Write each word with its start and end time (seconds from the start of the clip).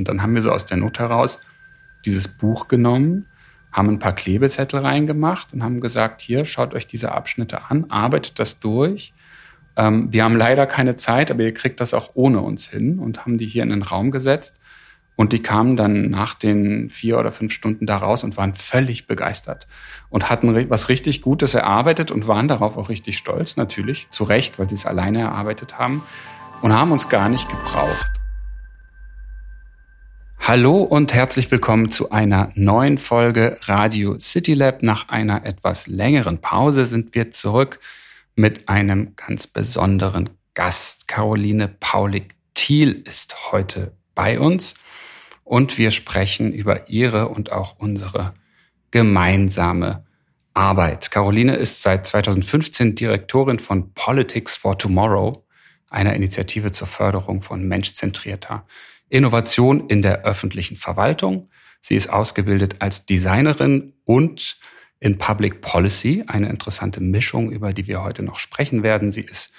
Und 0.00 0.08
dann 0.08 0.22
haben 0.22 0.34
wir 0.34 0.40
so 0.40 0.50
aus 0.50 0.64
der 0.64 0.78
Not 0.78 0.98
heraus 0.98 1.42
dieses 2.06 2.26
Buch 2.26 2.68
genommen, 2.68 3.26
haben 3.70 3.90
ein 3.90 3.98
paar 3.98 4.14
Klebezettel 4.14 4.80
reingemacht 4.80 5.52
und 5.52 5.62
haben 5.62 5.82
gesagt, 5.82 6.22
hier, 6.22 6.46
schaut 6.46 6.72
euch 6.72 6.86
diese 6.86 7.12
Abschnitte 7.12 7.70
an, 7.70 7.84
arbeitet 7.90 8.38
das 8.38 8.60
durch. 8.60 9.12
Ähm, 9.76 10.10
wir 10.10 10.24
haben 10.24 10.38
leider 10.38 10.66
keine 10.66 10.96
Zeit, 10.96 11.30
aber 11.30 11.42
ihr 11.42 11.52
kriegt 11.52 11.82
das 11.82 11.92
auch 11.92 12.12
ohne 12.14 12.40
uns 12.40 12.66
hin 12.66 12.98
und 12.98 13.20
haben 13.20 13.36
die 13.36 13.44
hier 13.46 13.62
in 13.62 13.68
den 13.68 13.82
Raum 13.82 14.10
gesetzt. 14.10 14.58
Und 15.16 15.34
die 15.34 15.42
kamen 15.42 15.76
dann 15.76 16.08
nach 16.08 16.32
den 16.32 16.88
vier 16.88 17.18
oder 17.18 17.30
fünf 17.30 17.52
Stunden 17.52 17.84
da 17.84 17.98
raus 17.98 18.24
und 18.24 18.38
waren 18.38 18.54
völlig 18.54 19.06
begeistert 19.06 19.66
und 20.08 20.30
hatten 20.30 20.70
was 20.70 20.88
richtig 20.88 21.20
Gutes 21.20 21.52
erarbeitet 21.52 22.10
und 22.10 22.26
waren 22.26 22.48
darauf 22.48 22.78
auch 22.78 22.88
richtig 22.88 23.18
stolz, 23.18 23.58
natürlich, 23.58 24.08
zu 24.10 24.24
Recht, 24.24 24.58
weil 24.58 24.70
sie 24.70 24.76
es 24.76 24.86
alleine 24.86 25.20
erarbeitet 25.20 25.78
haben 25.78 26.02
und 26.62 26.72
haben 26.72 26.90
uns 26.90 27.10
gar 27.10 27.28
nicht 27.28 27.50
gebraucht. 27.50 28.19
Hallo 30.42 30.78
und 30.78 31.12
herzlich 31.12 31.50
willkommen 31.50 31.92
zu 31.92 32.10
einer 32.10 32.50
neuen 32.54 32.96
Folge 32.96 33.58
Radio 33.64 34.18
City 34.18 34.54
Lab. 34.54 34.82
Nach 34.82 35.10
einer 35.10 35.44
etwas 35.44 35.86
längeren 35.86 36.40
Pause 36.40 36.86
sind 36.86 37.14
wir 37.14 37.30
zurück 37.30 37.78
mit 38.34 38.68
einem 38.68 39.14
ganz 39.16 39.46
besonderen 39.46 40.30
Gast. 40.54 41.06
Caroline 41.06 41.68
Paulik-Thiel 41.68 43.02
ist 43.06 43.52
heute 43.52 43.92
bei 44.14 44.40
uns 44.40 44.74
und 45.44 45.76
wir 45.78 45.90
sprechen 45.90 46.52
über 46.52 46.88
ihre 46.88 47.28
und 47.28 47.52
auch 47.52 47.76
unsere 47.78 48.32
gemeinsame 48.90 50.04
Arbeit. 50.54 51.10
Caroline 51.10 51.54
ist 51.54 51.82
seit 51.82 52.06
2015 52.06 52.94
Direktorin 52.94 53.58
von 53.58 53.92
Politics 53.92 54.56
for 54.56 54.76
Tomorrow, 54.76 55.44
einer 55.90 56.14
Initiative 56.14 56.72
zur 56.72 56.88
Förderung 56.88 57.42
von 57.42 57.68
menschzentrierter 57.68 58.66
Innovation 59.10 59.88
in 59.88 60.00
der 60.00 60.24
öffentlichen 60.24 60.76
Verwaltung. 60.76 61.50
Sie 61.82 61.96
ist 61.96 62.08
ausgebildet 62.08 62.76
als 62.78 63.04
Designerin 63.04 63.92
und 64.04 64.58
in 65.00 65.18
Public 65.18 65.60
Policy, 65.60 66.24
eine 66.26 66.48
interessante 66.48 67.00
Mischung, 67.00 67.50
über 67.50 67.72
die 67.72 67.86
wir 67.86 68.02
heute 68.02 68.22
noch 68.22 68.38
sprechen 68.38 68.82
werden. 68.82 69.12
Sie 69.12 69.22
ist 69.22 69.52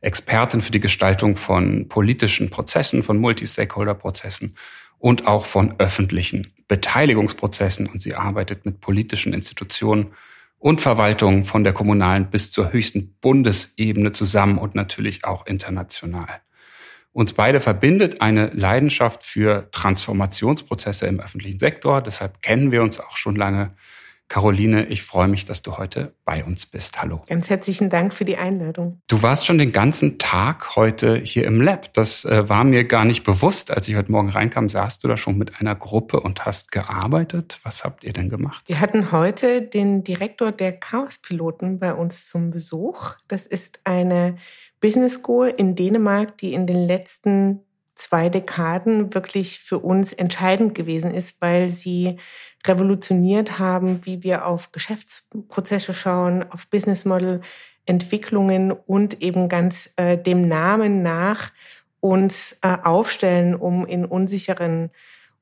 Expertin 0.00 0.62
für 0.62 0.72
die 0.72 0.80
Gestaltung 0.80 1.36
von 1.36 1.88
politischen 1.88 2.50
Prozessen, 2.50 3.02
von 3.02 3.18
Multi-Stakeholder-Prozessen 3.18 4.54
und 4.98 5.26
auch 5.26 5.46
von 5.46 5.74
öffentlichen 5.78 6.52
Beteiligungsprozessen. 6.68 7.86
Und 7.88 8.00
sie 8.00 8.14
arbeitet 8.14 8.64
mit 8.64 8.80
politischen 8.80 9.32
Institutionen 9.32 10.12
und 10.58 10.80
Verwaltungen 10.80 11.44
von 11.44 11.64
der 11.64 11.74
kommunalen 11.74 12.30
bis 12.30 12.50
zur 12.50 12.72
höchsten 12.72 13.14
Bundesebene 13.20 14.12
zusammen 14.12 14.58
und 14.58 14.74
natürlich 14.74 15.24
auch 15.24 15.46
international. 15.46 16.40
Uns 17.16 17.32
beide 17.32 17.60
verbindet 17.60 18.20
eine 18.20 18.48
Leidenschaft 18.48 19.24
für 19.24 19.70
Transformationsprozesse 19.70 21.06
im 21.06 21.18
öffentlichen 21.18 21.58
Sektor. 21.58 22.02
Deshalb 22.02 22.42
kennen 22.42 22.72
wir 22.72 22.82
uns 22.82 23.00
auch 23.00 23.16
schon 23.16 23.36
lange. 23.36 23.70
Caroline, 24.28 24.84
ich 24.86 25.02
freue 25.02 25.28
mich, 25.28 25.46
dass 25.46 25.62
du 25.62 25.78
heute 25.78 26.12
bei 26.26 26.44
uns 26.44 26.66
bist. 26.66 27.00
Hallo. 27.00 27.22
Ganz 27.26 27.48
herzlichen 27.48 27.88
Dank 27.88 28.12
für 28.12 28.26
die 28.26 28.36
Einladung. 28.36 29.00
Du 29.08 29.22
warst 29.22 29.46
schon 29.46 29.56
den 29.56 29.72
ganzen 29.72 30.18
Tag 30.18 30.76
heute 30.76 31.16
hier 31.16 31.46
im 31.46 31.62
Lab. 31.62 31.90
Das 31.94 32.26
äh, 32.26 32.50
war 32.50 32.64
mir 32.64 32.84
gar 32.84 33.06
nicht 33.06 33.24
bewusst. 33.24 33.70
Als 33.70 33.88
ich 33.88 33.96
heute 33.96 34.12
Morgen 34.12 34.28
reinkam, 34.28 34.68
saßt 34.68 35.02
du 35.02 35.08
da 35.08 35.16
schon 35.16 35.38
mit 35.38 35.58
einer 35.60 35.74
Gruppe 35.74 36.20
und 36.20 36.44
hast 36.44 36.70
gearbeitet. 36.70 37.60
Was 37.62 37.82
habt 37.82 38.04
ihr 38.04 38.12
denn 38.12 38.28
gemacht? 38.28 38.64
Wir 38.66 38.80
hatten 38.80 39.10
heute 39.10 39.62
den 39.62 40.04
Direktor 40.04 40.52
der 40.52 40.72
Chaos-Piloten 40.72 41.78
bei 41.78 41.94
uns 41.94 42.26
zum 42.26 42.50
Besuch. 42.50 43.14
Das 43.26 43.46
ist 43.46 43.80
eine 43.84 44.36
Business 44.80 45.14
School 45.14 45.52
in 45.56 45.74
Dänemark, 45.74 46.38
die 46.38 46.54
in 46.54 46.66
den 46.66 46.86
letzten 46.86 47.60
zwei 47.94 48.28
Dekaden 48.28 49.14
wirklich 49.14 49.60
für 49.60 49.78
uns 49.78 50.12
entscheidend 50.12 50.74
gewesen 50.74 51.12
ist, 51.12 51.40
weil 51.40 51.70
sie 51.70 52.18
revolutioniert 52.66 53.58
haben, 53.58 54.04
wie 54.04 54.22
wir 54.22 54.46
auf 54.46 54.70
Geschäftsprozesse 54.72 55.94
schauen, 55.94 56.44
auf 56.50 56.68
Business 56.68 57.04
Model 57.04 57.40
Entwicklungen 57.86 58.72
und 58.72 59.22
eben 59.22 59.48
ganz 59.48 59.92
äh, 59.96 60.18
dem 60.18 60.48
Namen 60.48 61.02
nach 61.02 61.52
uns 62.00 62.56
äh, 62.62 62.76
aufstellen, 62.82 63.54
um 63.54 63.86
in 63.86 64.04
unsicheren 64.04 64.90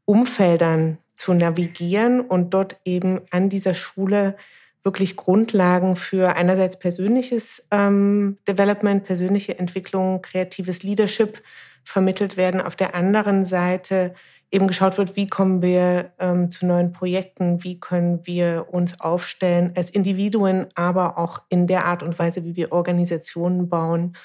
Umfeldern 0.05 0.99
zu 1.15 1.33
navigieren 1.33 2.21
und 2.21 2.51
dort 2.53 2.77
eben 2.85 3.21
an 3.31 3.49
dieser 3.49 3.75
Schule 3.75 4.37
wirklich 4.85 5.17
Grundlagen 5.17 5.97
für 5.97 6.37
einerseits 6.37 6.79
persönliches 6.79 7.67
ähm, 7.71 8.37
Development, 8.47 9.03
persönliche 9.03 9.59
Entwicklung, 9.59 10.21
kreatives 10.21 10.83
Leadership 10.83 11.43
vermittelt 11.85 12.37
werden. 12.37 12.61
Auf 12.61 12.77
der 12.77 12.95
anderen 12.95 13.45
Seite 13.45 14.15
eben 14.51 14.69
geschaut 14.69 14.99
wird, 14.99 15.17
wie 15.17 15.27
kommen 15.27 15.63
wir 15.63 16.13
ähm, 16.19 16.51
zu 16.51 16.67
neuen 16.67 16.93
Projekten, 16.93 17.65
wie 17.65 17.81
können 17.81 18.21
wir 18.25 18.67
uns 18.71 19.01
aufstellen 19.01 19.73
als 19.75 19.91
Individuen, 19.91 20.67
aber 20.75 21.19
auch 21.19 21.41
in 21.49 21.67
der 21.67 21.87
Art 21.87 22.03
und 22.03 22.19
Weise, 22.19 22.45
wie 22.45 22.55
wir 22.55 22.71
Organisationen 22.71 23.69
bauen, 23.69 24.17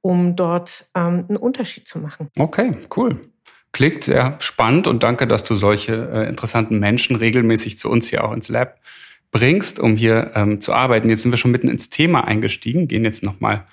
um 0.00 0.36
dort 0.36 0.84
ähm, 0.94 1.24
einen 1.28 1.36
Unterschied 1.36 1.88
zu 1.88 1.98
machen. 1.98 2.28
Okay, 2.38 2.76
cool. 2.96 3.18
Klingt 3.72 4.04
sehr 4.04 4.36
spannend 4.38 4.86
und 4.86 5.02
danke, 5.02 5.26
dass 5.26 5.44
du 5.44 5.54
solche 5.54 6.10
äh, 6.12 6.28
interessanten 6.28 6.78
Menschen 6.78 7.16
regelmäßig 7.16 7.78
zu 7.78 7.90
uns 7.90 8.08
hier 8.08 8.22
auch 8.24 8.32
ins 8.32 8.50
Lab 8.50 8.78
bringst, 9.32 9.80
um 9.80 9.96
hier 9.96 10.30
ähm, 10.34 10.60
zu 10.60 10.72
arbeiten. 10.72 11.10
Jetzt 11.10 11.22
sind 11.22 11.32
wir 11.32 11.38
schon 11.38 11.50
mitten 11.50 11.68
ins 11.68 11.90
Thema 11.90 12.24
eingestiegen, 12.24 12.86
gehen 12.86 13.04
jetzt 13.04 13.24
nochmal 13.24 13.64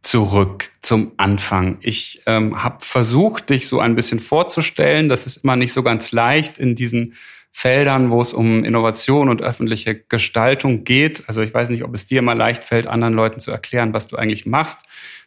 zurück 0.00 0.70
zum 0.80 1.12
Anfang. 1.16 1.78
Ich 1.80 2.22
ähm, 2.26 2.62
habe 2.62 2.78
versucht, 2.80 3.50
dich 3.50 3.68
so 3.68 3.78
ein 3.78 3.94
bisschen 3.94 4.20
vorzustellen. 4.20 5.08
Das 5.08 5.26
ist 5.26 5.44
immer 5.44 5.56
nicht 5.56 5.72
so 5.72 5.82
ganz 5.82 6.12
leicht 6.12 6.58
in 6.58 6.74
diesen 6.74 7.14
Feldern, 7.50 8.10
wo 8.10 8.20
es 8.20 8.32
um 8.32 8.64
Innovation 8.64 9.28
und 9.28 9.42
öffentliche 9.42 9.94
Gestaltung 9.94 10.84
geht. 10.84 11.24
Also 11.28 11.42
ich 11.42 11.52
weiß 11.52 11.68
nicht, 11.68 11.84
ob 11.84 11.94
es 11.94 12.06
dir 12.06 12.20
immer 12.20 12.34
leicht 12.34 12.64
fällt, 12.64 12.86
anderen 12.86 13.14
Leuten 13.14 13.40
zu 13.40 13.50
erklären, 13.50 13.92
was 13.92 14.08
du 14.08 14.16
eigentlich 14.16 14.46
machst. 14.46 14.80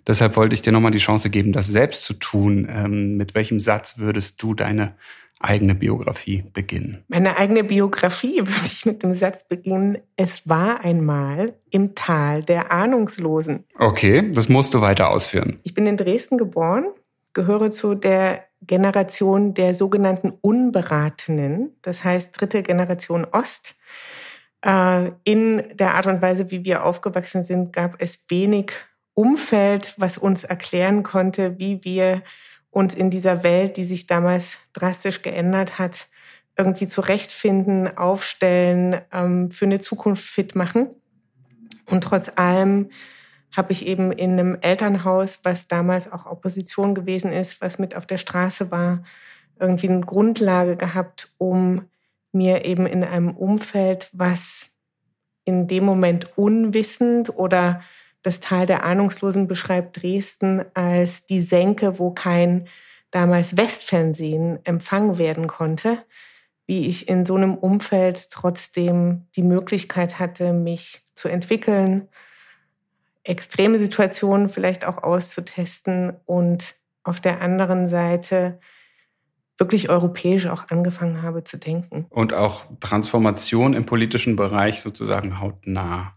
Deshalb 0.07 0.35
wollte 0.35 0.55
ich 0.55 0.61
dir 0.61 0.71
nochmal 0.71 0.91
die 0.91 0.97
Chance 0.97 1.29
geben, 1.29 1.53
das 1.53 1.67
selbst 1.67 2.03
zu 2.03 2.13
tun. 2.13 2.67
Ähm, 2.69 3.17
mit 3.17 3.35
welchem 3.35 3.59
Satz 3.59 3.97
würdest 3.97 4.41
du 4.41 4.53
deine 4.53 4.95
eigene 5.39 5.75
Biografie 5.75 6.43
beginnen? 6.53 7.03
Meine 7.07 7.37
eigene 7.37 7.63
Biografie 7.63 8.37
würde 8.39 8.65
ich 8.65 8.85
mit 8.85 9.03
dem 9.03 9.15
Satz 9.15 9.47
beginnen, 9.47 9.97
es 10.15 10.47
war 10.47 10.83
einmal 10.83 11.53
im 11.71 11.95
Tal 11.95 12.43
der 12.43 12.71
Ahnungslosen. 12.71 13.65
Okay, 13.77 14.31
das 14.31 14.49
musst 14.49 14.73
du 14.73 14.81
weiter 14.81 15.09
ausführen. 15.09 15.59
Ich 15.63 15.73
bin 15.73 15.87
in 15.87 15.97
Dresden 15.97 16.37
geboren, 16.37 16.85
gehöre 17.33 17.71
zu 17.71 17.95
der 17.95 18.45
Generation 18.61 19.53
der 19.53 19.75
sogenannten 19.75 20.31
Unberatenen, 20.41 21.75
das 21.81 22.03
heißt 22.03 22.39
dritte 22.39 22.63
Generation 22.63 23.25
Ost. 23.31 23.75
Äh, 24.65 25.11
in 25.23 25.63
der 25.73 25.93
Art 25.95 26.07
und 26.07 26.21
Weise, 26.21 26.49
wie 26.51 26.65
wir 26.65 26.83
aufgewachsen 26.83 27.43
sind, 27.43 27.71
gab 27.73 28.01
es 28.01 28.25
wenig 28.29 28.71
Umfeld, 29.13 29.93
was 29.97 30.17
uns 30.17 30.43
erklären 30.43 31.03
konnte, 31.03 31.59
wie 31.59 31.83
wir 31.83 32.21
uns 32.75 32.93
in 32.93 33.09
dieser 33.09 33.41
Welt, 33.43 33.77
die 33.77 33.85
sich 33.85 34.05
damals 34.05 34.57
drastisch 34.73 35.21
geändert 35.21 35.79
hat, 35.79 36.07
irgendwie 36.57 36.89
zurechtfinden, 36.89 37.97
aufstellen, 37.97 38.99
ähm, 39.13 39.49
für 39.49 39.63
eine 39.63 39.79
Zukunft 39.79 40.25
fit 40.25 40.55
machen. 40.55 40.89
Und 41.85 42.03
trotz 42.03 42.33
allem 42.35 42.89
habe 43.55 43.71
ich 43.71 43.87
eben 43.87 44.11
in 44.11 44.31
einem 44.31 44.57
Elternhaus, 44.59 45.39
was 45.43 45.69
damals 45.69 46.11
auch 46.11 46.25
Opposition 46.25 46.95
gewesen 46.95 47.31
ist, 47.31 47.61
was 47.61 47.79
mit 47.79 47.95
auf 47.95 48.05
der 48.05 48.17
Straße 48.17 48.71
war, 48.71 49.03
irgendwie 49.57 49.87
eine 49.87 50.01
Grundlage 50.01 50.75
gehabt, 50.75 51.29
um 51.37 51.83
mir 52.33 52.65
eben 52.65 52.87
in 52.87 53.05
einem 53.05 53.37
Umfeld, 53.37 54.09
was 54.11 54.67
in 55.45 55.69
dem 55.69 55.85
Moment 55.85 56.37
unwissend 56.37 57.37
oder 57.37 57.81
das 58.25 58.39
Tal 58.39 58.65
der 58.65 58.83
Ahnungslosen 58.83 59.47
beschreibt 59.47 60.01
Dresden 60.01 60.65
als 60.73 61.25
die 61.25 61.41
Senke, 61.41 61.99
wo 61.99 62.11
kein 62.11 62.67
damals 63.11 63.55
Westfernsehen 63.55 64.59
empfangen 64.65 65.17
werden 65.17 65.47
konnte, 65.47 65.99
wie 66.65 66.87
ich 66.87 67.07
in 67.07 67.25
so 67.25 67.35
einem 67.35 67.55
Umfeld 67.55 68.29
trotzdem 68.31 69.27
die 69.35 69.43
Möglichkeit 69.43 70.19
hatte, 70.19 70.53
mich 70.53 71.03
zu 71.13 71.27
entwickeln, 71.27 72.09
extreme 73.23 73.79
Situationen 73.79 74.49
vielleicht 74.49 74.85
auch 74.85 75.01
auszutesten 75.03 76.13
und 76.25 76.75
auf 77.03 77.19
der 77.19 77.41
anderen 77.41 77.87
Seite 77.87 78.59
wirklich 79.57 79.89
europäisch 79.89 80.47
auch 80.47 80.65
angefangen 80.69 81.21
habe 81.21 81.43
zu 81.43 81.57
denken. 81.57 82.07
Und 82.09 82.33
auch 82.33 82.65
Transformation 82.79 83.73
im 83.73 83.85
politischen 83.85 84.35
Bereich 84.35 84.81
sozusagen 84.81 85.39
hautnah 85.39 86.15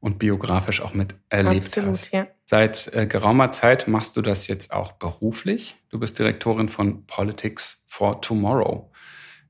und 0.00 0.18
biografisch 0.18 0.80
auch 0.80 0.94
mit 0.94 1.14
erlebt 1.28 1.66
Absolut, 1.66 1.90
hast. 1.90 2.12
Ja. 2.12 2.26
Seit 2.44 2.94
äh, 2.94 3.06
geraumer 3.06 3.50
Zeit 3.50 3.88
machst 3.88 4.16
du 4.16 4.22
das 4.22 4.46
jetzt 4.46 4.72
auch 4.72 4.92
beruflich. 4.92 5.76
Du 5.88 5.98
bist 5.98 6.18
Direktorin 6.18 6.68
von 6.68 7.06
Politics 7.06 7.82
for 7.86 8.20
Tomorrow. 8.20 8.90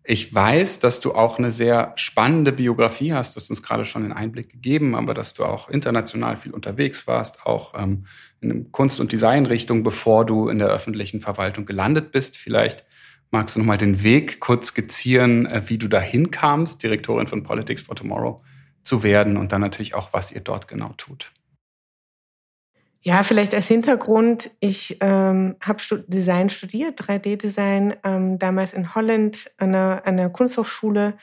Ich 0.09 0.33
weiß, 0.33 0.79
dass 0.79 1.01
du 1.01 1.15
auch 1.15 1.39
eine 1.39 1.51
sehr 1.51 1.93
spannende 1.97 2.53
Biografie 2.53 3.13
hast, 3.13 3.35
das 3.35 3.45
hast 3.45 3.51
uns 3.51 3.63
gerade 3.65 3.85
schon 3.85 4.03
den 4.03 4.13
Einblick 4.13 4.51
gegeben, 4.51 4.95
aber 4.95 5.15
dass 5.15 5.35
du 5.35 5.45
auch 5.45 5.69
international 5.69 6.37
viel 6.37 6.53
unterwegs 6.53 7.09
warst, 7.09 7.45
auch 7.45 7.75
ähm, 7.77 8.07
in 8.41 8.71
Kunst- 8.71 9.01
und 9.01 9.11
Designrichtung, 9.11 9.83
bevor 9.83 10.25
du 10.25 10.49
in 10.49 10.61
der 10.61 10.69
öffentlichen 10.69 11.21
Verwaltung 11.21 11.67
gelandet 11.67 12.13
bist. 12.13 12.39
Vielleicht 12.39 12.85
Magst 13.31 13.57
du 13.57 13.61
nochmal 13.61 13.79
den 13.79 14.03
Weg 14.03 14.41
kurz 14.41 14.69
skizzieren, 14.69 15.47
äh, 15.47 15.63
wie 15.67 15.79
du 15.79 15.89
dahin 15.89 16.31
kamst, 16.31 16.83
Direktorin 16.83 17.27
von 17.27 17.43
Politics 17.43 17.83
for 17.83 17.97
Tomorrow 17.97 18.41
zu 18.87 19.03
werden 19.03 19.37
und 19.37 19.53
dann 19.53 19.61
natürlich 19.61 19.95
auch, 19.95 20.13
was 20.13 20.33
ihr 20.33 20.41
dort 20.41 20.69
genau 20.69 20.93
tut? 20.97 21.33
Ja, 23.03 23.23
vielleicht 23.23 23.55
als 23.55 23.69
Hintergrund, 23.69 24.51
ich 24.59 24.99
ähm, 25.01 25.55
habe 25.61 25.81
Design 26.09 26.51
studiert, 26.51 27.01
3D-Design, 27.01 27.95
ähm, 28.03 28.39
damals 28.39 28.73
in 28.73 28.97
Holland 28.97 29.51
an 29.59 29.69
einer, 29.75 30.03
an 30.05 30.19
einer 30.19 30.29
Kunsthochschule 30.29 31.15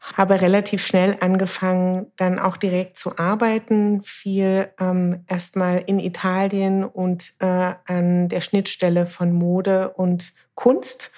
habe 0.00 0.40
relativ 0.40 0.86
schnell 0.86 1.16
angefangen, 1.20 2.10
dann 2.16 2.38
auch 2.38 2.56
direkt 2.56 2.98
zu 2.98 3.18
arbeiten, 3.18 4.02
viel 4.02 4.70
ähm, 4.80 5.24
erstmal 5.26 5.80
in 5.86 5.98
Italien 5.98 6.84
und 6.84 7.34
äh, 7.40 7.74
an 7.86 8.28
der 8.28 8.40
Schnittstelle 8.40 9.06
von 9.06 9.32
Mode 9.32 9.90
und 9.90 10.32
Kunst 10.54 11.10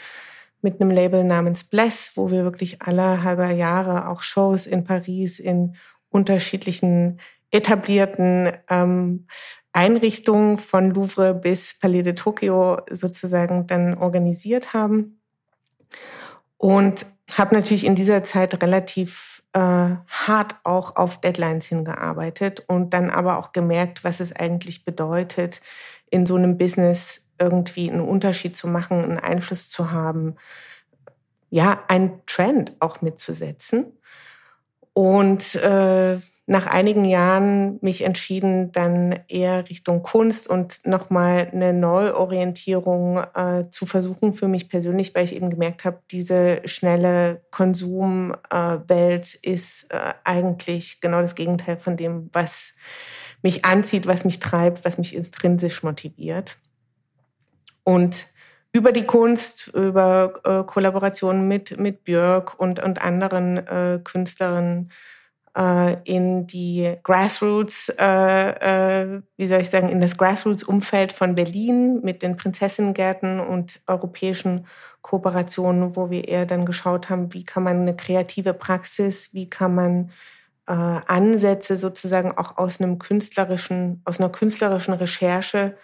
mit 0.63 0.81
einem 0.81 0.91
Label 0.91 1.25
namens 1.25 1.65
Bless, 1.65 2.13
wo 2.15 2.31
wir 2.31 2.45
wirklich 2.45 2.83
alle 2.83 3.23
halber 3.23 3.51
Jahre 3.51 4.09
auch 4.09 4.23
Shows 4.23 4.67
in 4.67 4.85
Paris 4.85 5.39
in 5.39 5.77
unterschiedlichen 6.11 7.21
etablierten 7.51 8.53
ähm, 8.69 9.27
Einrichtungen 9.73 10.59
von 10.59 10.91
Louvre 10.91 11.35
bis 11.35 11.79
Palais 11.79 12.03
de 12.03 12.15
Tokio 12.15 12.81
sozusagen 12.91 13.67
dann 13.67 13.95
organisiert 13.97 14.73
haben. 14.73 15.21
Und 16.57 17.07
habe 17.33 17.55
natürlich 17.55 17.87
in 17.87 17.95
dieser 17.95 18.25
Zeit 18.25 18.61
relativ 18.63 19.43
äh, 19.53 19.59
hart 19.59 20.57
auch 20.65 20.97
auf 20.97 21.21
Deadlines 21.21 21.67
hingearbeitet 21.67 22.65
und 22.67 22.93
dann 22.93 23.11
aber 23.11 23.39
auch 23.39 23.53
gemerkt, 23.53 24.05
was 24.05 24.21
es 24.21 24.35
eigentlich 24.35 24.85
bedeutet, 24.85 25.61
in 26.11 26.27
so 26.27 26.37
einem 26.37 26.59
Business 26.59 27.30
irgendwie 27.41 27.91
einen 27.91 28.03
Unterschied 28.03 28.57
zu 28.57 28.69
machen, 28.69 29.03
einen 29.03 29.19
Einfluss 29.19 29.69
zu 29.69 29.91
haben, 29.91 30.37
ja, 31.49 31.83
einen 31.89 32.21
Trend 32.27 32.73
auch 32.79 33.03
mitzusetzen. 33.03 33.87
Und 34.93 35.55
äh, 35.57 36.19
nach 36.51 36.67
einigen 36.67 37.05
Jahren 37.05 37.79
mich 37.81 38.03
entschieden, 38.03 38.73
dann 38.73 39.21
eher 39.29 39.71
Richtung 39.71 40.03
Kunst 40.03 40.49
und 40.49 40.85
nochmal 40.85 41.49
eine 41.53 41.73
Neuorientierung 41.73 43.19
äh, 43.19 43.71
zu 43.71 43.87
versuchen 43.87 44.33
für 44.33 44.49
mich 44.49 44.69
persönlich, 44.69 45.15
weil 45.15 45.25
ich 45.25 45.37
eben 45.37 45.49
gemerkt 45.49 45.85
habe, 45.85 46.01
diese 46.11 46.61
schnelle 46.65 47.41
Konsumwelt 47.53 48.91
äh, 48.91 49.49
ist 49.49 49.93
äh, 49.93 50.15
eigentlich 50.25 51.01
genau 51.01 51.21
das 51.21 51.37
Gegenteil 51.37 51.77
von 51.77 51.97
dem, 51.97 52.31
was 52.33 52.75
mich 53.43 53.65
anzieht, 53.65 54.09
was 54.09 54.25
mich 54.25 54.41
treibt, 54.41 54.85
was 54.85 54.99
mich 54.99 55.15
intrinsisch 55.15 55.85
motiviert. 55.85 56.59
Und 57.85 58.27
über 58.73 58.93
die 58.93 59.05
Kunst, 59.05 59.69
über 59.69 60.41
äh, 60.45 60.65
Kollaborationen 60.65 61.49
mit, 61.49 61.79
mit 61.79 62.05
Björk 62.05 62.59
und, 62.59 62.81
und 62.83 63.03
anderen 63.03 63.57
äh, 63.59 64.01
Künstlerinnen 64.03 64.91
äh, 65.57 65.97
in 66.05 66.47
die 66.47 66.97
Grassroots, 67.03 67.89
äh, 67.99 69.05
äh, 69.15 69.23
wie 69.37 69.47
soll 69.47 69.61
ich 69.61 69.71
sagen, 69.71 69.89
in 69.89 70.01
das 70.01 70.17
Grassroots-Umfeld 70.17 71.13
von 71.13 71.35
Berlin 71.35 72.01
mit 72.03 72.23
den 72.23 72.37
Prinzessinnengärten 72.37 73.41
und 73.41 73.81
europäischen 73.89 74.67
Kooperationen, 75.03 75.97
wo 75.97 76.11
wir 76.11 76.29
eher 76.29 76.47
dann 76.47 76.67
geschaut 76.67 77.11
haben, 77.11 77.35
wie 77.35 77.45
kann 77.45 77.65
man 77.65 77.81
eine 77.81 77.97
kreative 77.97 78.55
Praxis, 78.55 79.35
wie 79.35 79.49
kann 79.49 79.75
man 79.75 80.11
äh, 80.69 80.73
Ansätze 80.73 81.75
sozusagen 81.75 82.37
auch 82.39 82.57
aus 82.57 82.81
einem 82.81 83.01
künstlerischen, 83.01 84.03
aus 84.05 84.21
einer 84.21 84.31
künstlerischen 84.31 84.95
Recherche 84.95 85.77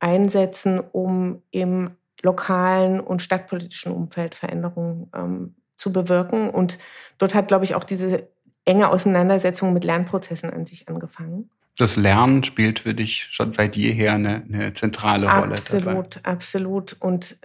einsetzen, 0.00 0.80
um 0.80 1.42
im 1.50 1.90
lokalen 2.22 3.00
und 3.00 3.22
stadtpolitischen 3.22 3.92
Umfeld 3.92 4.34
Veränderungen 4.34 5.10
ähm, 5.14 5.54
zu 5.76 5.92
bewirken. 5.92 6.50
Und 6.50 6.78
dort 7.18 7.34
hat, 7.34 7.48
glaube 7.48 7.64
ich, 7.64 7.74
auch 7.74 7.84
diese 7.84 8.28
enge 8.64 8.88
Auseinandersetzung 8.88 9.72
mit 9.72 9.84
Lernprozessen 9.84 10.50
an 10.50 10.64
sich 10.66 10.88
angefangen. 10.88 11.50
Das 11.76 11.96
Lernen 11.96 12.44
spielt 12.44 12.80
für 12.80 12.94
dich 12.94 13.28
schon 13.30 13.52
seit 13.52 13.76
jeher 13.76 14.14
eine, 14.14 14.44
eine 14.48 14.72
zentrale 14.72 15.30
Rolle. 15.30 15.54
Absolut, 15.54 16.16
dabei. 16.16 16.30
absolut. 16.30 16.96
Und 17.00 17.36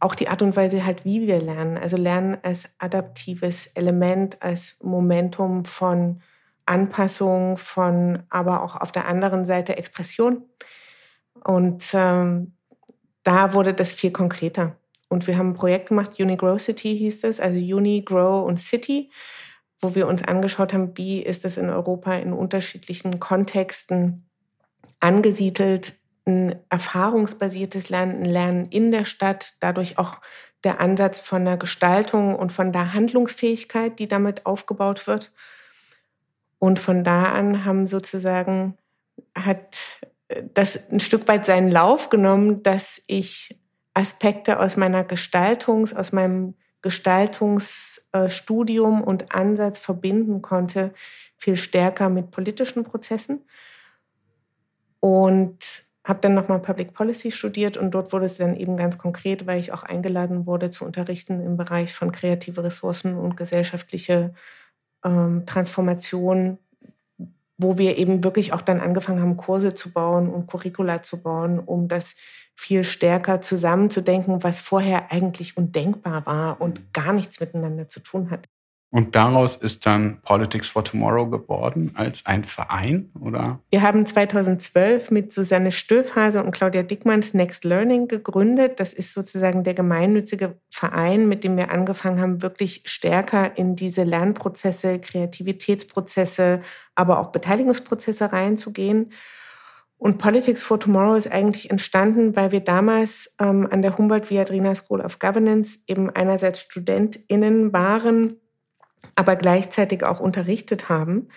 auch 0.00 0.14
die 0.14 0.28
Art 0.28 0.42
und 0.42 0.56
Weise 0.56 0.84
halt, 0.84 1.04
wie 1.04 1.26
wir 1.26 1.40
lernen. 1.40 1.78
Also 1.78 1.96
Lernen 1.96 2.36
als 2.42 2.74
adaptives 2.78 3.68
Element, 3.68 4.42
als 4.42 4.76
Momentum 4.82 5.64
von 5.64 6.20
Anpassung, 6.66 7.56
von 7.56 8.22
aber 8.28 8.62
auch 8.62 8.76
auf 8.76 8.90
der 8.90 9.06
anderen 9.06 9.46
Seite 9.46 9.76
Expression. 9.76 10.42
Und 11.44 11.84
ähm, 11.92 12.52
da 13.22 13.54
wurde 13.54 13.74
das 13.74 13.92
viel 13.92 14.10
konkreter. 14.10 14.76
Und 15.08 15.26
wir 15.26 15.38
haben 15.38 15.50
ein 15.50 15.54
Projekt 15.54 15.90
gemacht, 15.90 16.18
Unigrow 16.18 16.60
City 16.60 16.96
hieß 16.96 17.24
es, 17.24 17.38
also 17.38 17.58
Uni, 17.58 18.02
Grow 18.02 18.46
und 18.46 18.58
City 18.58 19.10
wo 19.84 19.94
wir 19.94 20.08
uns 20.08 20.24
angeschaut 20.24 20.72
haben, 20.72 20.96
wie 20.96 21.22
ist 21.22 21.44
es 21.44 21.58
in 21.58 21.68
Europa 21.68 22.14
in 22.14 22.32
unterschiedlichen 22.32 23.20
Kontexten 23.20 24.26
angesiedelt, 24.98 25.92
ein 26.26 26.58
erfahrungsbasiertes 26.70 27.90
Lernen, 27.90 28.22
ein 28.22 28.24
Lernen 28.24 28.64
in 28.64 28.90
der 28.90 29.04
Stadt, 29.04 29.56
dadurch 29.60 29.98
auch 29.98 30.22
der 30.64 30.80
Ansatz 30.80 31.18
von 31.18 31.44
der 31.44 31.58
Gestaltung 31.58 32.34
und 32.34 32.50
von 32.50 32.72
der 32.72 32.94
Handlungsfähigkeit, 32.94 33.98
die 33.98 34.08
damit 34.08 34.46
aufgebaut 34.46 35.06
wird. 35.06 35.32
Und 36.58 36.78
von 36.78 37.04
da 37.04 37.24
an 37.24 37.66
haben 37.66 37.86
sozusagen, 37.86 38.78
hat 39.34 39.76
das 40.52 40.90
ein 40.90 41.00
Stück 41.00 41.26
weit 41.28 41.46
seinen 41.46 41.70
Lauf 41.70 42.10
genommen, 42.10 42.62
dass 42.62 43.02
ich 43.06 43.58
Aspekte 43.94 44.60
aus 44.60 44.76
meiner 44.76 45.04
Gestaltungs-, 45.04 45.94
aus 45.94 46.12
meinem 46.12 46.56
Gestaltungsstudium 46.82 49.02
und 49.02 49.34
Ansatz 49.34 49.78
verbinden 49.78 50.42
konnte, 50.42 50.92
viel 51.36 51.56
stärker 51.56 52.10
mit 52.10 52.30
politischen 52.30 52.84
Prozessen. 52.84 53.46
Und 55.00 55.84
habe 56.04 56.20
dann 56.20 56.34
nochmal 56.34 56.60
Public 56.60 56.92
Policy 56.92 57.30
studiert 57.30 57.78
und 57.78 57.92
dort 57.92 58.12
wurde 58.12 58.26
es 58.26 58.36
dann 58.36 58.56
eben 58.56 58.76
ganz 58.76 58.98
konkret, 58.98 59.46
weil 59.46 59.58
ich 59.58 59.72
auch 59.72 59.82
eingeladen 59.82 60.46
wurde 60.46 60.70
zu 60.70 60.84
unterrichten 60.84 61.40
im 61.40 61.56
Bereich 61.56 61.94
von 61.94 62.12
kreative 62.12 62.62
Ressourcen 62.62 63.16
und 63.16 63.36
gesellschaftliche 63.36 64.34
ähm, 65.02 65.46
Transformation, 65.46 66.58
wo 67.56 67.78
wir 67.78 67.98
eben 67.98 68.24
wirklich 68.24 68.52
auch 68.52 68.62
dann 68.62 68.80
angefangen 68.80 69.20
haben, 69.20 69.36
Kurse 69.36 69.74
zu 69.74 69.92
bauen 69.92 70.28
und 70.28 70.46
Curricula 70.46 71.02
zu 71.02 71.22
bauen, 71.22 71.58
um 71.58 71.88
das 71.88 72.16
viel 72.56 72.84
stärker 72.84 73.40
zusammenzudenken, 73.40 74.42
was 74.42 74.60
vorher 74.60 75.10
eigentlich 75.10 75.56
undenkbar 75.56 76.26
war 76.26 76.60
und 76.60 76.80
mhm. 76.80 76.84
gar 76.92 77.12
nichts 77.12 77.40
miteinander 77.40 77.88
zu 77.88 78.00
tun 78.00 78.30
hat. 78.30 78.48
Und 78.94 79.16
daraus 79.16 79.56
ist 79.56 79.86
dann 79.86 80.20
Politics 80.22 80.68
for 80.68 80.84
Tomorrow 80.84 81.28
geworden 81.28 81.90
als 81.96 82.26
ein 82.26 82.44
Verein, 82.44 83.10
oder? 83.20 83.58
Wir 83.70 83.82
haben 83.82 84.06
2012 84.06 85.10
mit 85.10 85.32
Susanne 85.32 85.72
Stöfhase 85.72 86.44
und 86.44 86.52
Claudia 86.52 86.84
Dickmanns 86.84 87.34
Next 87.34 87.64
Learning 87.64 88.06
gegründet. 88.06 88.78
Das 88.78 88.92
ist 88.92 89.12
sozusagen 89.12 89.64
der 89.64 89.74
gemeinnützige 89.74 90.60
Verein, 90.70 91.28
mit 91.28 91.42
dem 91.42 91.56
wir 91.56 91.72
angefangen 91.72 92.20
haben, 92.20 92.40
wirklich 92.40 92.82
stärker 92.84 93.58
in 93.58 93.74
diese 93.74 94.04
Lernprozesse, 94.04 95.00
Kreativitätsprozesse, 95.00 96.60
aber 96.94 97.18
auch 97.18 97.32
Beteiligungsprozesse 97.32 98.32
reinzugehen. 98.32 99.10
Und 99.96 100.18
Politics 100.18 100.62
for 100.62 100.78
Tomorrow 100.78 101.16
ist 101.16 101.32
eigentlich 101.32 101.68
entstanden, 101.68 102.36
weil 102.36 102.52
wir 102.52 102.60
damals 102.60 103.34
ähm, 103.40 103.66
an 103.68 103.82
der 103.82 103.98
Humboldt-Viadrina 103.98 104.76
School 104.76 105.00
of 105.00 105.18
Governance 105.18 105.80
eben 105.88 106.10
einerseits 106.10 106.60
StudentInnen 106.60 107.72
waren, 107.72 108.36
aber 109.16 109.36
gleichzeitig 109.36 110.04
auch 110.04 110.20
unterrichtet 110.20 110.88
haben. 110.88 111.28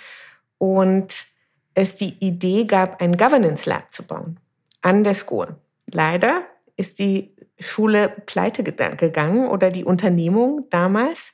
Und 0.57 1.25
es 1.73 1.95
die 1.95 2.17
Idee 2.19 2.65
gab, 2.65 3.01
ein 3.01 3.17
Governance 3.17 3.69
Lab 3.69 3.93
zu 3.93 4.03
bauen 4.03 4.39
an 4.81 5.03
der 5.03 5.13
School. 5.13 5.55
Leider 5.85 6.43
ist 6.75 6.99
die 6.99 7.35
Schule 7.59 8.09
pleite 8.25 8.63
gegangen 8.63 9.47
oder 9.47 9.71
die 9.71 9.85
Unternehmung 9.85 10.65
damals. 10.69 11.33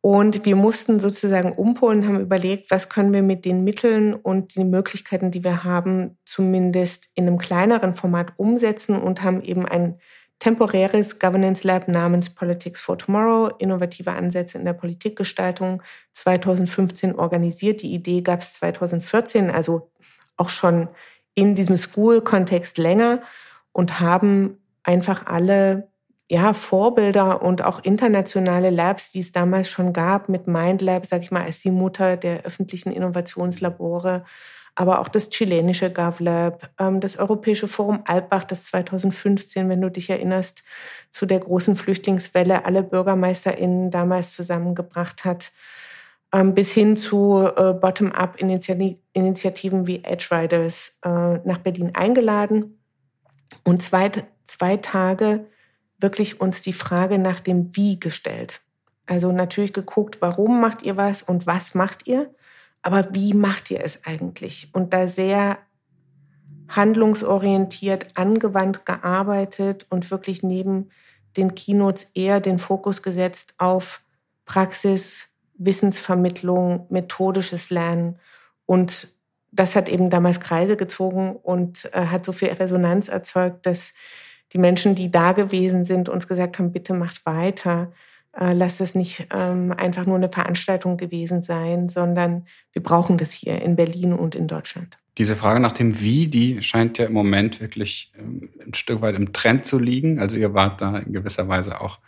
Und 0.00 0.44
wir 0.44 0.54
mussten 0.54 1.00
sozusagen 1.00 1.52
umpolen, 1.52 2.06
haben 2.06 2.20
überlegt, 2.20 2.70
was 2.70 2.90
können 2.90 3.14
wir 3.14 3.22
mit 3.22 3.46
den 3.46 3.64
Mitteln 3.64 4.12
und 4.12 4.54
den 4.54 4.68
Möglichkeiten, 4.68 5.30
die 5.30 5.44
wir 5.44 5.64
haben, 5.64 6.18
zumindest 6.26 7.08
in 7.14 7.26
einem 7.26 7.38
kleineren 7.38 7.94
Format 7.94 8.34
umsetzen 8.36 9.00
und 9.00 9.22
haben 9.22 9.40
eben 9.40 9.64
ein 9.64 9.98
temporäres 10.38 11.18
Governance 11.18 11.66
Lab 11.66 11.88
namens 11.88 12.30
Politics 12.30 12.80
for 12.80 12.98
Tomorrow, 12.98 13.50
innovative 13.58 14.12
Ansätze 14.12 14.58
in 14.58 14.64
der 14.64 14.72
Politikgestaltung 14.74 15.82
2015 16.12 17.14
organisiert. 17.14 17.82
Die 17.82 17.94
Idee 17.94 18.20
gab 18.20 18.40
es 18.40 18.54
2014, 18.54 19.50
also 19.50 19.90
auch 20.36 20.50
schon 20.50 20.88
in 21.34 21.54
diesem 21.54 21.76
School-Kontext 21.76 22.78
länger 22.78 23.22
und 23.72 24.00
haben 24.00 24.58
einfach 24.82 25.26
alle 25.26 25.88
ja, 26.30 26.52
Vorbilder 26.52 27.42
und 27.42 27.62
auch 27.62 27.80
internationale 27.82 28.70
Labs, 28.70 29.12
die 29.12 29.20
es 29.20 29.32
damals 29.32 29.68
schon 29.68 29.92
gab, 29.92 30.28
mit 30.28 30.46
MindLab, 30.46 31.04
sag 31.06 31.22
ich 31.22 31.30
mal, 31.30 31.42
als 31.42 31.60
die 31.60 31.70
Mutter 31.70 32.16
der 32.16 32.44
öffentlichen 32.44 32.92
Innovationslabore, 32.92 34.24
aber 34.74 35.00
auch 35.00 35.08
das 35.08 35.30
chilenische 35.30 35.90
GovLab, 35.90 36.70
ähm, 36.78 37.00
das 37.00 37.16
Europäische 37.16 37.68
Forum 37.68 38.02
Alpbach, 38.06 38.44
das 38.44 38.66
2015, 38.66 39.68
wenn 39.68 39.80
du 39.80 39.90
dich 39.90 40.10
erinnerst, 40.10 40.62
zu 41.10 41.26
der 41.26 41.40
großen 41.40 41.76
Flüchtlingswelle 41.76 42.64
alle 42.64 42.82
BürgermeisterInnen 42.82 43.90
damals 43.90 44.34
zusammengebracht 44.34 45.24
hat, 45.24 45.52
ähm, 46.32 46.54
bis 46.54 46.72
hin 46.72 46.96
zu 46.96 47.48
äh, 47.56 47.74
Bottom-up-Initiativen 47.74 49.86
wie 49.86 50.02
Edge 50.02 50.28
Riders 50.32 50.98
äh, 51.04 51.38
nach 51.44 51.58
Berlin 51.58 51.94
eingeladen 51.94 52.80
und 53.62 53.82
zwei, 53.82 54.10
zwei 54.46 54.76
Tage 54.76 55.46
wirklich 55.98 56.40
uns 56.40 56.62
die 56.62 56.72
Frage 56.72 57.18
nach 57.18 57.40
dem 57.40 57.76
Wie 57.76 58.00
gestellt. 58.00 58.60
Also 59.06 59.32
natürlich 59.32 59.72
geguckt, 59.72 60.16
warum 60.20 60.60
macht 60.60 60.82
ihr 60.82 60.96
was 60.96 61.22
und 61.22 61.46
was 61.46 61.74
macht 61.74 62.08
ihr, 62.08 62.34
aber 62.84 63.08
wie 63.14 63.32
macht 63.32 63.70
ihr 63.70 63.82
es 63.82 64.04
eigentlich? 64.04 64.68
Und 64.74 64.92
da 64.92 65.08
sehr 65.08 65.58
handlungsorientiert, 66.68 68.08
angewandt 68.14 68.84
gearbeitet 68.84 69.86
und 69.88 70.10
wirklich 70.10 70.42
neben 70.42 70.90
den 71.36 71.54
Keynotes 71.54 72.10
eher 72.14 72.40
den 72.40 72.58
Fokus 72.58 73.02
gesetzt 73.02 73.54
auf 73.56 74.02
Praxis, 74.44 75.30
Wissensvermittlung, 75.56 76.86
methodisches 76.90 77.70
Lernen. 77.70 78.18
Und 78.66 79.08
das 79.50 79.76
hat 79.76 79.88
eben 79.88 80.10
damals 80.10 80.40
Kreise 80.40 80.76
gezogen 80.76 81.36
und 81.36 81.88
äh, 81.94 82.06
hat 82.06 82.26
so 82.26 82.32
viel 82.32 82.48
Resonanz 82.48 83.08
erzeugt, 83.08 83.64
dass 83.64 83.94
die 84.52 84.58
Menschen, 84.58 84.94
die 84.94 85.10
da 85.10 85.32
gewesen 85.32 85.84
sind, 85.84 86.10
uns 86.10 86.28
gesagt 86.28 86.58
haben, 86.58 86.70
bitte 86.70 86.92
macht 86.92 87.24
weiter. 87.24 87.92
Äh, 88.38 88.52
lasst 88.52 88.80
es 88.80 88.94
nicht 88.94 89.28
ähm, 89.32 89.72
einfach 89.72 90.06
nur 90.06 90.16
eine 90.16 90.28
Veranstaltung 90.28 90.96
gewesen 90.96 91.42
sein, 91.42 91.88
sondern 91.88 92.46
wir 92.72 92.82
brauchen 92.82 93.16
das 93.16 93.32
hier 93.32 93.62
in 93.62 93.76
Berlin 93.76 94.12
und 94.12 94.34
in 94.34 94.48
Deutschland. 94.48 94.98
Diese 95.18 95.36
Frage 95.36 95.60
nach 95.60 95.72
dem 95.72 96.00
Wie, 96.00 96.26
die 96.26 96.60
scheint 96.60 96.98
ja 96.98 97.06
im 97.06 97.12
Moment 97.12 97.60
wirklich 97.60 98.12
ähm, 98.18 98.50
ein 98.64 98.74
Stück 98.74 99.00
weit 99.02 99.14
im 99.14 99.32
Trend 99.32 99.64
zu 99.64 99.78
liegen. 99.78 100.18
Also 100.18 100.36
ihr 100.36 100.54
wart 100.54 100.80
da 100.80 100.98
in 100.98 101.12
gewisser 101.12 101.46
Weise 101.46 101.80
auch 101.80 102.00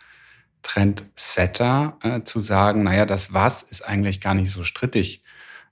Trendsetter, 0.63 1.97
äh, 2.03 2.23
zu 2.23 2.41
sagen, 2.41 2.83
naja, 2.83 3.05
das 3.05 3.31
Was 3.31 3.61
ist 3.63 3.87
eigentlich 3.87 4.19
gar 4.19 4.33
nicht 4.33 4.51
so 4.51 4.63
strittig. 4.63 5.21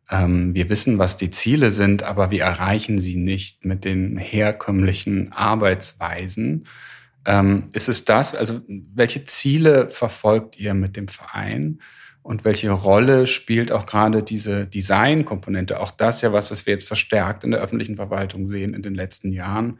Ähm, 0.09 0.53
wir 0.53 0.69
wissen, 0.69 0.99
was 0.99 1.17
die 1.17 1.31
Ziele 1.31 1.71
sind, 1.71 2.03
aber 2.03 2.31
wir 2.31 2.43
erreichen 2.43 2.99
sie 2.99 3.17
nicht 3.17 3.65
mit 3.65 3.83
den 3.83 4.17
herkömmlichen 4.17 5.33
Arbeitsweisen. 5.33 6.65
Ähm, 7.25 7.69
ist 7.73 7.89
es 7.89 8.05
das? 8.05 8.35
Also 8.35 8.61
welche 8.67 9.25
Ziele 9.25 9.89
verfolgt 9.89 10.59
ihr 10.59 10.73
mit 10.73 10.95
dem 10.95 11.07
Verein? 11.07 11.79
Und 12.21 12.43
welche 12.43 12.71
Rolle 12.71 13.27
spielt 13.27 13.71
auch 13.71 13.85
gerade 13.85 14.23
diese 14.23 14.65
Design-Komponente? 14.65 15.79
Auch 15.79 15.91
das 15.91 16.21
ja 16.21 16.33
was, 16.33 16.49
was 16.49 16.65
wir 16.65 16.73
jetzt 16.73 16.87
verstärkt 16.87 17.43
in 17.43 17.51
der 17.51 17.59
öffentlichen 17.59 17.97
Verwaltung 17.97 18.47
sehen 18.47 18.73
in 18.73 18.81
den 18.81 18.95
letzten 18.95 19.31
Jahren, 19.31 19.79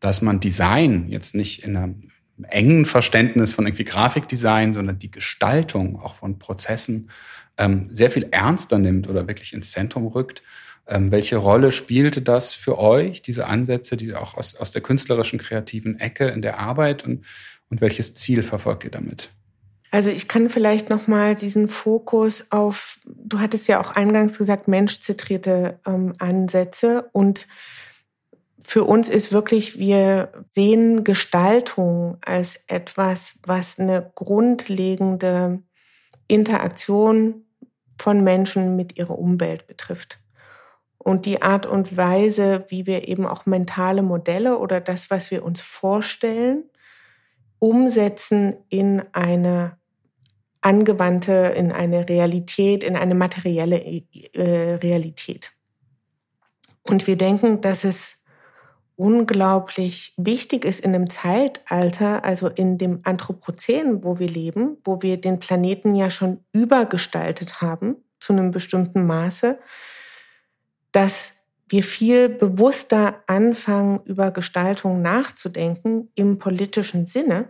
dass 0.00 0.22
man 0.22 0.40
Design 0.40 1.08
jetzt 1.08 1.34
nicht 1.34 1.62
in 1.64 1.76
einem 1.76 2.10
engen 2.44 2.86
Verständnis 2.86 3.52
von 3.52 3.66
irgendwie 3.66 3.84
Grafikdesign, 3.84 4.72
sondern 4.72 4.98
die 4.98 5.10
Gestaltung 5.10 6.00
auch 6.00 6.14
von 6.14 6.38
Prozessen 6.38 7.10
ähm, 7.58 7.88
sehr 7.92 8.10
viel 8.10 8.26
ernster 8.30 8.78
nimmt 8.78 9.08
oder 9.08 9.28
wirklich 9.28 9.52
ins 9.52 9.70
Zentrum 9.70 10.06
rückt. 10.06 10.42
Ähm, 10.92 11.10
welche 11.10 11.38
Rolle 11.38 11.72
spielte 11.72 12.20
das 12.20 12.52
für 12.52 12.78
euch, 12.78 13.22
diese 13.22 13.46
Ansätze, 13.46 13.96
die 13.96 14.14
auch 14.14 14.34
aus, 14.36 14.56
aus 14.56 14.72
der 14.72 14.82
künstlerischen, 14.82 15.38
kreativen 15.38 15.98
Ecke 15.98 16.28
in 16.28 16.42
der 16.42 16.58
Arbeit 16.58 17.02
und, 17.04 17.24
und 17.70 17.80
welches 17.80 18.14
Ziel 18.14 18.42
verfolgt 18.42 18.84
ihr 18.84 18.90
damit? 18.90 19.30
Also 19.90 20.10
ich 20.10 20.28
kann 20.28 20.50
vielleicht 20.50 20.90
noch 20.90 21.06
mal 21.06 21.34
diesen 21.34 21.70
Fokus 21.70 22.50
auf, 22.50 22.98
du 23.06 23.40
hattest 23.40 23.68
ja 23.68 23.80
auch 23.80 23.92
eingangs 23.92 24.36
gesagt, 24.36 24.68
menschzentrierte 24.68 25.80
ähm, 25.86 26.12
Ansätze 26.18 27.08
und 27.12 27.48
für 28.60 28.84
uns 28.84 29.08
ist 29.08 29.32
wirklich, 29.32 29.78
wir 29.78 30.30
sehen 30.50 31.04
Gestaltung 31.04 32.18
als 32.20 32.64
etwas, 32.68 33.38
was 33.44 33.78
eine 33.78 34.12
grundlegende 34.14 35.62
Interaktion 36.28 37.46
von 37.98 38.22
Menschen 38.22 38.76
mit 38.76 38.98
ihrer 38.98 39.18
Umwelt 39.18 39.66
betrifft. 39.66 40.21
Und 41.02 41.26
die 41.26 41.42
Art 41.42 41.66
und 41.66 41.96
Weise, 41.96 42.64
wie 42.68 42.86
wir 42.86 43.08
eben 43.08 43.26
auch 43.26 43.44
mentale 43.44 44.02
Modelle 44.02 44.58
oder 44.58 44.80
das, 44.80 45.10
was 45.10 45.32
wir 45.32 45.44
uns 45.44 45.60
vorstellen, 45.60 46.64
umsetzen 47.58 48.54
in 48.68 49.02
eine 49.12 49.76
angewandte, 50.60 51.54
in 51.56 51.72
eine 51.72 52.08
Realität, 52.08 52.84
in 52.84 52.96
eine 52.96 53.16
materielle 53.16 53.82
äh, 53.82 54.74
Realität. 54.74 55.52
Und 56.84 57.08
wir 57.08 57.16
denken, 57.16 57.60
dass 57.60 57.82
es 57.82 58.22
unglaublich 58.94 60.14
wichtig 60.16 60.64
ist 60.64 60.80
in 60.80 60.92
dem 60.92 61.10
Zeitalter, 61.10 62.24
also 62.24 62.46
in 62.46 62.78
dem 62.78 63.00
Anthropozän, 63.02 64.04
wo 64.04 64.20
wir 64.20 64.28
leben, 64.28 64.76
wo 64.84 65.02
wir 65.02 65.20
den 65.20 65.40
Planeten 65.40 65.96
ja 65.96 66.10
schon 66.10 66.44
übergestaltet 66.52 67.60
haben 67.60 67.96
zu 68.20 68.32
einem 68.32 68.52
bestimmten 68.52 69.04
Maße, 69.04 69.58
dass 70.92 71.42
wir 71.68 71.82
viel 71.82 72.28
bewusster 72.28 73.22
anfangen, 73.26 74.00
über 74.04 74.30
Gestaltung 74.30 75.00
nachzudenken 75.00 76.10
im 76.14 76.38
politischen 76.38 77.06
Sinne, 77.06 77.48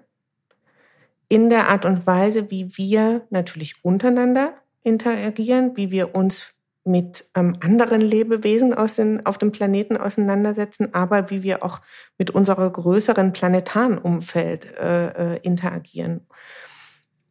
in 1.28 1.48
der 1.48 1.68
Art 1.68 1.84
und 1.84 2.06
Weise, 2.06 2.50
wie 2.50 2.76
wir 2.76 3.26
natürlich 3.30 3.84
untereinander 3.84 4.54
interagieren, 4.82 5.76
wie 5.76 5.90
wir 5.90 6.14
uns 6.14 6.54
mit 6.84 7.24
ähm, 7.34 7.56
anderen 7.60 8.00
Lebewesen 8.00 8.74
den, 8.74 9.24
auf 9.24 9.38
dem 9.38 9.52
Planeten 9.52 9.96
auseinandersetzen, 9.96 10.94
aber 10.94 11.30
wie 11.30 11.42
wir 11.42 11.64
auch 11.64 11.78
mit 12.18 12.30
unserem 12.30 12.72
größeren 12.72 13.32
planetaren 13.32 13.98
Umfeld 13.98 14.66
äh, 14.78 15.34
äh, 15.34 15.40
interagieren. 15.42 16.26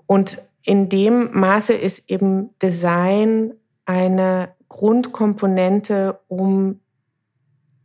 Und 0.08 0.38
in 0.64 0.90
dem 0.90 1.30
Maße 1.38 1.74
ist 1.74 2.10
eben 2.10 2.58
Design 2.60 3.54
eine 3.86 4.56
Grundkomponente, 4.72 6.22
um 6.30 6.80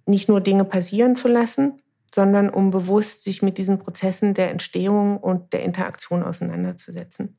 nicht 0.06 0.28
nur 0.28 0.40
Dinge 0.40 0.64
passieren 0.64 1.16
zu 1.16 1.26
lassen, 1.26 1.82
sondern 2.14 2.48
um 2.48 2.70
bewusst 2.70 3.24
sich 3.24 3.42
mit 3.42 3.58
diesen 3.58 3.80
Prozessen 3.80 4.34
der 4.34 4.52
Entstehung 4.52 5.18
und 5.18 5.52
der 5.52 5.64
Interaktion 5.64 6.22
auseinanderzusetzen. 6.22 7.36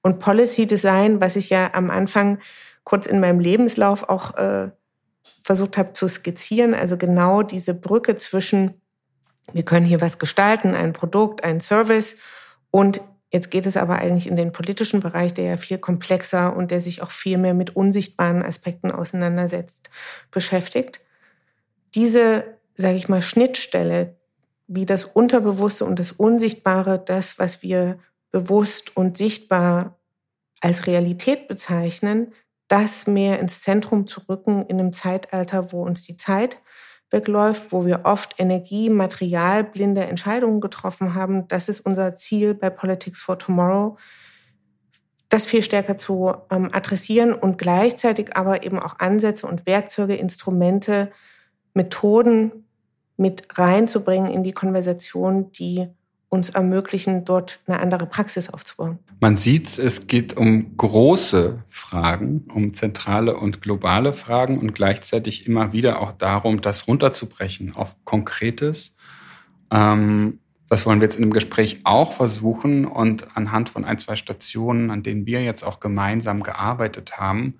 Und 0.00 0.20
Policy 0.20 0.68
Design, 0.68 1.20
was 1.20 1.34
ich 1.34 1.50
ja 1.50 1.74
am 1.74 1.90
Anfang 1.90 2.38
kurz 2.84 3.08
in 3.08 3.18
meinem 3.18 3.40
Lebenslauf 3.40 4.08
auch 4.08 4.36
äh, 4.36 4.70
versucht 5.42 5.76
habe 5.76 5.92
zu 5.92 6.06
skizzieren. 6.06 6.72
Also 6.72 6.96
genau 6.96 7.42
diese 7.42 7.74
Brücke 7.74 8.16
zwischen, 8.16 8.80
wir 9.52 9.64
können 9.64 9.86
hier 9.86 10.00
was 10.00 10.20
gestalten, 10.20 10.76
ein 10.76 10.92
Produkt, 10.92 11.42
ein 11.42 11.60
Service 11.60 12.14
und 12.70 13.00
Jetzt 13.30 13.50
geht 13.50 13.66
es 13.66 13.76
aber 13.76 13.96
eigentlich 13.96 14.26
in 14.26 14.36
den 14.36 14.52
politischen 14.52 15.00
Bereich, 15.00 15.34
der 15.34 15.44
ja 15.44 15.56
viel 15.56 15.78
komplexer 15.78 16.56
und 16.56 16.70
der 16.70 16.80
sich 16.80 17.02
auch 17.02 17.10
viel 17.10 17.36
mehr 17.36 17.54
mit 17.54 17.76
unsichtbaren 17.76 18.42
Aspekten 18.42 18.90
auseinandersetzt, 18.90 19.90
beschäftigt. 20.30 21.00
Diese, 21.94 22.44
sage 22.74 22.96
ich 22.96 23.08
mal, 23.08 23.20
Schnittstelle, 23.20 24.16
wie 24.66 24.86
das 24.86 25.04
Unterbewusste 25.04 25.84
und 25.84 25.98
das 25.98 26.12
Unsichtbare, 26.12 26.98
das, 26.98 27.38
was 27.38 27.62
wir 27.62 27.98
bewusst 28.30 28.96
und 28.96 29.18
sichtbar 29.18 29.98
als 30.60 30.86
Realität 30.86 31.48
bezeichnen, 31.48 32.32
das 32.68 33.06
mehr 33.06 33.40
ins 33.40 33.62
Zentrum 33.62 34.06
zu 34.06 34.20
rücken 34.28 34.66
in 34.66 34.78
einem 34.78 34.92
Zeitalter, 34.92 35.72
wo 35.72 35.82
uns 35.82 36.02
die 36.02 36.16
Zeit 36.16 36.58
wegläuft, 37.10 37.72
wo 37.72 37.86
wir 37.86 38.00
oft 38.04 38.34
Energie, 38.38 38.90
Material, 38.90 39.64
blinde 39.64 40.04
Entscheidungen 40.04 40.60
getroffen 40.60 41.14
haben. 41.14 41.48
Das 41.48 41.68
ist 41.68 41.80
unser 41.80 42.16
Ziel 42.16 42.54
bei 42.54 42.70
Politics 42.70 43.20
for 43.20 43.38
Tomorrow, 43.38 43.96
das 45.28 45.46
viel 45.46 45.62
stärker 45.62 45.96
zu 45.96 46.34
ähm, 46.50 46.70
adressieren 46.72 47.32
und 47.32 47.58
gleichzeitig 47.58 48.36
aber 48.36 48.62
eben 48.64 48.78
auch 48.78 48.98
Ansätze 48.98 49.46
und 49.46 49.66
Werkzeuge, 49.66 50.14
Instrumente, 50.14 51.10
Methoden 51.74 52.66
mit 53.16 53.58
reinzubringen 53.58 54.32
in 54.32 54.42
die 54.42 54.52
Konversation, 54.52 55.50
die 55.52 55.88
uns 56.28 56.50
ermöglichen, 56.50 57.24
dort 57.24 57.60
eine 57.66 57.80
andere 57.80 58.06
Praxis 58.06 58.50
aufzubauen. 58.50 58.98
Man 59.20 59.36
sieht, 59.36 59.78
es 59.78 60.06
geht 60.06 60.36
um 60.36 60.76
große 60.76 61.62
Fragen, 61.68 62.44
um 62.52 62.74
zentrale 62.74 63.36
und 63.36 63.62
globale 63.62 64.12
Fragen 64.12 64.58
und 64.58 64.74
gleichzeitig 64.74 65.46
immer 65.46 65.72
wieder 65.72 66.00
auch 66.00 66.12
darum, 66.12 66.60
das 66.60 66.86
runterzubrechen 66.86 67.74
auf 67.74 67.96
Konkretes. 68.04 68.94
Ähm, 69.70 70.40
das 70.68 70.84
wollen 70.84 71.00
wir 71.00 71.06
jetzt 71.06 71.16
in 71.16 71.22
dem 71.22 71.32
Gespräch 71.32 71.80
auch 71.84 72.12
versuchen 72.12 72.84
und 72.84 73.36
anhand 73.36 73.70
von 73.70 73.84
ein, 73.84 73.98
zwei 73.98 74.16
Stationen, 74.16 74.90
an 74.90 75.02
denen 75.02 75.24
wir 75.24 75.42
jetzt 75.42 75.64
auch 75.64 75.80
gemeinsam 75.80 76.42
gearbeitet 76.42 77.16
haben, 77.16 77.54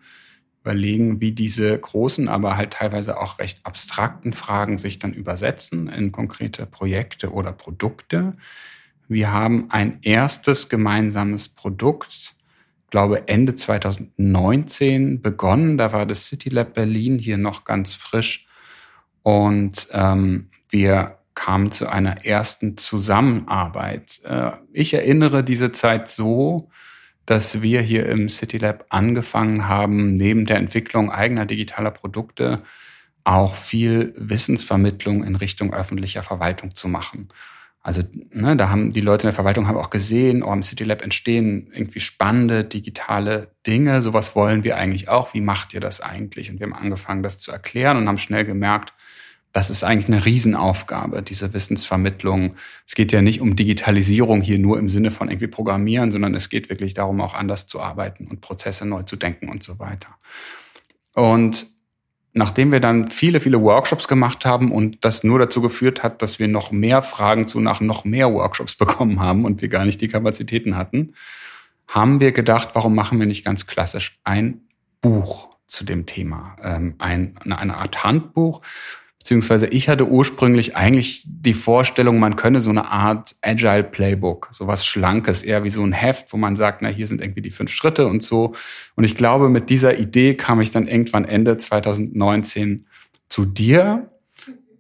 überlegen, 0.68 1.20
wie 1.22 1.32
diese 1.32 1.78
großen, 1.78 2.28
aber 2.28 2.58
halt 2.58 2.74
teilweise 2.74 3.18
auch 3.18 3.38
recht 3.38 3.64
abstrakten 3.64 4.34
Fragen 4.34 4.76
sich 4.76 4.98
dann 4.98 5.14
übersetzen 5.14 5.88
in 5.88 6.12
konkrete 6.12 6.66
Projekte 6.66 7.32
oder 7.32 7.52
Produkte. 7.52 8.34
Wir 9.08 9.32
haben 9.32 9.70
ein 9.70 10.00
erstes 10.02 10.68
gemeinsames 10.68 11.48
Produkt 11.48 12.34
glaube, 12.90 13.28
Ende 13.28 13.54
2019 13.54 15.20
begonnen. 15.20 15.78
Da 15.78 15.92
war 15.92 16.06
das 16.06 16.28
City 16.28 16.48
Lab 16.48 16.74
Berlin 16.74 17.18
hier 17.18 17.36
noch 17.36 17.64
ganz 17.64 17.94
frisch. 17.94 18.46
Und 19.22 19.88
ähm, 19.92 20.48
wir 20.70 21.18
kamen 21.34 21.70
zu 21.70 21.86
einer 21.86 22.24
ersten 22.24 22.76
Zusammenarbeit. 22.76 24.20
Äh, 24.24 24.52
ich 24.72 24.94
erinnere 24.94 25.44
diese 25.44 25.72
Zeit 25.72 26.10
so, 26.10 26.70
dass 27.28 27.60
wir 27.60 27.82
hier 27.82 28.06
im 28.06 28.30
City 28.30 28.56
Lab 28.56 28.86
angefangen 28.88 29.68
haben, 29.68 30.14
neben 30.14 30.46
der 30.46 30.56
Entwicklung 30.56 31.10
eigener 31.10 31.44
digitaler 31.44 31.90
Produkte 31.90 32.62
auch 33.22 33.54
viel 33.54 34.14
Wissensvermittlung 34.16 35.22
in 35.24 35.36
Richtung 35.36 35.74
öffentlicher 35.74 36.22
Verwaltung 36.22 36.74
zu 36.74 36.88
machen. 36.88 37.28
Also 37.82 38.02
ne, 38.32 38.56
da 38.56 38.70
haben 38.70 38.94
die 38.94 39.02
Leute 39.02 39.24
in 39.24 39.28
der 39.28 39.34
Verwaltung 39.34 39.68
haben 39.68 39.76
auch 39.76 39.90
gesehen, 39.90 40.42
oh, 40.42 40.54
im 40.54 40.62
City 40.62 40.84
Lab 40.84 41.02
entstehen 41.02 41.70
irgendwie 41.74 42.00
spannende 42.00 42.64
digitale 42.64 43.52
Dinge. 43.66 44.00
Sowas 44.00 44.34
wollen 44.34 44.64
wir 44.64 44.78
eigentlich 44.78 45.10
auch. 45.10 45.34
Wie 45.34 45.42
macht 45.42 45.74
ihr 45.74 45.80
das 45.80 46.00
eigentlich? 46.00 46.50
Und 46.50 46.60
wir 46.60 46.66
haben 46.66 46.72
angefangen, 46.72 47.22
das 47.22 47.40
zu 47.40 47.52
erklären 47.52 47.98
und 47.98 48.08
haben 48.08 48.16
schnell 48.16 48.46
gemerkt, 48.46 48.94
das 49.58 49.70
ist 49.70 49.82
eigentlich 49.82 50.06
eine 50.06 50.24
Riesenaufgabe, 50.24 51.20
diese 51.20 51.52
Wissensvermittlung. 51.52 52.54
Es 52.86 52.94
geht 52.94 53.10
ja 53.10 53.22
nicht 53.22 53.40
um 53.40 53.56
Digitalisierung 53.56 54.40
hier 54.40 54.56
nur 54.56 54.78
im 54.78 54.88
Sinne 54.88 55.10
von 55.10 55.28
irgendwie 55.28 55.48
Programmieren, 55.48 56.12
sondern 56.12 56.36
es 56.36 56.48
geht 56.48 56.70
wirklich 56.70 56.94
darum, 56.94 57.20
auch 57.20 57.34
anders 57.34 57.66
zu 57.66 57.80
arbeiten 57.80 58.28
und 58.28 58.40
Prozesse 58.40 58.86
neu 58.86 59.02
zu 59.02 59.16
denken 59.16 59.48
und 59.48 59.64
so 59.64 59.80
weiter. 59.80 60.10
Und 61.12 61.66
nachdem 62.32 62.70
wir 62.70 62.78
dann 62.78 63.10
viele, 63.10 63.40
viele 63.40 63.60
Workshops 63.60 64.06
gemacht 64.06 64.46
haben 64.46 64.70
und 64.70 65.04
das 65.04 65.24
nur 65.24 65.40
dazu 65.40 65.60
geführt 65.60 66.04
hat, 66.04 66.22
dass 66.22 66.38
wir 66.38 66.46
noch 66.46 66.70
mehr 66.70 67.02
Fragen 67.02 67.48
zu 67.48 67.58
nach 67.58 67.80
noch 67.80 68.04
mehr 68.04 68.32
Workshops 68.32 68.76
bekommen 68.76 69.18
haben 69.18 69.44
und 69.44 69.60
wir 69.60 69.68
gar 69.68 69.84
nicht 69.84 70.00
die 70.00 70.06
Kapazitäten 70.06 70.76
hatten, 70.76 71.14
haben 71.88 72.20
wir 72.20 72.30
gedacht, 72.30 72.68
warum 72.74 72.94
machen 72.94 73.18
wir 73.18 73.26
nicht 73.26 73.44
ganz 73.44 73.66
klassisch 73.66 74.20
ein 74.22 74.60
Buch 75.00 75.48
zu 75.66 75.82
dem 75.82 76.06
Thema, 76.06 76.54
ähm, 76.62 76.94
ein, 76.98 77.36
eine 77.38 77.76
Art 77.76 78.04
Handbuch, 78.04 78.62
beziehungsweise 79.28 79.66
ich 79.66 79.90
hatte 79.90 80.08
ursprünglich 80.08 80.74
eigentlich 80.74 81.22
die 81.26 81.52
Vorstellung, 81.52 82.18
man 82.18 82.36
könne 82.36 82.62
so 82.62 82.70
eine 82.70 82.90
Art 82.90 83.36
Agile 83.42 83.84
Playbook, 83.84 84.48
sowas 84.52 84.86
Schlankes, 84.86 85.42
eher 85.42 85.64
wie 85.64 85.70
so 85.70 85.82
ein 85.82 85.92
Heft, 85.92 86.32
wo 86.32 86.38
man 86.38 86.56
sagt, 86.56 86.80
na, 86.80 86.88
hier 86.88 87.06
sind 87.06 87.20
irgendwie 87.20 87.42
die 87.42 87.50
fünf 87.50 87.70
Schritte 87.70 88.06
und 88.06 88.22
so. 88.22 88.52
Und 88.96 89.04
ich 89.04 89.16
glaube, 89.16 89.50
mit 89.50 89.68
dieser 89.68 89.98
Idee 89.98 90.34
kam 90.34 90.62
ich 90.62 90.70
dann 90.70 90.88
irgendwann 90.88 91.26
Ende 91.26 91.58
2019 91.58 92.86
zu 93.28 93.44
dir. 93.44 94.08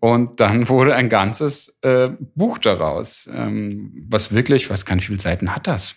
Und 0.00 0.40
dann 0.40 0.66
wurde 0.70 0.94
ein 0.94 1.10
ganzes 1.10 1.78
äh, 1.82 2.08
Buch 2.34 2.56
daraus, 2.56 3.28
ähm, 3.30 4.06
was 4.08 4.32
wirklich, 4.32 4.70
nicht, 4.70 4.88
wie 4.88 5.00
viele 5.00 5.18
Seiten 5.18 5.54
hat 5.54 5.66
das? 5.66 5.96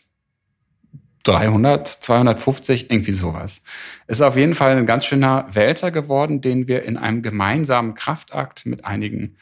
300, 1.24 1.88
250, 1.88 2.92
irgendwie 2.92 3.12
sowas. 3.12 3.62
Ist 4.08 4.22
auf 4.22 4.38
jeden 4.38 4.54
Fall 4.54 4.78
ein 4.78 4.86
ganz 4.86 5.06
schöner 5.06 5.48
Wälzer 5.52 5.92
geworden, 5.92 6.42
den 6.42 6.68
wir 6.68 6.84
in 6.84 6.98
einem 6.98 7.22
gemeinsamen 7.22 7.96
Kraftakt 7.96 8.66
mit 8.66 8.86
einigen 8.86 9.36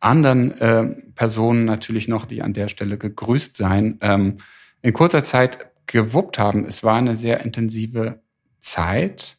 anderen 0.00 0.52
äh, 0.58 0.84
Personen 1.14 1.64
natürlich 1.64 2.08
noch, 2.08 2.24
die 2.24 2.42
an 2.42 2.52
der 2.52 2.68
Stelle 2.68 2.98
gegrüßt 2.98 3.56
seien, 3.56 3.98
ähm, 4.00 4.38
in 4.82 4.92
kurzer 4.92 5.22
Zeit 5.22 5.70
gewuppt 5.86 6.38
haben. 6.38 6.64
Es 6.64 6.82
war 6.82 6.96
eine 6.96 7.16
sehr 7.16 7.40
intensive 7.40 8.20
Zeit. 8.60 9.36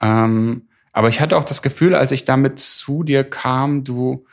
Ähm, 0.00 0.68
aber 0.92 1.08
ich 1.08 1.20
hatte 1.20 1.36
auch 1.36 1.44
das 1.44 1.62
Gefühl, 1.62 1.94
als 1.94 2.12
ich 2.12 2.24
damit 2.24 2.58
zu 2.58 3.02
dir 3.02 3.24
kam, 3.24 3.84
du 3.84 4.24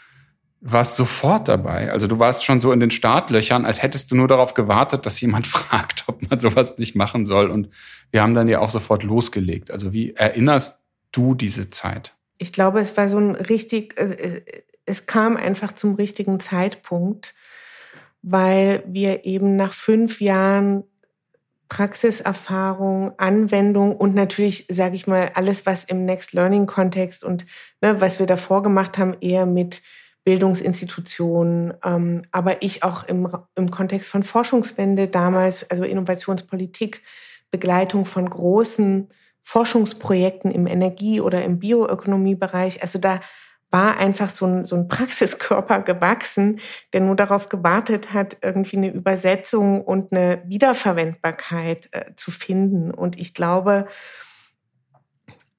warst 0.68 0.96
sofort 0.96 1.48
dabei. 1.48 1.92
Also 1.92 2.08
du 2.08 2.18
warst 2.18 2.44
schon 2.44 2.60
so 2.60 2.72
in 2.72 2.80
den 2.80 2.90
Startlöchern, 2.90 3.66
als 3.66 3.84
hättest 3.84 4.10
du 4.10 4.16
nur 4.16 4.28
darauf 4.28 4.56
gewartet, 4.56 5.06
dass 5.06 5.22
jemand 5.22 5.46
fragt, 5.48 6.06
ob 6.08 6.28
man 6.28 6.40
sowas 6.40 6.78
nicht 6.80 6.96
machen 6.96 7.24
soll. 7.24 7.52
Und 7.52 7.70
wir 8.10 8.24
haben 8.24 8.34
dann 8.34 8.48
ja 8.48 8.60
auch 8.60 8.72
sofort 8.72 9.04
losgelegt. 9.04 9.70
Also 9.70 9.94
wie 9.94 10.14
erinnerst 10.14 10.82
du 11.12 11.36
diese 11.36 11.70
Zeit? 11.70 12.16
Ich 12.40 12.52
glaube, 12.52 12.80
es 12.80 12.98
war 12.98 13.08
so 13.10 13.20
ein 13.20 13.36
richtig, 13.36 13.98
äh, 14.00 14.06
äh, 14.06 14.42
es 14.86 15.06
kam 15.06 15.38
einfach 15.38 15.72
zum 15.72 15.96
richtigen 15.96 16.40
Zeitpunkt, 16.40 17.36
weil 18.24 18.84
wir 18.88 19.24
eben 19.24 19.56
nach 19.56 19.72
fünf 19.72 20.20
Jahren 20.20 20.84
Praxiserfahrung, 21.70 23.14
Anwendung 23.18 23.96
und 23.96 24.16
natürlich, 24.16 24.66
sage 24.70 24.96
ich 24.96 25.06
mal, 25.06 25.32
alles, 25.36 25.66
was 25.68 25.84
im 25.84 26.06
Next 26.06 26.34
Learning 26.34 26.66
Kontext 26.66 27.24
und 27.24 27.46
ne, 27.82 28.02
was 28.02 28.20
wir 28.20 28.26
davor 28.26 28.64
gemacht 28.64 28.98
haben, 28.98 29.16
eher 29.22 29.46
mit 29.46 29.82
Bildungsinstitutionen, 30.26 31.76
ähm, 31.86 32.24
aber 32.32 32.64
ich 32.64 32.84
auch 32.84 33.04
im, 33.06 33.30
im 33.56 33.72
Kontext 33.72 34.10
von 34.10 34.24
Forschungswende 34.24 35.08
damals, 35.08 35.70
also 35.70 35.84
Innovationspolitik, 35.84 37.04
Begleitung 37.52 38.06
von 38.06 38.30
großen 38.30 39.08
Forschungsprojekten 39.44 40.50
im 40.50 40.66
Energie- 40.66 41.22
oder 41.22 41.46
im 41.46 41.60
Bioökonomiebereich. 41.60 42.82
Also 42.82 42.98
da 42.98 43.22
war 43.70 43.98
einfach 43.98 44.32
so 44.32 44.48
ein, 44.48 44.66
so 44.66 44.76
ein 44.76 44.88
Praxiskörper 44.88 45.82
gewachsen, 45.82 46.60
der 46.92 47.02
nur 47.02 47.16
darauf 47.16 47.48
gewartet 47.48 48.12
hat, 48.12 48.38
irgendwie 48.42 48.78
eine 48.78 48.92
Übersetzung 48.92 49.84
und 49.84 50.12
eine 50.12 50.42
Wiederverwendbarkeit 50.48 51.90
äh, 51.92 52.16
zu 52.16 52.32
finden. 52.32 52.90
Und 52.90 53.20
ich 53.20 53.36
glaube, 53.36 53.86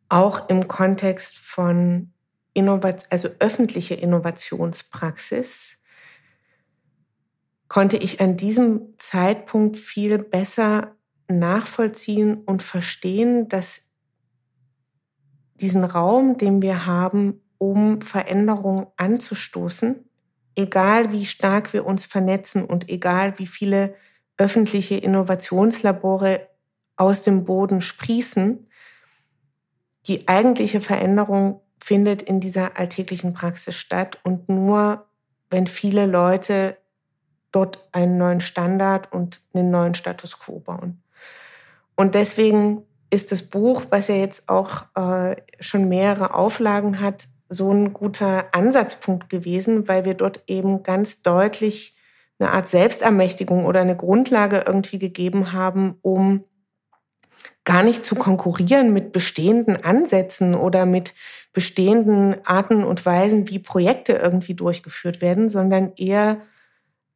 auch 0.08 0.48
im 0.48 0.66
Kontext 0.66 1.38
von 1.38 2.12
Innovat 2.56 3.06
also 3.10 3.28
öffentliche 3.38 3.94
Innovationspraxis, 3.94 5.78
konnte 7.68 7.96
ich 7.96 8.20
an 8.20 8.36
diesem 8.36 8.94
Zeitpunkt 8.98 9.76
viel 9.76 10.18
besser 10.18 10.96
nachvollziehen 11.28 12.42
und 12.44 12.62
verstehen, 12.62 13.48
dass 13.48 13.90
diesen 15.54 15.84
Raum, 15.84 16.38
den 16.38 16.62
wir 16.62 16.86
haben, 16.86 17.40
um 17.58 18.00
Veränderungen 18.00 18.86
anzustoßen, 18.96 20.04
egal 20.54 21.12
wie 21.12 21.24
stark 21.24 21.72
wir 21.72 21.84
uns 21.84 22.04
vernetzen 22.04 22.64
und 22.64 22.88
egal 22.88 23.38
wie 23.38 23.46
viele 23.46 23.94
öffentliche 24.38 24.96
Innovationslabore 24.96 26.48
aus 26.96 27.22
dem 27.22 27.44
Boden 27.44 27.80
sprießen, 27.80 28.66
die 30.06 30.28
eigentliche 30.28 30.80
Veränderung 30.80 31.60
findet 31.82 32.22
in 32.22 32.40
dieser 32.40 32.78
alltäglichen 32.78 33.32
Praxis 33.32 33.76
statt 33.76 34.18
und 34.24 34.48
nur 34.48 35.06
wenn 35.50 35.66
viele 35.66 36.06
Leute 36.06 36.76
dort 37.52 37.88
einen 37.92 38.18
neuen 38.18 38.40
Standard 38.40 39.12
und 39.12 39.40
einen 39.54 39.70
neuen 39.70 39.94
Status 39.94 40.38
quo 40.38 40.58
bauen. 40.58 41.02
Und 41.94 42.14
deswegen 42.14 42.82
ist 43.10 43.32
das 43.32 43.42
Buch, 43.42 43.84
was 43.90 44.08
ja 44.08 44.16
jetzt 44.16 44.48
auch 44.48 44.84
äh, 44.94 45.36
schon 45.60 45.88
mehrere 45.88 46.34
Auflagen 46.34 47.00
hat, 47.00 47.28
so 47.48 47.70
ein 47.70 47.92
guter 47.92 48.46
Ansatzpunkt 48.52 49.30
gewesen, 49.30 49.88
weil 49.88 50.04
wir 50.04 50.14
dort 50.14 50.42
eben 50.48 50.82
ganz 50.82 51.22
deutlich 51.22 51.96
eine 52.38 52.50
Art 52.50 52.68
Selbstermächtigung 52.68 53.64
oder 53.64 53.80
eine 53.80 53.96
Grundlage 53.96 54.64
irgendwie 54.66 54.98
gegeben 54.98 55.52
haben, 55.52 55.98
um 56.02 56.44
gar 57.64 57.82
nicht 57.82 58.04
zu 58.04 58.14
konkurrieren 58.14 58.92
mit 58.92 59.12
bestehenden 59.12 59.82
Ansätzen 59.82 60.54
oder 60.54 60.86
mit 60.86 61.14
bestehenden 61.56 62.36
Arten 62.44 62.84
und 62.84 63.06
Weisen, 63.06 63.48
wie 63.48 63.58
Projekte 63.58 64.12
irgendwie 64.12 64.52
durchgeführt 64.52 65.22
werden, 65.22 65.48
sondern 65.48 65.92
eher 65.96 66.42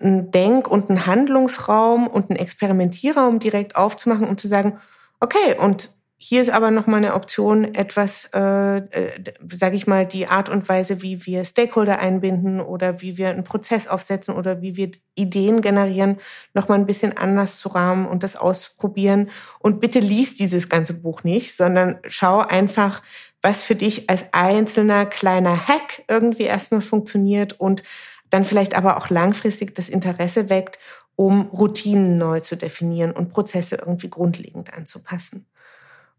einen 0.00 0.30
Denk- 0.30 0.66
und 0.66 0.88
einen 0.88 1.04
Handlungsraum 1.04 2.06
und 2.06 2.30
einen 2.30 2.38
Experimentierraum 2.38 3.38
direkt 3.38 3.76
aufzumachen 3.76 4.26
und 4.26 4.40
zu 4.40 4.48
sagen, 4.48 4.78
okay, 5.20 5.58
und 5.60 5.90
hier 6.16 6.40
ist 6.40 6.48
aber 6.48 6.70
nochmal 6.70 6.98
eine 6.98 7.14
Option, 7.14 7.74
etwas, 7.74 8.30
äh, 8.34 8.76
äh, 8.78 9.10
sage 9.46 9.76
ich 9.76 9.86
mal, 9.86 10.06
die 10.06 10.28
Art 10.28 10.48
und 10.48 10.68
Weise, 10.70 11.02
wie 11.02 11.26
wir 11.26 11.44
Stakeholder 11.44 11.98
einbinden 11.98 12.60
oder 12.60 13.02
wie 13.02 13.18
wir 13.18 13.28
einen 13.28 13.44
Prozess 13.44 13.88
aufsetzen 13.88 14.34
oder 14.34 14.62
wie 14.62 14.76
wir 14.76 14.90
Ideen 15.14 15.60
generieren, 15.60 16.18
nochmal 16.54 16.78
ein 16.78 16.86
bisschen 16.86 17.16
anders 17.16 17.58
zu 17.58 17.68
rahmen 17.68 18.06
und 18.06 18.22
das 18.22 18.36
auszuprobieren. 18.36 19.30
Und 19.60 19.80
bitte 19.80 19.98
lies 19.98 20.34
dieses 20.34 20.70
ganze 20.70 20.94
Buch 20.94 21.24
nicht, 21.24 21.56
sondern 21.56 21.98
schau 22.08 22.40
einfach, 22.40 23.02
was 23.42 23.62
für 23.62 23.74
dich 23.74 24.10
als 24.10 24.26
einzelner 24.32 25.06
kleiner 25.06 25.68
Hack 25.68 26.02
irgendwie 26.08 26.44
erstmal 26.44 26.82
funktioniert 26.82 27.58
und 27.58 27.82
dann 28.28 28.44
vielleicht 28.44 28.74
aber 28.76 28.96
auch 28.96 29.10
langfristig 29.10 29.74
das 29.74 29.88
Interesse 29.88 30.50
weckt, 30.50 30.78
um 31.16 31.42
Routinen 31.48 32.16
neu 32.16 32.40
zu 32.40 32.56
definieren 32.56 33.12
und 33.12 33.30
Prozesse 33.30 33.76
irgendwie 33.76 34.08
grundlegend 34.08 34.72
anzupassen. 34.72 35.46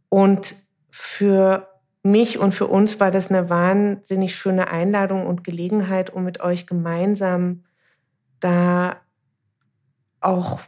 Und 0.10 0.56
für 0.90 1.68
mich 2.04 2.40
und 2.40 2.54
für 2.54 2.68
uns 2.68 3.00
war 3.00 3.12
das 3.12 3.30
eine 3.30 3.50
wahnsinnig 3.50 4.36
schöne 4.36 4.68
Einladung 4.68 5.26
und 5.26 5.44
Gelegenheit, 5.44 6.10
um 6.10 6.24
mit 6.24 6.42
euch 6.42 6.68
gemeinsam 6.68 7.64
da 8.40 8.98
auch 10.20 10.60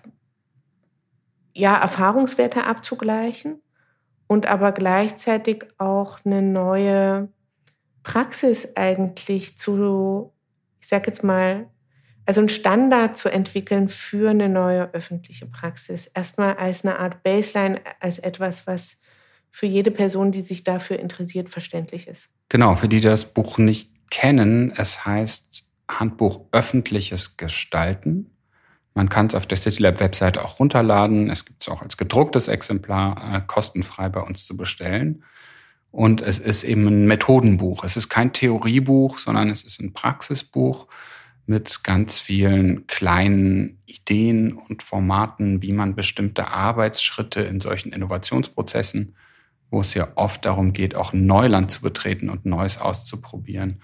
ja, 1.53 1.75
Erfahrungswerte 1.77 2.65
abzugleichen 2.65 3.61
und 4.33 4.47
aber 4.47 4.71
gleichzeitig 4.71 5.63
auch 5.77 6.17
eine 6.25 6.41
neue 6.41 7.29
Praxis 8.01 8.75
eigentlich 8.75 9.59
zu, 9.59 10.33
ich 10.81 10.87
sag 10.87 11.05
jetzt 11.05 11.23
mal, 11.23 11.69
Also 12.25 12.41
ein 12.41 12.49
Standard 12.49 13.15
zu 13.15 13.29
entwickeln 13.29 13.89
für 13.89 14.31
eine 14.31 14.49
neue 14.49 14.91
öffentliche 14.93 15.45
Praxis. 15.45 16.07
Erstmal 16.07 16.55
als 16.55 16.83
eine 16.83 16.97
Art 16.97 17.21
Baseline, 17.21 17.81
als 17.99 18.17
etwas, 18.17 18.65
was 18.65 19.01
für 19.51 19.67
jede 19.67 19.91
Person, 19.91 20.31
die 20.31 20.41
sich 20.41 20.63
dafür 20.63 20.99
interessiert, 20.99 21.49
verständlich 21.49 22.07
ist. 22.07 22.29
Genau, 22.49 22.75
für 22.75 22.87
die 22.87 23.01
das 23.01 23.33
Buch 23.33 23.59
nicht 23.59 24.09
kennen, 24.09 24.73
es 24.75 25.05
heißt 25.05 25.69
Handbuch 25.87 26.45
öffentliches 26.51 27.37
Gestalten. 27.37 28.32
Man 28.93 29.09
kann 29.09 29.25
es 29.25 29.35
auf 29.35 29.47
der 29.47 29.57
CityLab-Webseite 29.57 30.43
auch 30.43 30.59
runterladen. 30.59 31.29
Es 31.29 31.45
gibt 31.45 31.63
es 31.63 31.69
auch 31.69 31.81
als 31.81 31.97
gedrucktes 31.97 32.47
Exemplar 32.47 33.35
äh, 33.35 33.41
kostenfrei 33.45 34.09
bei 34.09 34.21
uns 34.21 34.45
zu 34.45 34.55
bestellen. 34.55 35.23
Und 35.91 36.21
es 36.21 36.39
ist 36.39 36.63
eben 36.63 36.87
ein 36.87 37.05
Methodenbuch. 37.07 37.83
Es 37.83 37.97
ist 37.97 38.09
kein 38.09 38.33
Theoriebuch, 38.33 39.17
sondern 39.17 39.49
es 39.49 39.63
ist 39.63 39.79
ein 39.79 39.93
Praxisbuch 39.93 40.87
mit 41.45 41.83
ganz 41.83 42.19
vielen 42.19 42.87
kleinen 42.87 43.81
Ideen 43.85 44.53
und 44.53 44.81
Formaten, 44.81 45.61
wie 45.61 45.73
man 45.73 45.95
bestimmte 45.95 46.47
Arbeitsschritte 46.49 47.41
in 47.41 47.59
solchen 47.59 47.91
Innovationsprozessen, 47.91 49.15
wo 49.69 49.81
es 49.81 49.93
ja 49.93 50.07
oft 50.15 50.45
darum 50.45 50.73
geht, 50.73 50.95
auch 50.95 51.13
Neuland 51.13 51.69
zu 51.69 51.81
betreten 51.81 52.29
und 52.29 52.45
Neues 52.45 52.79
auszuprobieren, 52.79 53.81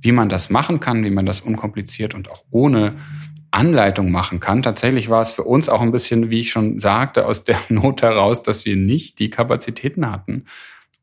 wie 0.00 0.12
man 0.12 0.28
das 0.28 0.50
machen 0.50 0.80
kann, 0.80 1.04
wie 1.04 1.10
man 1.10 1.26
das 1.26 1.40
unkompliziert 1.40 2.14
und 2.14 2.30
auch 2.30 2.44
ohne 2.50 2.94
Anleitung 3.50 4.10
machen 4.10 4.40
kann. 4.40 4.62
Tatsächlich 4.62 5.08
war 5.08 5.20
es 5.20 5.32
für 5.32 5.44
uns 5.44 5.68
auch 5.68 5.80
ein 5.80 5.92
bisschen, 5.92 6.30
wie 6.30 6.40
ich 6.40 6.50
schon 6.50 6.78
sagte, 6.78 7.26
aus 7.26 7.44
der 7.44 7.58
Not 7.68 8.02
heraus, 8.02 8.42
dass 8.42 8.64
wir 8.64 8.76
nicht 8.76 9.18
die 9.18 9.30
Kapazitäten 9.30 10.10
hatten, 10.10 10.46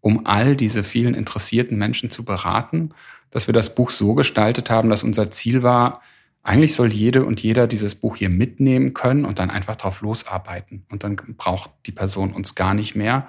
um 0.01 0.25
all 0.25 0.55
diese 0.55 0.83
vielen 0.83 1.13
interessierten 1.13 1.77
Menschen 1.77 2.09
zu 2.09 2.23
beraten 2.23 2.93
dass 3.31 3.47
wir 3.47 3.53
das 3.53 3.75
Buch 3.75 3.89
so 3.89 4.13
gestaltet 4.13 4.69
haben, 4.69 4.89
dass 4.89 5.03
unser 5.03 5.29
Ziel 5.31 5.63
war, 5.63 6.01
eigentlich 6.43 6.75
soll 6.75 6.93
jede 6.93 7.25
und 7.25 7.43
jeder 7.43 7.67
dieses 7.67 7.95
Buch 7.95 8.15
hier 8.15 8.29
mitnehmen 8.29 8.93
können 8.93 9.25
und 9.25 9.39
dann 9.39 9.49
einfach 9.49 9.75
drauf 9.75 10.01
losarbeiten. 10.01 10.85
Und 10.89 11.03
dann 11.03 11.17
braucht 11.37 11.71
die 11.85 11.91
Person 11.91 12.31
uns 12.31 12.55
gar 12.55 12.73
nicht 12.73 12.95
mehr. 12.95 13.27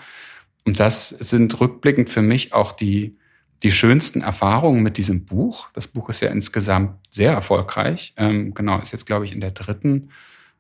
Und 0.65 0.79
das 0.79 1.09
sind 1.09 1.61
rückblickend 1.61 2.11
für 2.11 2.23
mich 2.23 2.53
auch 2.53 2.73
die, 2.73 3.19
die 3.63 3.73
schönsten 3.73 4.21
Erfahrungen 4.21 4.83
mit 4.83 4.99
diesem 4.99 5.25
Buch. 5.25 5.69
Das 5.73 5.89
Buch 5.89 6.09
ist 6.09 6.21
ja 6.21 6.31
insgesamt 6.31 6.97
sehr 7.11 7.33
erfolgreich. 7.33 8.15
Ähm, 8.17 8.55
genau, 8.55 8.79
ist 8.79 8.93
jetzt, 8.93 9.07
glaube 9.07 9.25
ich, 9.25 9.33
in 9.33 9.41
der 9.41 9.51
dritten 9.51 10.11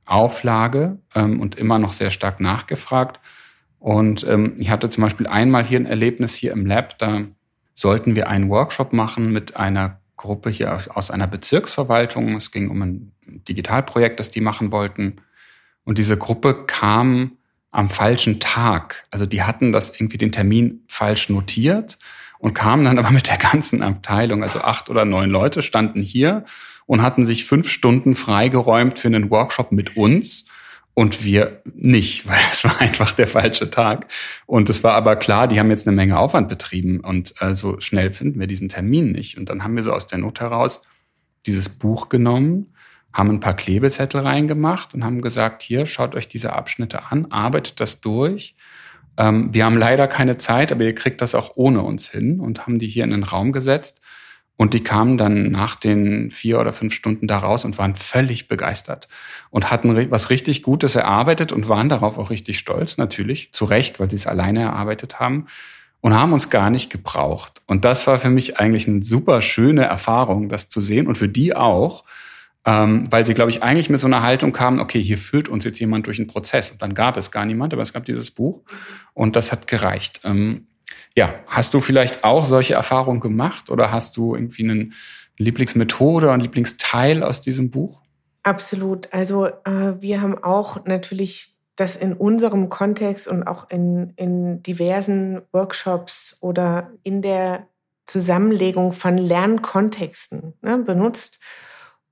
Auflage 0.05 0.99
ähm, 1.15 1.41
und 1.41 1.55
immer 1.55 1.79
noch 1.79 1.93
sehr 1.93 2.11
stark 2.11 2.41
nachgefragt. 2.41 3.21
Und 3.79 4.27
ähm, 4.27 4.55
ich 4.59 4.71
hatte 4.71 4.91
zum 4.91 5.03
Beispiel 5.03 5.29
einmal 5.29 5.65
hier 5.65 5.79
ein 5.79 5.87
Erlebnis 5.87 6.35
hier 6.35 6.53
im 6.53 6.67
Lab, 6.67 6.99
da 6.99 7.23
sollten 7.75 8.17
wir 8.17 8.29
einen 8.29 8.51
Workshop 8.51 8.93
machen 8.93 9.33
mit 9.33 9.57
einer 9.57 10.01
Gruppe 10.17 10.51
hier 10.51 10.81
aus 10.97 11.13
einer 11.13 11.29
Bezirksverwaltung. 11.29 12.35
Es 12.35 12.51
ging 12.51 12.71
um 12.71 12.83
ein 12.83 13.13
Digitalprojekt, 13.27 14.19
das 14.19 14.33
die 14.33 14.41
machen 14.41 14.73
wollten. 14.73 15.21
Und 15.85 15.99
diese 15.99 16.17
Gruppe 16.17 16.65
kam 16.67 17.39
am 17.71 17.89
falschen 17.89 18.41
Tag. 18.41 19.07
Also 19.13 19.27
die 19.27 19.45
hatten 19.45 19.71
das 19.71 19.91
irgendwie 19.91 20.19
den 20.19 20.33
Termin 20.33 20.83
falsch 20.89 21.29
notiert 21.29 21.99
und 22.39 22.55
kamen 22.55 22.85
dann 22.85 22.99
aber 22.99 23.11
mit 23.11 23.29
der 23.29 23.39
ganzen 23.39 23.83
Abteilung, 23.83 24.43
also 24.43 24.61
acht 24.61 24.91
oder 24.91 25.05
neun 25.05 25.31
Leute 25.31 25.63
standen 25.63 26.03
hier 26.03 26.45
und 26.87 27.03
hatten 27.03 27.27
sich 27.27 27.45
fünf 27.45 27.69
Stunden 27.69 28.15
freigeräumt 28.15 28.99
für 28.99 29.09
einen 29.09 29.31
Workshop 29.31 29.73
mit 29.73 29.97
uns 29.97 30.47
und 30.99 31.25
wir 31.25 31.63
nicht, 31.65 32.27
weil 32.29 32.41
es 32.51 32.65
war 32.65 32.81
einfach 32.81 33.13
der 33.13 33.29
falsche 33.29 33.71
Tag. 33.71 34.07
Und 34.47 34.69
es 34.69 34.83
war 34.83 34.95
aber 34.95 35.15
klar, 35.15 35.47
die 35.47 35.61
haben 35.61 35.71
jetzt 35.71 35.87
eine 35.87 35.95
Menge 35.95 36.19
Aufwand 36.19 36.49
betrieben 36.49 37.01
und 37.01 37.35
äh, 37.41 37.55
so 37.55 37.79
schnell 37.79 38.13
finden 38.13 38.41
wir 38.41 38.49
diesen 38.49 38.69
Termin 38.69 39.13
nicht. 39.13 39.39
Und 39.39 39.49
dann 39.49 39.63
haben 39.63 39.77
wir 39.77 39.85
so 39.85 39.93
aus 39.93 40.09
der 40.09 40.19
Not 40.19 40.41
heraus 40.41 40.83
dieses 41.47 41.69
Buch 41.69 42.09
genommen, 42.09 42.75
haben 43.13 43.31
ein 43.31 43.41
paar 43.41 43.55
Klebezettel 43.55 44.23
reingemacht 44.23 44.93
und 44.93 45.05
haben 45.05 45.23
gesagt, 45.23 45.63
hier, 45.63 45.87
schaut 45.87 46.17
euch 46.17 46.27
diese 46.27 46.53
Abschnitte 46.53 47.11
an, 47.11 47.27
arbeitet 47.31 47.81
das 47.81 48.01
durch. 48.01 48.57
Ähm, 49.19 49.53
wir 49.53 49.65
haben 49.65 49.77
leider 49.77 50.07
keine 50.09 50.39
Zeit, 50.39 50.73
aber 50.73 50.85
ihr 50.85 50.95
kriegt 50.95 51.21
das 51.21 51.35
auch 51.35 51.53
ohne 51.57 51.83
uns 51.83 52.09
hin 52.09 52.41
und 52.41 52.67
haben 52.67 52.79
die 52.79 52.87
hier 52.87 53.05
in 53.05 53.11
den 53.11 53.25
Raum 53.25 53.53
gesetzt 53.53 54.01
und 54.57 54.75
die 54.75 54.83
kamen 54.83 55.19
dann 55.19 55.51
nach 55.51 55.77
den 55.77 56.31
vier 56.31 56.59
oder 56.61 56.73
fünf 56.73 56.95
Stunden 56.95 57.29
da 57.29 57.39
raus 57.39 57.65
und 57.65 57.79
waren 57.79 57.95
völlig 57.95 58.49
begeistert 58.49 59.09
und 59.51 59.71
hatten 59.71 60.11
was 60.11 60.31
richtig 60.31 60.63
Gutes 60.63 60.97
erarbeitet 60.97 61.53
und 61.53 61.69
waren 61.69 61.89
darauf 61.89 62.19
auch 62.19 62.31
richtig 62.31 62.59
stolz, 62.59 62.97
natürlich, 62.97 63.53
zu 63.53 63.65
Recht, 63.65 64.01
weil 64.01 64.11
sie 64.11 64.17
es 64.17 64.27
alleine 64.27 64.63
erarbeitet 64.63 65.21
haben 65.21 65.47
und 66.01 66.15
haben 66.15 66.33
uns 66.33 66.51
gar 66.51 66.71
nicht 66.71 66.91
gebraucht. 66.91 67.63
Und 67.67 67.85
das 67.85 68.07
war 68.07 68.19
für 68.19 68.31
mich 68.31 68.59
eigentlich 68.59 68.89
eine 68.89 69.03
super 69.03 69.43
schöne 69.43 69.85
Erfahrung, 69.85 70.49
das 70.49 70.69
zu 70.69 70.81
sehen 70.81 71.07
und 71.07 71.19
für 71.19 71.29
die 71.29 71.55
auch, 71.55 72.05
ähm, 72.69 73.11
weil 73.11 73.25
sie, 73.25 73.33
glaube 73.33 73.51
ich, 73.51 73.63
eigentlich 73.63 73.89
mit 73.89 73.99
so 73.99 74.07
einer 74.07 74.23
Haltung 74.23 74.53
kamen, 74.53 74.79
okay, 74.79 75.03
hier 75.03 75.17
führt 75.17 75.49
uns 75.49 75.65
jetzt 75.65 75.81
jemand 75.81 76.07
durch 76.07 76.19
einen 76.19 76.27
Prozess. 76.27 76.71
Und 76.71 76.83
dann 76.83 76.93
gab 76.93 77.17
es 77.17 77.31
gar 77.31 77.47
niemand, 77.47 77.73
aber 77.73 77.81
es 77.81 77.95
gab 77.95 78.05
dieses 78.05 78.31
Buch 78.31 78.61
und 79.15 79.37
das 79.37 79.53
hat 79.53 79.67
gereicht. 79.67 80.21
Ähm, 80.25 80.67
ja, 81.17 81.33
hast 81.47 81.73
du 81.73 81.81
vielleicht 81.81 82.25
auch 82.25 82.45
solche 82.45 82.75
Erfahrungen 82.75 83.21
gemacht 83.21 83.71
oder 83.71 83.91
hast 83.91 84.19
du 84.19 84.35
irgendwie 84.35 84.65
eine 84.65 84.91
Lieblingsmethode 85.39 86.31
einen 86.31 86.43
Lieblingsteil 86.43 87.23
aus 87.23 87.41
diesem 87.41 87.71
Buch? 87.71 88.03
Absolut. 88.43 89.11
Also 89.15 89.47
äh, 89.47 89.95
wir 90.01 90.21
haben 90.21 90.37
auch 90.37 90.85
natürlich 90.85 91.57
das 91.75 91.97
in 91.97 92.13
unserem 92.13 92.69
Kontext 92.69 93.29
und 93.29 93.45
auch 93.45 93.71
in, 93.71 94.13
in 94.17 94.63
diversen 94.63 95.41
Workshops 95.53 96.37
oder 96.41 96.91
in 97.03 97.23
der 97.23 97.67
Zusammenlegung 98.05 98.93
von 98.93 99.17
Lernkontexten 99.17 100.53
ne, 100.61 100.77
benutzt. 100.77 101.41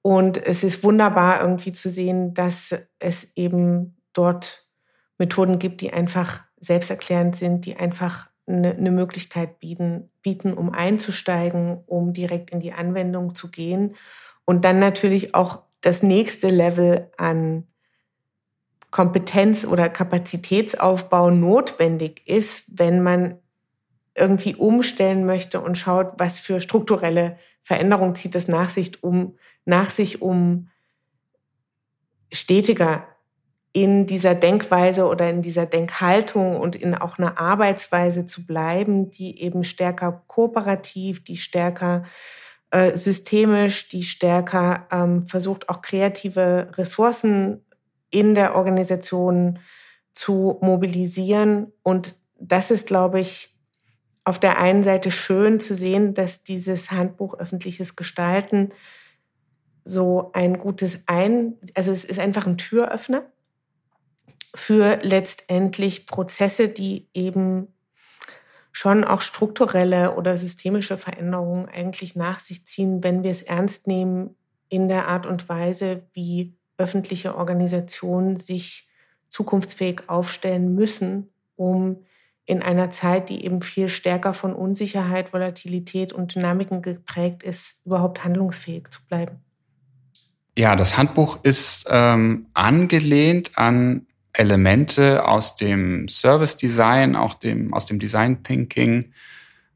Und 0.06 0.46
es 0.46 0.62
ist 0.62 0.84
wunderbar 0.84 1.40
irgendwie 1.40 1.72
zu 1.72 1.90
sehen, 1.90 2.32
dass 2.32 2.72
es 3.00 3.36
eben 3.36 3.96
dort 4.12 4.64
Methoden 5.18 5.58
gibt, 5.58 5.80
die 5.80 5.92
einfach 5.92 6.44
selbsterklärend 6.60 7.34
sind, 7.34 7.66
die 7.66 7.74
einfach 7.74 8.28
eine, 8.46 8.70
eine 8.70 8.92
Möglichkeit 8.92 9.58
bieten, 9.58 10.08
bieten, 10.22 10.52
um 10.52 10.72
einzusteigen, 10.72 11.82
um 11.86 12.12
direkt 12.12 12.50
in 12.50 12.60
die 12.60 12.72
Anwendung 12.72 13.34
zu 13.34 13.50
gehen. 13.50 13.96
Und 14.44 14.64
dann 14.64 14.78
natürlich 14.78 15.34
auch 15.34 15.64
das 15.80 16.04
nächste 16.04 16.50
Level 16.50 17.10
an 17.16 17.66
Kompetenz 18.92 19.64
oder 19.64 19.88
Kapazitätsaufbau 19.88 21.30
notwendig 21.32 22.22
ist, 22.28 22.78
wenn 22.78 23.02
man 23.02 23.40
irgendwie 24.14 24.54
umstellen 24.54 25.26
möchte 25.26 25.60
und 25.60 25.76
schaut, 25.76 26.12
was 26.18 26.38
für 26.38 26.60
strukturelle 26.60 27.38
Veränderungen 27.64 28.14
zieht 28.14 28.36
es 28.36 28.46
nach 28.46 28.70
sich, 28.70 29.02
um, 29.02 29.36
nach 29.66 29.90
sich, 29.90 30.22
um 30.22 30.68
stetiger 32.32 33.06
in 33.72 34.06
dieser 34.06 34.34
Denkweise 34.34 35.06
oder 35.06 35.28
in 35.28 35.42
dieser 35.42 35.66
Denkhaltung 35.66 36.58
und 36.58 36.76
in 36.76 36.94
auch 36.94 37.18
einer 37.18 37.38
Arbeitsweise 37.38 38.24
zu 38.24 38.46
bleiben, 38.46 39.10
die 39.10 39.42
eben 39.42 39.64
stärker 39.64 40.24
kooperativ, 40.28 41.22
die 41.22 41.36
stärker 41.36 42.04
äh, 42.70 42.96
systemisch, 42.96 43.90
die 43.90 44.02
stärker 44.02 44.86
ähm, 44.90 45.26
versucht, 45.26 45.68
auch 45.68 45.82
kreative 45.82 46.70
Ressourcen 46.78 47.66
in 48.10 48.34
der 48.34 48.54
Organisation 48.54 49.58
zu 50.14 50.58
mobilisieren. 50.62 51.72
Und 51.82 52.14
das 52.40 52.70
ist, 52.70 52.86
glaube 52.86 53.20
ich, 53.20 53.54
auf 54.24 54.40
der 54.40 54.58
einen 54.58 54.84
Seite 54.84 55.10
schön 55.10 55.60
zu 55.60 55.74
sehen, 55.74 56.14
dass 56.14 56.42
dieses 56.42 56.90
Handbuch 56.90 57.34
öffentliches 57.34 57.94
Gestalten 57.94 58.70
so 59.88 60.30
ein 60.32 60.58
gutes 60.58 61.04
Ein, 61.06 61.54
also 61.74 61.92
es 61.92 62.04
ist 62.04 62.18
einfach 62.18 62.44
ein 62.46 62.58
Türöffner 62.58 63.22
für 64.52 64.98
letztendlich 65.02 66.06
Prozesse, 66.06 66.68
die 66.68 67.08
eben 67.14 67.68
schon 68.72 69.04
auch 69.04 69.20
strukturelle 69.20 70.16
oder 70.16 70.36
systemische 70.36 70.98
Veränderungen 70.98 71.68
eigentlich 71.68 72.16
nach 72.16 72.40
sich 72.40 72.66
ziehen, 72.66 73.04
wenn 73.04 73.22
wir 73.22 73.30
es 73.30 73.42
ernst 73.42 73.86
nehmen 73.86 74.36
in 74.68 74.88
der 74.88 75.06
Art 75.06 75.24
und 75.24 75.48
Weise, 75.48 76.02
wie 76.12 76.56
öffentliche 76.78 77.36
Organisationen 77.36 78.36
sich 78.38 78.88
zukunftsfähig 79.28 80.08
aufstellen 80.08 80.74
müssen, 80.74 81.30
um 81.54 82.04
in 82.44 82.60
einer 82.60 82.90
Zeit, 82.90 83.28
die 83.28 83.44
eben 83.44 83.62
viel 83.62 83.88
stärker 83.88 84.34
von 84.34 84.52
Unsicherheit, 84.52 85.32
Volatilität 85.32 86.12
und 86.12 86.34
Dynamiken 86.34 86.82
geprägt 86.82 87.44
ist, 87.44 87.86
überhaupt 87.86 88.24
handlungsfähig 88.24 88.88
zu 88.90 89.00
bleiben. 89.06 89.45
Ja, 90.58 90.74
das 90.74 90.96
Handbuch 90.96 91.40
ist 91.42 91.86
ähm, 91.90 92.46
angelehnt 92.54 93.58
an 93.58 94.06
Elemente 94.32 95.26
aus 95.26 95.56
dem 95.56 96.08
Service 96.08 96.56
Design, 96.56 97.14
auch 97.14 97.34
dem, 97.34 97.74
aus 97.74 97.86
dem 97.86 97.98
Design 97.98 98.42
Thinking 98.42 99.12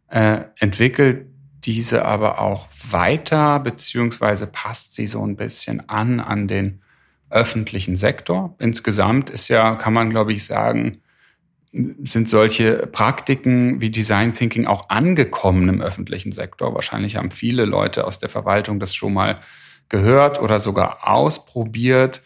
äh, 0.08 0.40
entwickelt 0.58 1.26
diese 1.64 2.06
aber 2.06 2.40
auch 2.40 2.68
weiter, 2.88 3.60
beziehungsweise 3.60 4.46
passt 4.46 4.94
sie 4.94 5.06
so 5.06 5.22
ein 5.22 5.36
bisschen 5.36 5.86
an 5.90 6.20
an 6.20 6.48
den 6.48 6.80
öffentlichen 7.28 7.96
Sektor. 7.96 8.54
Insgesamt 8.58 9.28
ist 9.28 9.48
ja, 9.48 9.74
kann 9.74 9.92
man 9.92 10.08
glaube 10.08 10.32
ich 10.32 10.46
sagen, 10.46 11.02
sind 11.72 12.28
solche 12.28 12.86
Praktiken 12.86 13.80
wie 13.82 13.90
Design 13.90 14.32
Thinking 14.32 14.66
auch 14.66 14.88
angekommen 14.88 15.68
im 15.68 15.82
öffentlichen 15.82 16.32
Sektor. 16.32 16.74
Wahrscheinlich 16.74 17.16
haben 17.16 17.30
viele 17.30 17.66
Leute 17.66 18.06
aus 18.06 18.18
der 18.18 18.30
Verwaltung 18.30 18.80
das 18.80 18.94
schon 18.94 19.12
mal 19.12 19.38
gehört 19.90 20.40
oder 20.40 20.60
sogar 20.60 21.06
ausprobiert. 21.06 22.22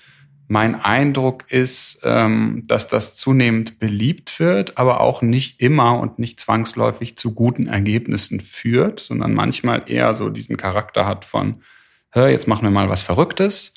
Mein 0.46 0.74
Eindruck 0.74 1.50
ist, 1.50 2.00
ähm, 2.04 2.62
dass 2.66 2.86
das 2.86 3.16
zunehmend 3.16 3.78
beliebt 3.78 4.38
wird, 4.38 4.78
aber 4.78 5.00
auch 5.00 5.22
nicht 5.22 5.60
immer 5.60 5.98
und 5.98 6.18
nicht 6.18 6.38
zwangsläufig 6.38 7.16
zu 7.16 7.34
guten 7.34 7.66
Ergebnissen 7.66 8.40
führt, 8.40 9.00
sondern 9.00 9.34
manchmal 9.34 9.84
eher 9.86 10.14
so 10.14 10.28
diesen 10.28 10.56
Charakter 10.56 11.06
hat 11.06 11.24
von, 11.24 11.62
hör, 12.10 12.28
jetzt 12.28 12.46
machen 12.46 12.64
wir 12.64 12.70
mal 12.70 12.90
was 12.90 13.02
Verrücktes. 13.02 13.74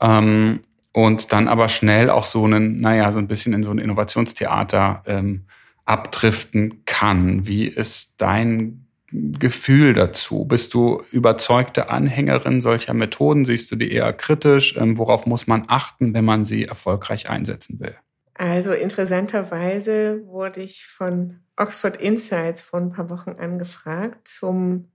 Ähm, 0.00 0.60
und 0.92 1.32
dann 1.32 1.46
aber 1.46 1.68
schnell 1.68 2.08
auch 2.08 2.24
so 2.24 2.44
einen, 2.44 2.80
naja, 2.80 3.12
so 3.12 3.18
ein 3.18 3.28
bisschen 3.28 3.52
in 3.52 3.62
so 3.62 3.70
ein 3.70 3.78
Innovationstheater 3.78 5.02
ähm, 5.06 5.44
abdriften 5.84 6.82
kann. 6.86 7.46
Wie 7.46 7.66
ist 7.66 8.14
dein 8.16 8.85
Gefühl 9.12 9.94
dazu? 9.94 10.44
Bist 10.44 10.74
du 10.74 11.02
überzeugte 11.12 11.90
Anhängerin 11.90 12.60
solcher 12.60 12.94
Methoden? 12.94 13.44
Siehst 13.44 13.70
du 13.70 13.76
die 13.76 13.92
eher 13.92 14.12
kritisch? 14.12 14.76
Ähm, 14.76 14.98
worauf 14.98 15.26
muss 15.26 15.46
man 15.46 15.64
achten, 15.68 16.12
wenn 16.14 16.24
man 16.24 16.44
sie 16.44 16.64
erfolgreich 16.64 17.30
einsetzen 17.30 17.78
will? 17.80 17.94
Also 18.34 18.72
interessanterweise 18.72 20.22
wurde 20.26 20.60
ich 20.60 20.86
von 20.86 21.40
Oxford 21.56 21.96
Insights 21.96 22.60
vor 22.60 22.80
ein 22.80 22.92
paar 22.92 23.08
Wochen 23.08 23.30
angefragt 23.30 24.28
zum, 24.28 24.90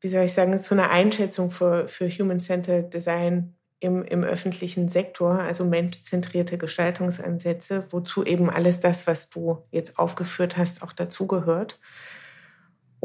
wie 0.00 0.08
soll 0.08 0.24
ich 0.24 0.32
sagen, 0.32 0.58
zu 0.58 0.74
einer 0.74 0.90
Einschätzung 0.90 1.50
für, 1.50 1.86
für 1.86 2.08
Human-Centered 2.08 2.92
Design 2.92 3.54
im, 3.78 4.02
im 4.02 4.24
öffentlichen 4.24 4.88
Sektor, 4.88 5.38
also 5.38 5.64
menschzentrierte 5.64 6.58
Gestaltungsansätze, 6.58 7.86
wozu 7.90 8.24
eben 8.24 8.50
alles 8.50 8.80
das, 8.80 9.06
was 9.06 9.30
du 9.30 9.62
jetzt 9.70 9.98
aufgeführt 9.98 10.56
hast, 10.56 10.82
auch 10.82 10.92
dazugehört. 10.92 11.78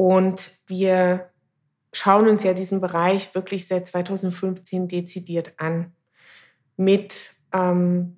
Und 0.00 0.52
wir 0.66 1.28
schauen 1.92 2.26
uns 2.26 2.42
ja 2.42 2.54
diesen 2.54 2.80
Bereich 2.80 3.34
wirklich 3.34 3.68
seit 3.68 3.86
2015 3.86 4.88
dezidiert 4.88 5.52
an. 5.58 5.92
Mit 6.78 7.32
ähm, 7.52 8.16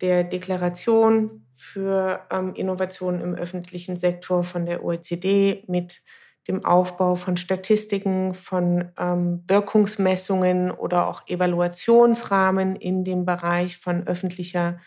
der 0.00 0.22
Deklaration 0.22 1.44
für 1.52 2.24
ähm, 2.30 2.54
Innovationen 2.54 3.20
im 3.20 3.34
öffentlichen 3.34 3.96
Sektor 3.96 4.44
von 4.44 4.64
der 4.64 4.84
OECD, 4.84 5.64
mit 5.66 6.02
dem 6.46 6.64
Aufbau 6.64 7.16
von 7.16 7.36
Statistiken, 7.36 8.34
von 8.34 8.92
ähm, 8.96 9.42
Wirkungsmessungen 9.48 10.70
oder 10.70 11.08
auch 11.08 11.26
Evaluationsrahmen 11.26 12.76
in 12.76 13.02
dem 13.02 13.24
Bereich 13.24 13.78
von 13.78 14.06
öffentlicher 14.06 14.78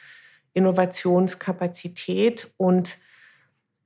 Innovationskapazität 0.54 2.54
und 2.56 3.00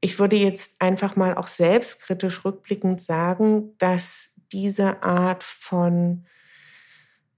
ich 0.01 0.19
würde 0.19 0.35
jetzt 0.35 0.81
einfach 0.81 1.15
mal 1.15 1.35
auch 1.35 1.47
selbstkritisch 1.47 2.43
rückblickend 2.43 2.99
sagen, 2.99 3.77
dass 3.77 4.35
diese 4.51 5.03
Art 5.03 5.43
von 5.43 6.25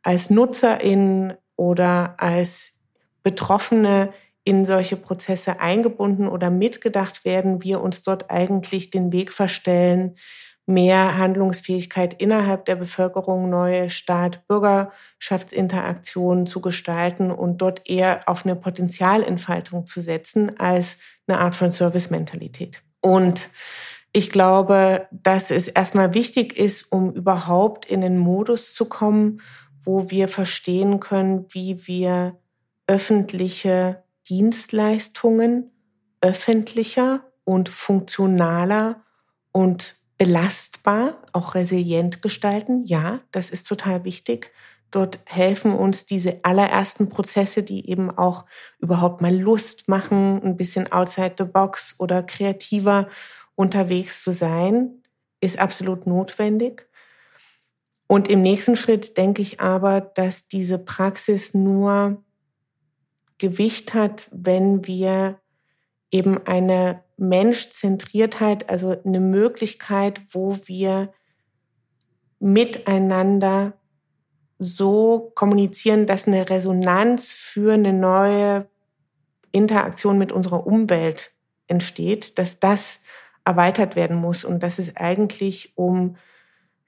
als 0.04 0.30
Nutzerinnen 0.30 1.34
oder 1.56 2.16
als 2.18 2.80
Betroffene 3.24 4.14
in 4.44 4.66
solche 4.66 4.98
Prozesse 4.98 5.60
eingebunden 5.60 6.28
oder 6.28 6.50
mitgedacht 6.50 7.24
werden, 7.26 7.62
wir 7.64 7.82
uns 7.82 8.02
dort 8.04 8.32
eigentlich 8.32 8.90
den 8.90 9.12
Weg 9.12 9.32
verstellen, 9.32 10.16
mehr 10.66 11.18
Handlungsfähigkeit 11.18 12.22
innerhalb 12.22 12.66
der 12.66 12.76
Bevölkerung, 12.76 13.50
neue 13.50 13.90
Staat-Bürgerschaftsinteraktionen 13.90 16.46
zu 16.46 16.62
gestalten 16.62 17.32
und 17.32 17.62
dort 17.62 17.90
eher 17.90 18.22
auf 18.28 18.46
eine 18.46 18.56
Potenzialentfaltung 18.56 19.88
zu 19.88 20.02
setzen 20.02 20.60
als 20.60 21.00
eine 21.28 21.40
Art 21.40 21.56
von 21.56 21.72
Service-Mentalität. 21.72 22.84
Und 23.02 23.50
ich 24.14 24.32
glaube, 24.32 25.08
dass 25.12 25.52
es 25.52 25.68
erstmal 25.68 26.14
wichtig 26.14 26.58
ist, 26.58 26.92
um 26.92 27.14
überhaupt 27.14 27.86
in 27.86 28.02
den 28.02 28.18
Modus 28.18 28.74
zu 28.74 28.86
kommen, 28.86 29.42
wo 29.84 30.10
wir 30.10 30.28
verstehen 30.28 31.00
können, 31.00 31.46
wie 31.50 31.88
wir 31.88 32.38
öffentliche 32.88 34.04
Dienstleistungen 34.30 35.72
öffentlicher 36.22 37.24
und 37.44 37.70
funktionaler 37.70 39.04
und 39.52 39.96
belastbar, 40.18 41.22
auch 41.34 41.56
resilient 41.56 42.22
gestalten. 42.22 42.86
Ja, 42.86 43.22
das 43.32 43.50
ist 43.50 43.68
total 43.68 44.04
wichtig. 44.04 44.52
Dort 44.92 45.20
helfen 45.26 45.72
uns 45.72 46.06
diese 46.06 46.42
allerersten 46.44 47.10
Prozesse, 47.10 47.64
die 47.64 47.90
eben 47.90 48.12
auch 48.12 48.46
überhaupt 48.80 49.22
mal 49.22 49.34
Lust 49.34 49.88
machen, 49.88 50.42
ein 50.44 50.58
bisschen 50.58 50.92
outside 50.92 51.36
the 51.38 51.46
box 51.46 51.96
oder 51.98 52.24
kreativer 52.24 53.08
unterwegs 53.56 54.24
zu 54.24 54.32
sein, 54.32 55.02
ist 55.40 55.60
absolut 55.60 56.06
notwendig. 56.08 56.88
Und 58.08 58.28
im 58.28 58.42
nächsten 58.42 58.76
Schritt 58.76 59.18
denke 59.18 59.42
ich 59.42 59.62
aber, 59.62 60.02
dass 60.02 60.50
diese 60.50 60.78
Praxis 60.78 61.54
nur 61.54 62.22
Gewicht 63.42 63.94
hat, 63.94 64.30
wenn 64.32 64.86
wir 64.86 65.40
eben 66.12 66.46
eine 66.46 67.04
Menschzentriertheit, 67.18 68.70
also 68.70 68.96
eine 69.04 69.20
Möglichkeit, 69.20 70.22
wo 70.30 70.58
wir 70.66 71.12
miteinander 72.40 73.74
so 74.60 75.32
kommunizieren, 75.34 76.06
dass 76.06 76.28
eine 76.28 76.50
Resonanz 76.50 77.32
für 77.32 77.74
eine 77.74 77.94
neue 77.94 78.68
Interaktion 79.52 80.18
mit 80.20 80.32
unserer 80.32 80.68
Umwelt 80.68 81.34
entsteht, 81.68 82.38
dass 82.38 82.60
das 82.60 83.02
erweitert 83.44 83.96
werden 83.96 84.18
muss. 84.18 84.46
Und 84.46 84.62
dass 84.62 84.78
es 84.78 84.96
eigentlich 84.96 85.74
um 85.76 86.16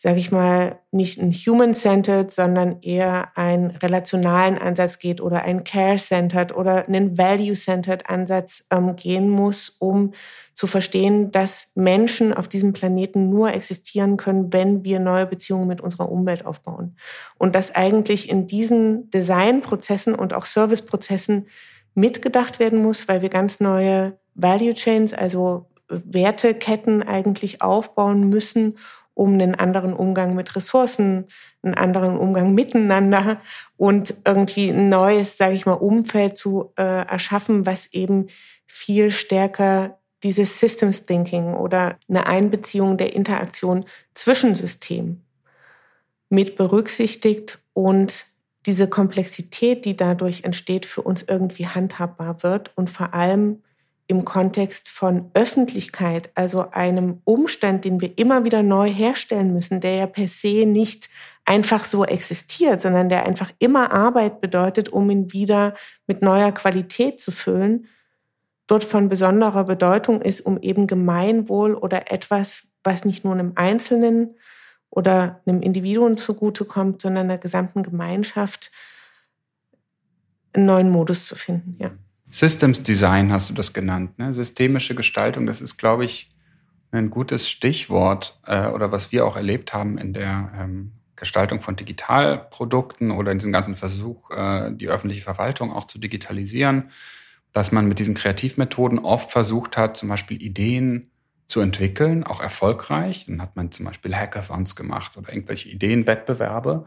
sage 0.04 0.20
ich 0.20 0.34
mal, 0.34 0.80
nicht 0.92 1.22
ein 1.22 1.32
human-centered, 1.32 2.30
sondern 2.30 2.82
eher 2.82 3.38
einen 3.38 3.72
relationalen 3.72 4.58
Ansatz 4.58 5.00
geht 5.00 5.22
oder 5.22 5.44
ein 5.44 5.64
care-centered 5.64 6.54
oder 6.54 6.90
einen 6.90 7.18
value-centered 7.18 8.10
Ansatz 8.10 8.66
ähm, 8.70 8.98
gehen 8.98 9.30
muss, 9.30 9.70
um 9.80 10.12
zu 10.54 10.68
verstehen, 10.68 11.32
dass 11.32 11.72
Menschen 11.76 12.34
auf 12.34 12.50
diesem 12.50 12.74
Planeten 12.74 13.30
nur 13.30 13.54
existieren 13.54 14.18
können, 14.18 14.52
wenn 14.52 14.84
wir 14.84 15.00
neue 15.00 15.26
Beziehungen 15.26 15.70
mit 15.70 15.80
unserer 15.80 16.12
Umwelt 16.12 16.46
aufbauen. 16.46 16.98
Und 17.38 17.56
dass 17.56 17.74
eigentlich 17.74 18.30
in 18.30 18.46
diesen 18.46 19.10
Designprozessen 19.10 20.16
und 20.16 20.34
auch 20.34 20.46
Serviceprozessen 20.46 21.48
mitgedacht 21.96 22.60
werden 22.60 22.84
muss, 22.84 23.08
weil 23.08 23.22
wir 23.22 23.30
ganz 23.30 23.62
neue 23.62 24.20
Value 24.36 24.74
Chains, 24.74 25.14
also 25.14 25.70
Werteketten 25.88 27.04
eigentlich 27.04 27.62
aufbauen 27.62 28.28
müssen, 28.28 28.76
um 29.14 29.34
einen 29.34 29.56
anderen 29.56 29.94
Umgang 29.94 30.36
mit 30.36 30.56
Ressourcen, 30.56 31.26
einen 31.62 31.76
anderen 31.76 32.18
Umgang 32.18 32.54
miteinander 32.54 33.38
und 33.78 34.14
irgendwie 34.26 34.70
ein 34.70 34.90
neues, 34.90 35.38
sage 35.38 35.54
ich 35.54 35.66
mal, 35.66 35.74
Umfeld 35.74 36.38
zu 36.38 36.72
äh, 36.78 36.84
erschaffen, 36.84 37.66
was 37.66 37.94
eben 37.94 38.28
viel 38.66 39.12
stärker 39.12 40.00
dieses 40.24 40.60
Systems 40.60 41.06
Thinking 41.06 41.54
oder 41.54 41.98
eine 42.10 42.28
Einbeziehung 42.28 42.98
der 42.98 43.14
Interaktion 43.14 43.86
zwischen 44.14 44.56
Systemen 44.56 45.26
mit 46.30 46.56
berücksichtigt 46.56 47.60
und 47.74 48.26
diese 48.66 48.88
Komplexität, 48.88 49.86
die 49.86 49.98
dadurch 49.98 50.44
entsteht, 50.44 50.86
für 50.86 51.02
uns 51.02 51.24
irgendwie 51.24 51.68
handhabbar 51.68 52.44
wird 52.44 52.72
und 52.76 52.90
vor 52.90 53.14
allem 53.14 53.63
im 54.08 54.26
Kontext 54.26 54.90
von 54.90 55.32
Öffentlichkeit, 55.34 56.30
also 56.36 56.70
einem 56.72 57.22
Umstand, 57.24 57.86
den 57.86 58.02
wir 58.02 58.18
immer 58.18 58.44
wieder 58.44 58.62
neu 58.62 58.92
herstellen 58.92 59.54
müssen, 59.54 59.80
der 59.80 59.96
ja 59.96 60.06
per 60.08 60.28
se 60.28 60.66
nicht 60.66 61.10
einfach 61.46 61.86
so 61.86 62.06
existiert, 62.06 62.82
sondern 62.82 63.10
der 63.10 63.26
einfach 63.26 63.52
immer 63.60 63.92
Arbeit 63.92 64.42
bedeutet, 64.42 64.90
um 64.90 65.10
ihn 65.10 65.32
wieder 65.32 65.74
mit 66.08 66.22
neuer 66.22 66.52
Qualität 66.52 67.20
zu 67.20 67.32
füllen, 67.32 67.88
dort 68.68 68.84
von 68.84 69.10
besonderer 69.10 69.66
Bedeutung 69.66 70.22
ist, 70.22 70.42
um 70.42 70.60
eben 70.62 70.88
Gemeinwohl 70.88 71.74
oder 71.76 72.12
etwas, 72.12 72.68
was 72.84 73.06
nicht 73.06 73.24
nur 73.24 73.34
einem 73.34 73.54
Einzelnen 73.56 74.36
oder 74.90 75.42
einem 75.46 75.62
Individuum 75.62 76.18
zugutekommt, 76.18 77.02
sondern 77.02 77.28
der 77.28 77.38
gesamten 77.38 77.84
Gemeinschaft 77.84 78.72
einen 80.54 80.66
neuen 80.66 80.90
Modus 80.90 81.26
zu 81.26 81.36
finden, 81.36 81.78
ja. 81.80 81.92
Systems 82.34 82.80
Design 82.80 83.32
hast 83.32 83.52
du 83.52 83.54
das 83.54 83.74
genannt. 83.74 84.18
Ne? 84.18 84.34
Systemische 84.34 84.96
Gestaltung, 84.96 85.46
das 85.46 85.62
ist, 85.62 85.78
glaube 85.78 86.04
ich, 86.04 86.32
ein 86.92 87.12
gutes 87.12 87.48
Stichwort 87.48 88.40
äh, 88.48 88.70
oder 88.70 88.92
was 88.92 89.12
wir 89.12 89.28
auch 89.28 89.36
erlebt 89.36 89.72
haben 89.72 90.00
in 90.00 90.14
der 90.14 90.52
ähm, 90.58 90.94
Gestaltung 91.16 91.62
von 91.62 91.76
Digitalprodukten 91.76 93.12
oder 93.12 93.32
in 93.32 93.38
diesem 93.38 93.52
ganzen 93.52 93.76
Versuch, 93.76 94.32
äh, 94.32 94.72
die 94.74 94.88
öffentliche 94.88 95.22
Verwaltung 95.22 95.72
auch 95.72 95.86
zu 95.86 96.00
digitalisieren, 96.00 96.90
dass 97.52 97.72
man 97.72 97.88
mit 97.88 98.00
diesen 98.00 98.16
Kreativmethoden 98.16 98.98
oft 98.98 99.32
versucht 99.32 99.78
hat, 99.78 99.96
zum 99.96 100.10
Beispiel 100.10 100.42
Ideen 100.42 101.12
zu 101.46 101.62
entwickeln, 101.62 102.24
auch 102.24 102.42
erfolgreich. 102.42 103.28
Dann 103.28 103.44
hat 103.44 103.56
man 103.56 103.72
zum 103.72 103.86
Beispiel 103.86 104.16
Hackathons 104.16 104.76
gemacht 104.76 105.18
oder 105.18 105.32
irgendwelche 105.32 105.70
Ideenwettbewerbe. 105.70 106.86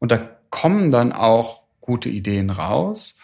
Und 0.00 0.10
da 0.10 0.18
kommen 0.50 0.90
dann 0.90 1.12
auch 1.12 1.62
gute 1.80 2.08
Ideen 2.08 2.50
raus. 2.50 3.14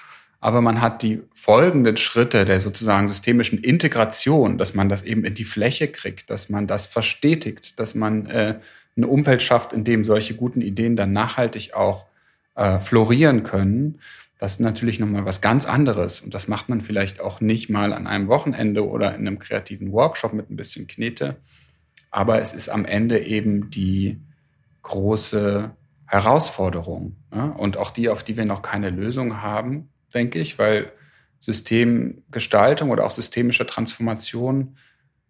Aber 0.46 0.60
man 0.60 0.80
hat 0.80 1.02
die 1.02 1.24
folgenden 1.34 1.96
Schritte 1.96 2.44
der 2.44 2.60
sozusagen 2.60 3.08
systemischen 3.08 3.58
Integration, 3.58 4.58
dass 4.58 4.74
man 4.74 4.88
das 4.88 5.02
eben 5.02 5.24
in 5.24 5.34
die 5.34 5.44
Fläche 5.44 5.88
kriegt, 5.88 6.30
dass 6.30 6.48
man 6.48 6.68
das 6.68 6.86
verstetigt, 6.86 7.80
dass 7.80 7.96
man 7.96 8.26
äh, 8.26 8.60
ein 8.96 9.04
Umfeld 9.04 9.42
schafft, 9.42 9.72
in 9.72 9.82
dem 9.82 10.04
solche 10.04 10.36
guten 10.36 10.60
Ideen 10.60 10.94
dann 10.94 11.12
nachhaltig 11.12 11.74
auch 11.74 12.06
äh, 12.54 12.78
florieren 12.78 13.42
können. 13.42 13.98
Das 14.38 14.52
ist 14.52 14.60
natürlich 14.60 15.00
nochmal 15.00 15.24
was 15.24 15.40
ganz 15.40 15.66
anderes. 15.66 16.20
Und 16.20 16.32
das 16.32 16.46
macht 16.46 16.68
man 16.68 16.80
vielleicht 16.80 17.20
auch 17.20 17.40
nicht 17.40 17.68
mal 17.68 17.92
an 17.92 18.06
einem 18.06 18.28
Wochenende 18.28 18.88
oder 18.88 19.16
in 19.16 19.26
einem 19.26 19.40
kreativen 19.40 19.90
Workshop 19.90 20.32
mit 20.32 20.48
ein 20.48 20.54
bisschen 20.54 20.86
Knete. 20.86 21.38
Aber 22.12 22.40
es 22.40 22.52
ist 22.52 22.68
am 22.68 22.84
Ende 22.84 23.18
eben 23.18 23.70
die 23.70 24.20
große 24.82 25.72
Herausforderung. 26.06 27.16
Ne? 27.34 27.52
Und 27.52 27.78
auch 27.78 27.90
die, 27.90 28.08
auf 28.08 28.22
die 28.22 28.36
wir 28.36 28.44
noch 28.44 28.62
keine 28.62 28.90
Lösung 28.90 29.42
haben, 29.42 29.88
denke 30.16 30.38
ich, 30.40 30.58
weil 30.58 30.90
Systemgestaltung 31.38 32.90
oder 32.90 33.04
auch 33.04 33.10
systemische 33.10 33.66
Transformation 33.66 34.76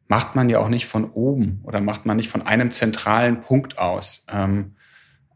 macht 0.09 0.37
man 0.37 0.49
ja 0.49 0.61
auch 0.61 0.69
nicht 0.69 0.87
von 0.87 1.11
oben 1.11 1.61
oder 1.65 1.81
macht 1.81 2.07
man 2.07 2.17
nicht 2.17 2.29
von 2.29 2.43
einem 2.43 2.71
zentralen 2.71 3.41
Punkt 3.41 3.79
aus. 3.79 4.25
Ähm, 4.33 4.77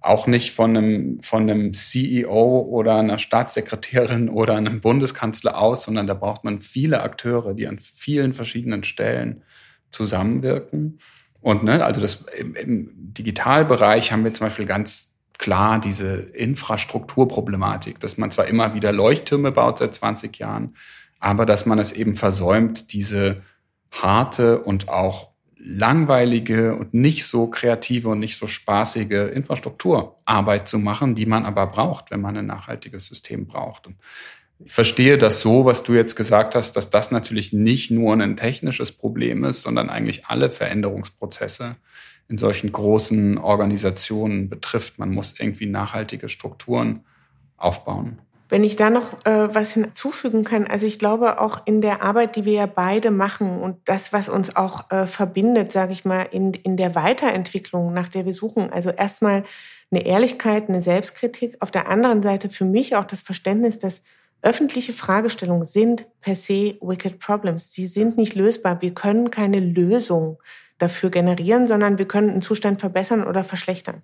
auch 0.00 0.26
nicht 0.26 0.52
von 0.52 0.76
einem, 0.76 1.22
von 1.22 1.42
einem 1.42 1.74
CEO 1.74 2.60
oder 2.60 2.96
einer 2.96 3.18
Staatssekretärin 3.18 4.30
oder 4.30 4.56
einem 4.56 4.80
Bundeskanzler 4.80 5.58
aus, 5.58 5.82
sondern 5.82 6.06
da 6.06 6.14
braucht 6.14 6.42
man 6.42 6.62
viele 6.62 7.02
Akteure, 7.02 7.52
die 7.52 7.66
an 7.66 7.78
vielen 7.78 8.32
verschiedenen 8.32 8.82
Stellen 8.82 9.42
zusammenwirken. 9.90 11.00
Und 11.42 11.64
ne, 11.64 11.84
also 11.84 12.00
das 12.00 12.24
im, 12.38 12.54
im 12.54 12.90
Digitalbereich 12.94 14.12
haben 14.12 14.24
wir 14.24 14.32
zum 14.32 14.46
Beispiel 14.46 14.66
ganz 14.66 15.09
klar 15.40 15.80
diese 15.80 16.16
Infrastrukturproblematik, 16.16 17.98
dass 17.98 18.18
man 18.18 18.30
zwar 18.30 18.46
immer 18.46 18.74
wieder 18.74 18.92
Leuchttürme 18.92 19.52
baut 19.52 19.78
seit 19.78 19.94
20 19.94 20.36
Jahren, 20.36 20.76
aber 21.18 21.46
dass 21.46 21.64
man 21.64 21.78
es 21.78 21.92
eben 21.92 22.14
versäumt, 22.14 22.92
diese 22.92 23.36
harte 23.90 24.60
und 24.60 24.90
auch 24.90 25.30
langweilige 25.56 26.76
und 26.76 26.92
nicht 26.92 27.24
so 27.24 27.46
kreative 27.46 28.10
und 28.10 28.18
nicht 28.18 28.36
so 28.36 28.46
spaßige 28.46 29.32
Infrastrukturarbeit 29.32 30.68
zu 30.68 30.78
machen, 30.78 31.14
die 31.14 31.26
man 31.26 31.46
aber 31.46 31.66
braucht, 31.68 32.10
wenn 32.10 32.20
man 32.20 32.36
ein 32.36 32.46
nachhaltiges 32.46 33.06
System 33.06 33.46
braucht. 33.46 33.86
Und 33.86 33.96
ich 34.62 34.72
verstehe 34.72 35.16
das 35.16 35.40
so, 35.40 35.64
was 35.64 35.82
du 35.82 35.94
jetzt 35.94 36.16
gesagt 36.16 36.54
hast, 36.54 36.74
dass 36.76 36.90
das 36.90 37.12
natürlich 37.12 37.54
nicht 37.54 37.90
nur 37.90 38.12
ein 38.12 38.36
technisches 38.36 38.92
Problem 38.92 39.44
ist, 39.44 39.62
sondern 39.62 39.88
eigentlich 39.88 40.26
alle 40.26 40.50
Veränderungsprozesse 40.50 41.76
in 42.30 42.38
solchen 42.38 42.70
großen 42.70 43.38
Organisationen 43.38 44.48
betrifft. 44.48 44.98
Man 44.98 45.10
muss 45.10 45.38
irgendwie 45.38 45.66
nachhaltige 45.66 46.28
Strukturen 46.28 47.04
aufbauen. 47.56 48.18
Wenn 48.48 48.64
ich 48.64 48.76
da 48.76 48.90
noch 48.90 49.24
äh, 49.26 49.54
was 49.54 49.74
hinzufügen 49.74 50.42
kann, 50.42 50.66
also 50.66 50.86
ich 50.86 50.98
glaube 50.98 51.40
auch 51.40 51.66
in 51.66 51.80
der 51.80 52.02
Arbeit, 52.02 52.34
die 52.34 52.44
wir 52.44 52.52
ja 52.52 52.66
beide 52.66 53.10
machen 53.10 53.60
und 53.60 53.76
das, 53.84 54.12
was 54.12 54.28
uns 54.28 54.56
auch 54.56 54.90
äh, 54.90 55.06
verbindet, 55.06 55.72
sage 55.72 55.92
ich 55.92 56.04
mal, 56.04 56.22
in, 56.22 56.54
in 56.54 56.76
der 56.76 56.94
Weiterentwicklung, 56.94 57.92
nach 57.92 58.08
der 58.08 58.26
wir 58.26 58.32
suchen, 58.32 58.72
also 58.72 58.90
erstmal 58.90 59.42
eine 59.92 60.04
Ehrlichkeit, 60.04 60.68
eine 60.68 60.82
Selbstkritik, 60.82 61.56
auf 61.60 61.70
der 61.70 61.88
anderen 61.88 62.22
Seite 62.22 62.48
für 62.48 62.64
mich 62.64 62.96
auch 62.96 63.04
das 63.04 63.22
Verständnis, 63.22 63.78
dass 63.78 64.02
öffentliche 64.42 64.92
Fragestellungen 64.92 65.66
sind 65.66 66.06
per 66.20 66.34
se 66.34 66.76
wicked 66.80 67.18
problems. 67.18 67.72
Sie 67.72 67.86
sind 67.86 68.16
nicht 68.16 68.34
lösbar. 68.34 68.80
Wir 68.82 68.94
können 68.94 69.30
keine 69.30 69.60
Lösung 69.60 70.38
dafür 70.80 71.10
generieren, 71.10 71.66
sondern 71.66 71.98
wir 71.98 72.08
können 72.08 72.30
einen 72.30 72.42
Zustand 72.42 72.80
verbessern 72.80 73.24
oder 73.24 73.44
verschlechtern. 73.44 74.02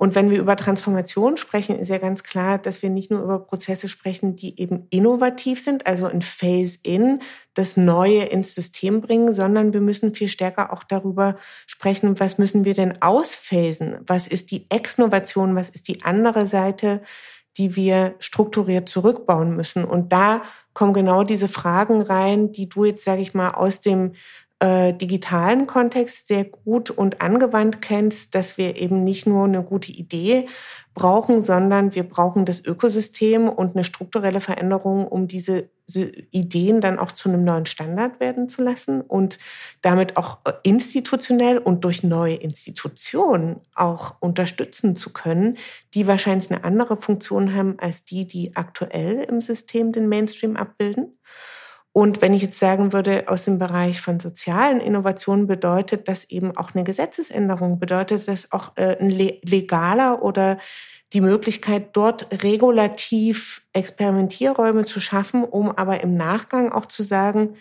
Und 0.00 0.14
wenn 0.14 0.30
wir 0.30 0.38
über 0.38 0.56
Transformation 0.56 1.36
sprechen, 1.36 1.78
ist 1.78 1.90
ja 1.90 1.98
ganz 1.98 2.22
klar, 2.22 2.56
dass 2.56 2.80
wir 2.80 2.88
nicht 2.88 3.10
nur 3.10 3.20
über 3.20 3.38
Prozesse 3.38 3.86
sprechen, 3.86 4.34
die 4.34 4.58
eben 4.58 4.86
innovativ 4.88 5.62
sind, 5.62 5.86
also 5.86 6.06
ein 6.06 6.22
Phase-in, 6.22 7.20
das 7.52 7.76
Neue 7.76 8.22
ins 8.22 8.54
System 8.54 9.02
bringen, 9.02 9.30
sondern 9.30 9.74
wir 9.74 9.82
müssen 9.82 10.14
viel 10.14 10.28
stärker 10.28 10.72
auch 10.72 10.84
darüber 10.84 11.36
sprechen, 11.66 12.18
was 12.18 12.38
müssen 12.38 12.64
wir 12.64 12.72
denn 12.72 13.02
ausphasen? 13.02 13.98
Was 14.06 14.26
ist 14.26 14.52
die 14.52 14.70
Exnovation? 14.70 15.54
Was 15.54 15.68
ist 15.68 15.86
die 15.86 16.02
andere 16.02 16.46
Seite, 16.46 17.02
die 17.58 17.76
wir 17.76 18.14
strukturiert 18.20 18.88
zurückbauen 18.88 19.54
müssen? 19.54 19.84
Und 19.84 20.14
da 20.14 20.40
kommen 20.72 20.94
genau 20.94 21.24
diese 21.24 21.48
Fragen 21.48 22.00
rein, 22.00 22.52
die 22.52 22.70
du 22.70 22.86
jetzt, 22.86 23.04
sage 23.04 23.20
ich 23.20 23.34
mal, 23.34 23.50
aus 23.50 23.82
dem 23.82 24.12
äh, 24.60 24.92
digitalen 24.92 25.66
Kontext 25.66 26.28
sehr 26.28 26.44
gut 26.44 26.90
und 26.90 27.22
angewandt 27.22 27.80
kennst, 27.80 28.34
dass 28.34 28.58
wir 28.58 28.76
eben 28.76 29.04
nicht 29.04 29.26
nur 29.26 29.44
eine 29.44 29.62
gute 29.62 29.90
Idee 29.90 30.48
brauchen, 30.94 31.40
sondern 31.40 31.94
wir 31.94 32.02
brauchen 32.02 32.44
das 32.44 32.64
Ökosystem 32.64 33.48
und 33.48 33.74
eine 33.74 33.84
strukturelle 33.84 34.40
Veränderung, 34.40 35.06
um 35.06 35.28
diese 35.28 35.70
Ideen 36.30 36.80
dann 36.80 36.98
auch 36.98 37.12
zu 37.12 37.28
einem 37.28 37.42
neuen 37.42 37.66
Standard 37.66 38.20
werden 38.20 38.48
zu 38.48 38.62
lassen 38.62 39.00
und 39.00 39.38
damit 39.80 40.16
auch 40.16 40.38
äh, 40.44 40.52
institutionell 40.62 41.58
und 41.58 41.84
durch 41.84 42.02
neue 42.02 42.34
Institutionen 42.34 43.60
auch 43.74 44.16
unterstützen 44.20 44.94
zu 44.94 45.10
können, 45.10 45.56
die 45.94 46.06
wahrscheinlich 46.06 46.50
eine 46.50 46.64
andere 46.64 46.96
Funktion 46.96 47.54
haben 47.54 47.78
als 47.78 48.04
die, 48.04 48.26
die 48.26 48.56
aktuell 48.56 49.20
im 49.20 49.40
System 49.40 49.92
den 49.92 50.08
Mainstream 50.08 50.56
abbilden. 50.56 51.18
Und 51.92 52.22
wenn 52.22 52.34
ich 52.34 52.42
jetzt 52.42 52.58
sagen 52.58 52.92
würde, 52.92 53.24
aus 53.28 53.44
dem 53.46 53.58
Bereich 53.58 54.00
von 54.00 54.20
sozialen 54.20 54.80
Innovationen 54.80 55.46
bedeutet 55.48 56.06
das 56.06 56.24
eben 56.24 56.56
auch 56.56 56.74
eine 56.74 56.84
Gesetzesänderung, 56.84 57.80
bedeutet 57.80 58.28
das 58.28 58.52
auch 58.52 58.76
äh, 58.76 58.96
ein 59.00 59.10
legaler 59.10 60.22
oder 60.22 60.58
die 61.12 61.20
Möglichkeit, 61.20 61.88
dort 61.94 62.28
regulativ 62.44 63.62
Experimentierräume 63.72 64.84
zu 64.84 65.00
schaffen, 65.00 65.42
um 65.42 65.70
aber 65.76 66.00
im 66.02 66.16
Nachgang 66.16 66.70
auch 66.70 66.86
zu 66.86 67.02
sagen, 67.02 67.56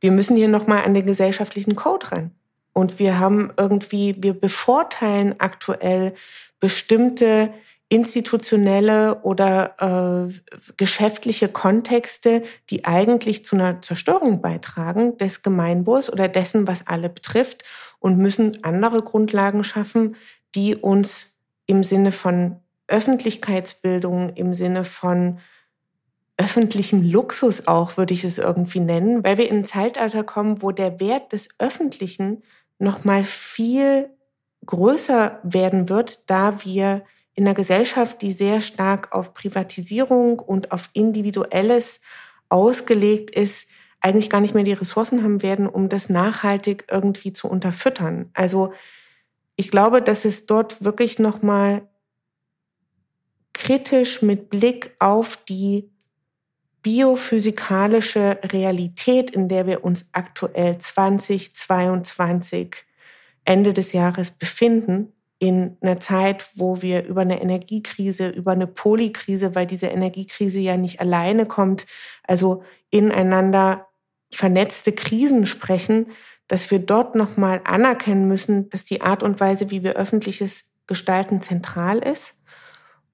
wir 0.00 0.10
müssen 0.10 0.36
hier 0.36 0.48
nochmal 0.48 0.84
an 0.84 0.94
den 0.94 1.06
gesellschaftlichen 1.06 1.76
Code 1.76 2.10
ran. 2.10 2.30
Und 2.72 2.98
wir 2.98 3.18
haben 3.18 3.52
irgendwie, 3.56 4.16
wir 4.18 4.34
bevorteilen 4.34 5.34
aktuell 5.38 6.14
bestimmte 6.60 7.52
institutionelle 7.88 9.22
oder 9.22 10.28
äh, 10.28 10.62
geschäftliche 10.76 11.48
Kontexte, 11.48 12.42
die 12.68 12.84
eigentlich 12.84 13.44
zu 13.44 13.56
einer 13.56 13.80
Zerstörung 13.80 14.42
beitragen 14.42 15.16
des 15.16 15.42
Gemeinwohls 15.42 16.12
oder 16.12 16.28
dessen, 16.28 16.68
was 16.68 16.86
alle 16.86 17.08
betrifft 17.08 17.64
und 17.98 18.18
müssen 18.18 18.62
andere 18.62 19.02
Grundlagen 19.02 19.64
schaffen, 19.64 20.16
die 20.54 20.76
uns 20.76 21.36
im 21.66 21.82
Sinne 21.82 22.12
von 22.12 22.56
Öffentlichkeitsbildung, 22.88 24.30
im 24.30 24.52
Sinne 24.54 24.84
von 24.84 25.38
öffentlichen 26.36 27.02
Luxus 27.10 27.66
auch, 27.66 27.96
würde 27.96 28.14
ich 28.14 28.22
es 28.22 28.38
irgendwie 28.38 28.80
nennen, 28.80 29.24
weil 29.24 29.38
wir 29.38 29.50
in 29.50 29.58
ein 29.58 29.64
Zeitalter 29.64 30.24
kommen, 30.24 30.62
wo 30.62 30.70
der 30.72 31.00
Wert 31.00 31.32
des 31.32 31.48
Öffentlichen 31.58 32.42
noch 32.78 33.04
mal 33.04 33.24
viel 33.24 34.10
größer 34.64 35.40
werden 35.42 35.88
wird, 35.88 36.30
da 36.30 36.64
wir 36.64 37.02
in 37.38 37.46
einer 37.46 37.54
Gesellschaft, 37.54 38.20
die 38.20 38.32
sehr 38.32 38.60
stark 38.60 39.12
auf 39.12 39.32
Privatisierung 39.32 40.40
und 40.40 40.72
auf 40.72 40.90
Individuelles 40.92 42.00
ausgelegt 42.48 43.30
ist, 43.30 43.70
eigentlich 44.00 44.28
gar 44.28 44.40
nicht 44.40 44.54
mehr 44.54 44.64
die 44.64 44.72
Ressourcen 44.72 45.22
haben 45.22 45.40
werden, 45.40 45.68
um 45.68 45.88
das 45.88 46.08
nachhaltig 46.08 46.86
irgendwie 46.90 47.32
zu 47.32 47.46
unterfüttern. 47.48 48.28
Also 48.34 48.72
ich 49.54 49.70
glaube, 49.70 50.02
dass 50.02 50.24
es 50.24 50.46
dort 50.46 50.82
wirklich 50.82 51.20
noch 51.20 51.40
mal 51.40 51.88
kritisch 53.52 54.20
mit 54.20 54.50
Blick 54.50 54.96
auf 54.98 55.36
die 55.48 55.92
biophysikalische 56.82 58.40
Realität, 58.46 59.30
in 59.30 59.46
der 59.46 59.68
wir 59.68 59.84
uns 59.84 60.08
aktuell 60.10 60.78
2022 60.78 62.74
Ende 63.44 63.72
des 63.72 63.92
Jahres 63.92 64.32
befinden, 64.32 65.12
in 65.38 65.76
einer 65.80 65.98
Zeit, 66.00 66.50
wo 66.54 66.82
wir 66.82 67.04
über 67.04 67.20
eine 67.20 67.40
Energiekrise, 67.40 68.28
über 68.28 68.52
eine 68.52 68.66
Polykrise, 68.66 69.54
weil 69.54 69.66
diese 69.66 69.86
Energiekrise 69.86 70.58
ja 70.58 70.76
nicht 70.76 71.00
alleine 71.00 71.46
kommt, 71.46 71.86
also 72.24 72.64
ineinander 72.90 73.86
vernetzte 74.32 74.92
Krisen 74.92 75.46
sprechen, 75.46 76.06
dass 76.48 76.70
wir 76.70 76.80
dort 76.80 77.14
nochmal 77.14 77.60
anerkennen 77.64 78.26
müssen, 78.26 78.68
dass 78.70 78.84
die 78.84 79.00
Art 79.00 79.22
und 79.22 79.38
Weise, 79.38 79.70
wie 79.70 79.82
wir 79.82 79.94
öffentliches 79.94 80.64
gestalten, 80.86 81.40
zentral 81.40 81.98
ist 81.98 82.40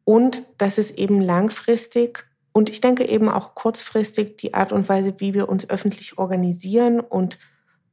und 0.05 0.43
dass 0.59 0.79
es 0.79 0.93
eben 0.93 1.20
langfristig 1.20 2.27
und 2.57 2.70
ich 2.70 2.81
denke 2.81 3.05
eben 3.05 3.29
auch 3.29 3.57
kurzfristig 3.57 4.37
die 4.37 4.55
Art 4.55 4.72
und 4.72 4.89
Weise, 4.89 5.14
wie 5.18 5.35
wir 5.35 5.49
uns 5.49 5.68
öffentlich 5.68 6.18
organisieren 6.18 7.01
und 7.01 7.39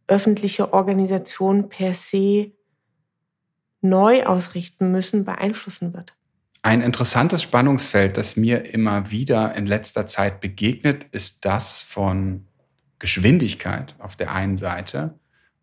öffentliche 0.08 0.72
Organisation 0.72 1.68
per 1.68 1.96
se 1.96 2.52
neu 3.82 4.24
ausrichten 4.24 4.92
müssen, 4.92 5.26
beeinflussen 5.26 5.94
wird. 5.94 6.14
Ein 6.64 6.82
interessantes 6.82 7.42
Spannungsfeld, 7.42 8.18
das 8.18 8.38
mir 8.38 8.72
immer 8.72 9.10
wieder 9.10 9.56
in 9.56 9.66
letzter 9.66 10.06
Zeit 10.06 10.42
begegnet, 10.42 11.06
ist 11.12 11.46
das 11.46 11.82
von 11.82 12.46
Geschwindigkeit 13.00 13.96
auf 13.98 14.16
der 14.16 14.32
einen 14.32 14.58
Seite 14.58 15.20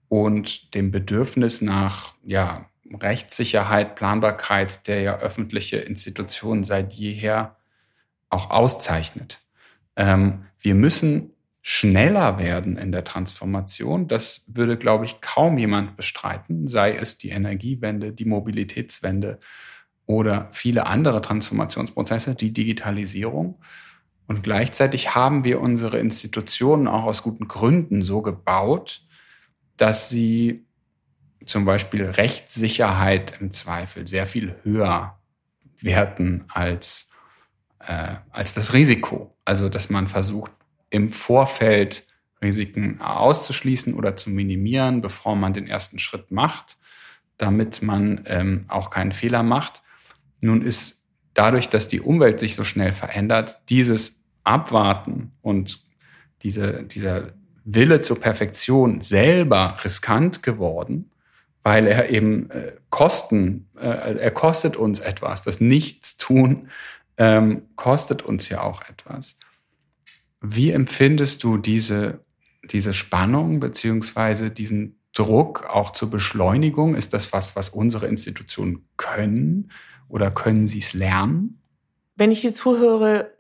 und 0.09 0.75
dem 0.75 0.91
Bedürfnis 0.91 1.61
nach 1.61 2.15
ja, 2.25 2.69
Rechtssicherheit, 2.93 3.95
Planbarkeit, 3.95 4.89
der 4.89 5.03
ja 5.03 5.19
öffentliche 5.19 5.77
Institutionen 5.77 6.65
seit 6.65 6.95
jeher 6.95 7.57
auch 8.29 8.51
auszeichnet. 8.51 9.41
Ähm, 9.97 10.43
wir 10.61 10.75
müssen 10.75 11.33
schneller 11.63 12.39
werden 12.39 12.77
in 12.77 12.93
der 12.93 13.05
Transformation. 13.05 14.09
Das 14.09 14.45
würde, 14.49 14.77
glaube 14.77 15.05
ich, 15.05 15.21
kaum 15.21 15.59
jemand 15.59 15.97
bestreiten, 15.97 16.69
sei 16.69 16.95
es 16.95 17.19
die 17.19 17.31
Energiewende, 17.31 18.13
die 18.13 18.25
Mobilitätswende 18.25 19.39
oder 20.07 20.49
viele 20.53 20.87
andere 20.87 21.21
Transformationsprozesse, 21.21 22.35
die 22.35 22.53
Digitalisierung. 22.53 23.61
Und 24.27 24.43
gleichzeitig 24.43 25.15
haben 25.15 25.45
wir 25.45 25.61
unsere 25.61 25.99
Institutionen 25.99 26.89
auch 26.89 27.05
aus 27.05 27.23
guten 27.23 27.49
Gründen 27.49 28.03
so 28.03 28.23
gebaut, 28.23 29.03
dass 29.77 30.09
sie 30.09 30.67
zum 31.45 31.65
Beispiel 31.65 32.05
Rechtssicherheit 32.05 33.41
im 33.41 33.51
Zweifel 33.51 34.07
sehr 34.07 34.27
viel 34.27 34.57
höher 34.63 35.19
werten 35.81 36.45
als, 36.49 37.11
äh, 37.81 38.17
als 38.31 38.55
das 38.55 38.73
Risiko. 38.73 39.37
Also 39.45 39.69
dass 39.69 39.89
man 39.89 40.09
versucht, 40.09 40.53
im 40.91 41.09
Vorfeld 41.09 42.07
Risiken 42.43 43.01
auszuschließen 43.01 43.95
oder 43.95 44.17
zu 44.17 44.31
minimieren, 44.31 45.01
bevor 45.01 45.37
man 45.37 45.53
den 45.53 45.67
ersten 45.67 45.99
Schritt 45.99 46.31
macht, 46.31 46.77
damit 47.37 47.83
man 47.83 48.23
ähm, 48.27 48.65
auch 48.69 48.91
keinen 48.91 49.13
Fehler 49.13 49.43
macht. 49.43 49.83
Nun 50.41 50.63
ist 50.63 51.05
dadurch, 51.35 51.69
dass 51.69 51.89
die 51.89 52.01
Umwelt 52.01 52.41
sich 52.41 52.55
so 52.55 52.65
schnell 52.65 52.93
verändert, 52.93 53.59
dieses 53.69 54.25
Abwarten 54.45 55.33
und 55.43 55.85
diese, 56.43 56.85
dieser 56.85 57.33
Wille 57.65 58.01
zur 58.01 58.21
Perfektion 58.21 59.01
selber 59.01 59.77
riskant 59.85 60.43
geworden, 60.43 61.11
weil 61.63 61.87
er 61.87 62.09
eben 62.09 62.51
äh, 62.51 62.73
Kosten, 62.89 63.69
äh, 63.79 64.17
er 64.17 64.31
kostet 64.31 64.77
uns 64.77 65.01
etwas. 65.01 65.43
Das 65.43 65.61
Nichtstun 65.61 66.69
ähm, 67.19 67.63
kostet 67.77 68.23
uns 68.23 68.49
ja 68.49 68.63
auch 68.63 68.83
etwas. 68.89 69.39
Wie 70.41 70.71
empfindest 70.71 71.43
du 71.43 71.57
diese, 71.57 72.25
diese 72.65 72.93
Spannung 72.95 73.61
beziehungsweise 73.61 74.51
diesen 74.51 75.01
Druck 75.13 75.67
auch 75.69 75.91
zur 75.91 76.11
Beschleunigung? 76.11 76.95
Ist 76.95 77.13
das 77.13 77.33
was, 77.33 77.57
was 77.57 77.71
unsere 77.71 78.07
Institutionen 78.07 78.89
können 78.97 79.73
oder 80.09 80.31
können 80.31 80.69
sie 80.69 80.79
es 80.79 80.95
lernen? 80.95 81.61
Wenn 82.17 82.31
ich 82.31 82.41
dir 82.41 82.53
zuhöre, 82.53 83.37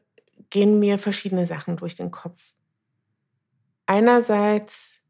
gehen 0.51 0.78
mir 0.78 0.99
verschiedene 0.99 1.46
Sachen 1.46 1.76
durch 1.76 1.94
den 1.94 2.11
Kopf. 2.11 2.42
Einerseits, 3.86 5.03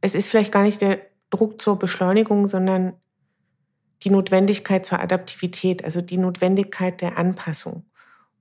es 0.00 0.14
ist 0.14 0.28
vielleicht 0.28 0.52
gar 0.52 0.62
nicht 0.62 0.80
der 0.80 1.00
Druck 1.30 1.60
zur 1.60 1.78
Beschleunigung, 1.78 2.48
sondern 2.48 2.94
die 4.02 4.10
Notwendigkeit 4.10 4.84
zur 4.84 5.00
Adaptivität, 5.00 5.84
also 5.84 6.00
die 6.00 6.18
Notwendigkeit 6.18 7.00
der 7.00 7.18
Anpassung. 7.18 7.86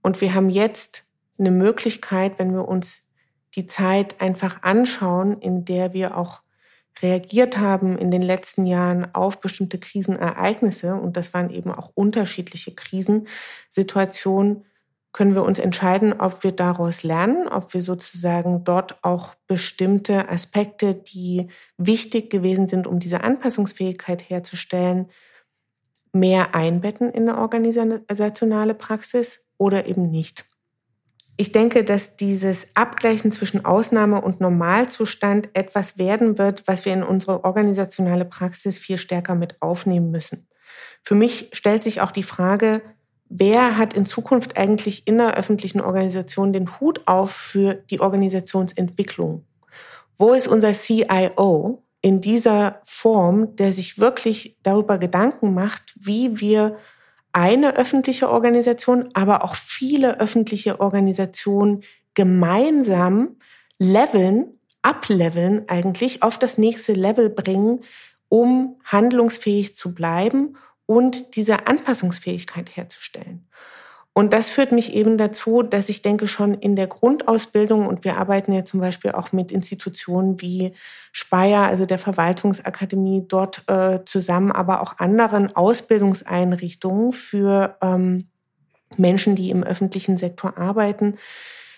Und 0.02 0.20
wir 0.22 0.34
haben 0.34 0.50
jetzt 0.50 1.06
eine 1.38 1.52
Möglichkeit, 1.52 2.40
wenn 2.40 2.54
wir 2.54 2.68
uns 2.68 3.08
die 3.56 3.68
Zeit 3.68 4.20
einfach 4.22 4.64
anschauen, 4.64 5.40
in 5.40 5.66
der 5.66 5.94
wir 5.94 6.18
auch 6.18 6.42
reagiert 7.02 7.58
haben 7.58 7.98
in 7.98 8.12
den 8.12 8.22
letzten 8.22 8.66
Jahren 8.66 9.14
auf 9.14 9.42
bestimmte 9.42 9.80
Krisenereignisse, 9.80 10.96
und 10.96 11.18
das 11.18 11.34
waren 11.34 11.50
eben 11.50 11.72
auch 11.72 11.92
unterschiedliche 11.96 12.74
Krisensituationen, 12.76 14.66
können 15.12 15.36
wir 15.36 15.44
uns 15.44 15.60
entscheiden, 15.60 16.20
ob 16.20 16.44
wir 16.44 16.52
daraus 16.52 17.04
lernen, 17.04 17.48
ob 17.48 17.74
wir 17.76 17.82
sozusagen 17.82 18.64
dort 18.64 19.04
auch 19.04 19.36
bestimmte 19.46 20.28
Aspekte, 20.28 20.96
die 20.96 21.50
wichtig 21.78 22.32
gewesen 22.32 22.68
sind, 22.68 22.88
um 22.88 23.00
diese 23.00 23.24
Anpassungsfähigkeit 23.24 24.28
herzustellen, 24.28 25.12
mehr 26.14 26.56
einbetten 26.56 27.12
in 27.12 27.30
eine 27.30 27.40
organisationale 27.40 28.74
Praxis 28.74 29.46
oder 29.58 29.86
eben 29.86 30.10
nicht. 30.10 30.46
Ich 31.36 31.52
denke, 31.52 31.84
dass 31.84 32.16
dieses 32.16 32.68
Abgleichen 32.76 33.32
zwischen 33.32 33.66
Ausnahme 33.66 34.22
und 34.22 34.40
Normalzustand 34.40 35.50
etwas 35.54 35.98
werden 35.98 36.38
wird, 36.38 36.68
was 36.68 36.86
wir 36.86 36.94
in 36.94 37.04
unsere 37.04 37.44
organisationale 37.44 38.26
Praxis 38.26 38.78
viel 38.78 38.98
stärker 38.98 39.34
mit 39.34 39.60
aufnehmen 39.62 40.12
müssen. 40.12 40.48
Für 41.02 41.16
mich 41.16 41.50
stellt 41.54 41.82
sich 41.82 42.02
auch 42.02 42.12
die 42.12 42.24
Frage, 42.24 42.82
wer 43.30 43.78
hat 43.78 43.96
in 43.96 44.06
Zukunft 44.06 44.58
eigentlich 44.58 45.08
in 45.08 45.18
der 45.18 45.36
öffentlichen 45.36 45.82
Organisation 45.82 46.54
den 46.54 46.80
Hut 46.80 47.02
auf 47.08 47.32
für 47.32 47.74
die 47.74 48.00
Organisationsentwicklung? 48.00 49.46
Wo 50.18 50.34
ist 50.34 50.48
unser 50.48 50.74
CIO 50.74 51.84
in 52.02 52.22
dieser 52.22 52.82
Form, 52.84 53.56
der 53.56 53.72
sich 53.72 53.98
wirklich 53.98 54.58
darüber 54.62 55.00
Gedanken 55.00 55.54
macht, 55.54 55.94
wie 56.00 56.40
wir 56.40 56.78
eine 57.34 57.76
öffentliche 57.76 58.30
Organisation, 58.30 59.10
aber 59.14 59.44
auch 59.44 59.56
viele 59.56 60.20
öffentliche 60.20 60.80
Organisationen 60.80 61.84
gemeinsam 62.14 63.38
leveln, 63.80 64.60
ableveln 64.84 65.68
eigentlich, 65.68 66.22
auf 66.24 66.38
das 66.38 66.58
nächste 66.58 66.94
Level 66.94 67.30
bringen, 67.30 67.82
um 68.30 68.80
handlungsfähig 68.86 69.76
zu 69.76 69.94
bleiben 69.94 70.56
und 70.86 71.36
diese 71.36 71.68
Anpassungsfähigkeit 71.68 72.76
herzustellen. 72.76 73.48
Und 74.16 74.32
das 74.32 74.50
führt 74.50 74.72
mich 74.72 74.94
eben 74.94 75.18
dazu, 75.18 75.64
dass 75.64 75.90
ich 75.90 76.04
denke, 76.04 76.28
schon 76.28 76.54
in 76.54 76.76
der 76.76 76.86
Grundausbildung, 76.86 77.88
und 77.88 78.04
wir 78.04 78.18
arbeiten 78.18 78.54
ja 78.54 78.64
zum 78.64 78.80
Beispiel 78.80 79.12
auch 79.12 79.32
mit 79.32 79.52
Institutionen 79.52 80.40
wie 80.40 80.74
Speyer, 81.12 81.64
also 81.64 81.88
der 81.88 81.98
Verwaltungsakademie, 81.98 83.26
dort 83.28 83.68
äh, 83.68 84.06
zusammen, 84.06 84.52
aber 84.52 84.82
auch 84.82 85.00
anderen 85.00 85.56
Ausbildungseinrichtungen 85.56 87.12
für 87.12 87.76
ähm, 87.82 88.28
Menschen, 88.98 89.36
die 89.36 89.50
im 89.50 89.64
öffentlichen 89.64 90.18
Sektor 90.18 90.60
arbeiten. 90.60 91.18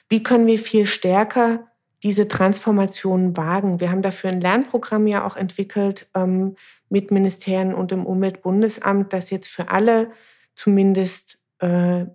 Wie 0.10 0.22
können 0.22 0.46
wir 0.46 0.60
viel 0.60 0.86
stärker 0.86 1.68
diese 2.04 2.28
Transformation 2.28 3.38
wagen? 3.38 3.80
Wir 3.80 3.92
haben 3.92 4.02
dafür 4.02 4.30
ein 4.30 4.42
Lernprogramm 4.42 5.08
ja 5.08 5.26
auch 5.26 5.38
entwickelt 5.38 6.08
ähm, 6.14 6.58
mit 6.90 7.12
Ministerien 7.12 7.74
und 7.74 7.92
dem 7.92 8.06
Umweltbundesamt, 8.06 9.14
das 9.14 9.30
jetzt 9.30 9.48
für 9.48 9.70
alle 9.70 10.12
zumindest 10.54 11.40
äh, 11.60 12.06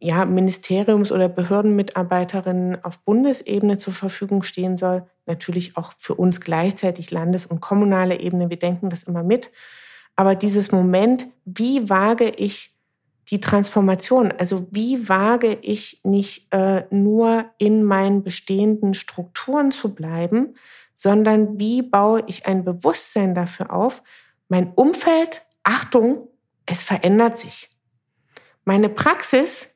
ja, 0.00 0.24
Ministeriums- 0.24 1.12
oder 1.12 1.28
Behördenmitarbeiterinnen 1.28 2.84
auf 2.84 2.98
Bundesebene 3.00 3.78
zur 3.78 3.92
Verfügung 3.92 4.42
stehen 4.42 4.76
soll. 4.76 5.04
Natürlich 5.26 5.76
auch 5.76 5.92
für 5.98 6.14
uns 6.14 6.40
gleichzeitig 6.40 7.10
Landes- 7.10 7.46
und 7.46 7.60
kommunale 7.60 8.20
Ebene. 8.20 8.50
Wir 8.50 8.58
denken 8.58 8.90
das 8.90 9.04
immer 9.04 9.22
mit. 9.22 9.50
Aber 10.14 10.34
dieses 10.34 10.72
Moment, 10.72 11.26
wie 11.44 11.88
wage 11.88 12.30
ich 12.30 12.74
die 13.30 13.40
Transformation? 13.40 14.32
Also 14.38 14.66
wie 14.70 15.08
wage 15.08 15.58
ich 15.62 16.00
nicht 16.04 16.52
äh, 16.52 16.84
nur 16.90 17.44
in 17.58 17.84
meinen 17.84 18.22
bestehenden 18.22 18.94
Strukturen 18.94 19.70
zu 19.70 19.94
bleiben, 19.94 20.54
sondern 20.94 21.58
wie 21.58 21.82
baue 21.82 22.22
ich 22.26 22.46
ein 22.46 22.64
Bewusstsein 22.64 23.34
dafür 23.34 23.72
auf? 23.72 24.02
Mein 24.48 24.72
Umfeld, 24.74 25.42
Achtung, 25.62 26.28
es 26.66 26.82
verändert 26.82 27.36
sich. 27.36 27.68
Meine 28.68 28.88
Praxis 28.88 29.68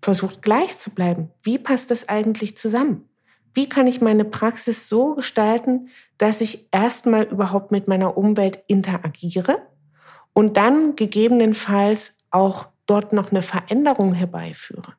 versucht 0.00 0.42
gleich 0.42 0.78
zu 0.78 0.94
bleiben. 0.94 1.30
Wie 1.42 1.58
passt 1.58 1.90
das 1.90 2.08
eigentlich 2.08 2.56
zusammen? 2.56 3.08
Wie 3.52 3.68
kann 3.68 3.88
ich 3.88 4.00
meine 4.00 4.24
Praxis 4.24 4.88
so 4.88 5.16
gestalten, 5.16 5.88
dass 6.18 6.40
ich 6.40 6.68
erstmal 6.70 7.24
überhaupt 7.24 7.72
mit 7.72 7.88
meiner 7.88 8.16
Umwelt 8.16 8.62
interagiere 8.68 9.60
und 10.34 10.56
dann 10.56 10.94
gegebenenfalls 10.94 12.16
auch 12.30 12.68
dort 12.86 13.12
noch 13.12 13.32
eine 13.32 13.42
Veränderung 13.42 14.14
herbeiführe? 14.14 14.94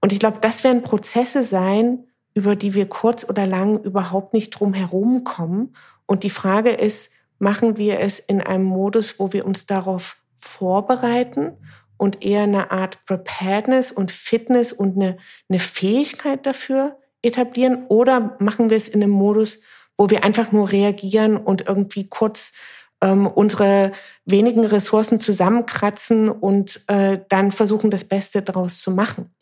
Und 0.00 0.14
ich 0.14 0.20
glaube, 0.20 0.38
das 0.40 0.64
werden 0.64 0.82
Prozesse 0.82 1.44
sein, 1.44 2.06
über 2.32 2.56
die 2.56 2.72
wir 2.72 2.88
kurz 2.88 3.28
oder 3.28 3.46
lang 3.46 3.82
überhaupt 3.82 4.32
nicht 4.32 4.50
drum 4.50 4.72
herum 4.72 5.22
kommen. 5.24 5.76
Und 6.06 6.22
die 6.22 6.30
Frage 6.30 6.70
ist, 6.70 7.12
machen 7.38 7.76
wir 7.76 8.00
es 8.00 8.18
in 8.18 8.40
einem 8.40 8.64
Modus, 8.64 9.18
wo 9.18 9.34
wir 9.34 9.44
uns 9.44 9.66
darauf 9.66 10.19
vorbereiten 10.40 11.56
und 11.96 12.24
eher 12.24 12.44
eine 12.44 12.70
Art 12.70 13.04
Preparedness 13.04 13.92
und 13.92 14.10
Fitness 14.10 14.72
und 14.72 14.96
eine, 14.96 15.18
eine 15.48 15.58
Fähigkeit 15.58 16.46
dafür 16.46 16.98
etablieren? 17.22 17.86
Oder 17.88 18.36
machen 18.40 18.70
wir 18.70 18.76
es 18.76 18.88
in 18.88 19.02
einem 19.02 19.12
Modus, 19.12 19.60
wo 19.98 20.08
wir 20.08 20.24
einfach 20.24 20.50
nur 20.50 20.72
reagieren 20.72 21.36
und 21.36 21.68
irgendwie 21.68 22.08
kurz 22.08 22.54
ähm, 23.02 23.26
unsere 23.26 23.92
wenigen 24.24 24.64
Ressourcen 24.64 25.20
zusammenkratzen 25.20 26.30
und 26.30 26.82
äh, 26.86 27.20
dann 27.28 27.52
versuchen, 27.52 27.90
das 27.90 28.04
Beste 28.04 28.40
daraus 28.40 28.80
zu 28.80 28.90
machen? 28.90 29.34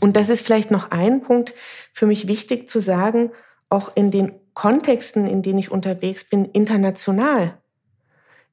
Und 0.00 0.16
das 0.16 0.28
ist 0.28 0.44
vielleicht 0.44 0.72
noch 0.72 0.90
ein 0.90 1.22
Punkt 1.22 1.54
für 1.92 2.06
mich 2.06 2.26
wichtig 2.26 2.68
zu 2.68 2.80
sagen, 2.80 3.30
auch 3.68 3.90
in 3.94 4.10
den 4.10 4.32
Kontexten, 4.54 5.26
in 5.26 5.42
denen 5.42 5.58
ich 5.60 5.70
unterwegs 5.70 6.24
bin, 6.24 6.44
international 6.46 7.59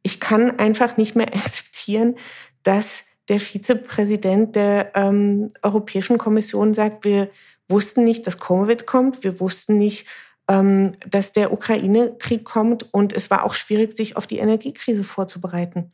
ich 0.03 0.19
kann 0.19 0.59
einfach 0.59 0.97
nicht 0.97 1.15
mehr 1.15 1.27
akzeptieren, 1.33 2.15
dass 2.63 3.03
der 3.29 3.39
Vizepräsident 3.39 4.55
der 4.55 4.91
ähm, 4.95 5.49
Europäischen 5.61 6.17
Kommission 6.17 6.73
sagt, 6.73 7.03
wir 7.03 7.29
wussten 7.67 8.03
nicht, 8.03 8.25
dass 8.25 8.39
Covid 8.39 8.85
kommt. 8.85 9.23
Wir 9.23 9.39
wussten 9.39 9.77
nicht, 9.77 10.05
ähm, 10.47 10.93
dass 11.05 11.33
der 11.33 11.51
Ukraine-Krieg 11.51 12.45
kommt. 12.45 12.93
Und 12.93 13.13
es 13.13 13.29
war 13.29 13.43
auch 13.43 13.53
schwierig, 13.53 13.95
sich 13.97 14.15
auf 14.15 14.27
die 14.27 14.37
Energiekrise 14.37 15.03
vorzubereiten. 15.03 15.91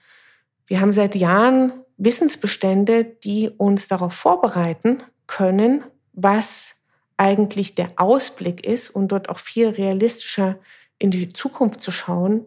Wir 0.67 0.79
haben 0.79 0.93
seit 0.93 1.15
Jahren 1.15 1.73
Wissensbestände, 1.97 3.05
die 3.05 3.49
uns 3.49 3.87
darauf 3.87 4.13
vorbereiten 4.13 5.03
können, 5.27 5.83
was 6.13 6.75
eigentlich 7.17 7.75
der 7.75 7.91
Ausblick 7.97 8.65
ist 8.65 8.89
und 8.89 9.09
dort 9.09 9.29
auch 9.29 9.39
viel 9.39 9.69
realistischer 9.69 10.59
in 10.99 11.11
die 11.11 11.29
Zukunft 11.29 11.81
zu 11.81 11.91
schauen. 11.91 12.45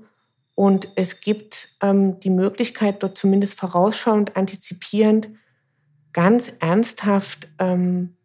Und 0.56 0.88
es 0.96 1.20
gibt 1.20 1.68
ähm, 1.82 2.18
die 2.20 2.30
Möglichkeit, 2.30 3.02
dort 3.02 3.16
zumindest 3.16 3.60
vorausschauend, 3.60 4.36
antizipierend, 4.36 5.28
ganz 6.14 6.50
ernsthaft 6.60 7.46
ähm, 7.58 8.16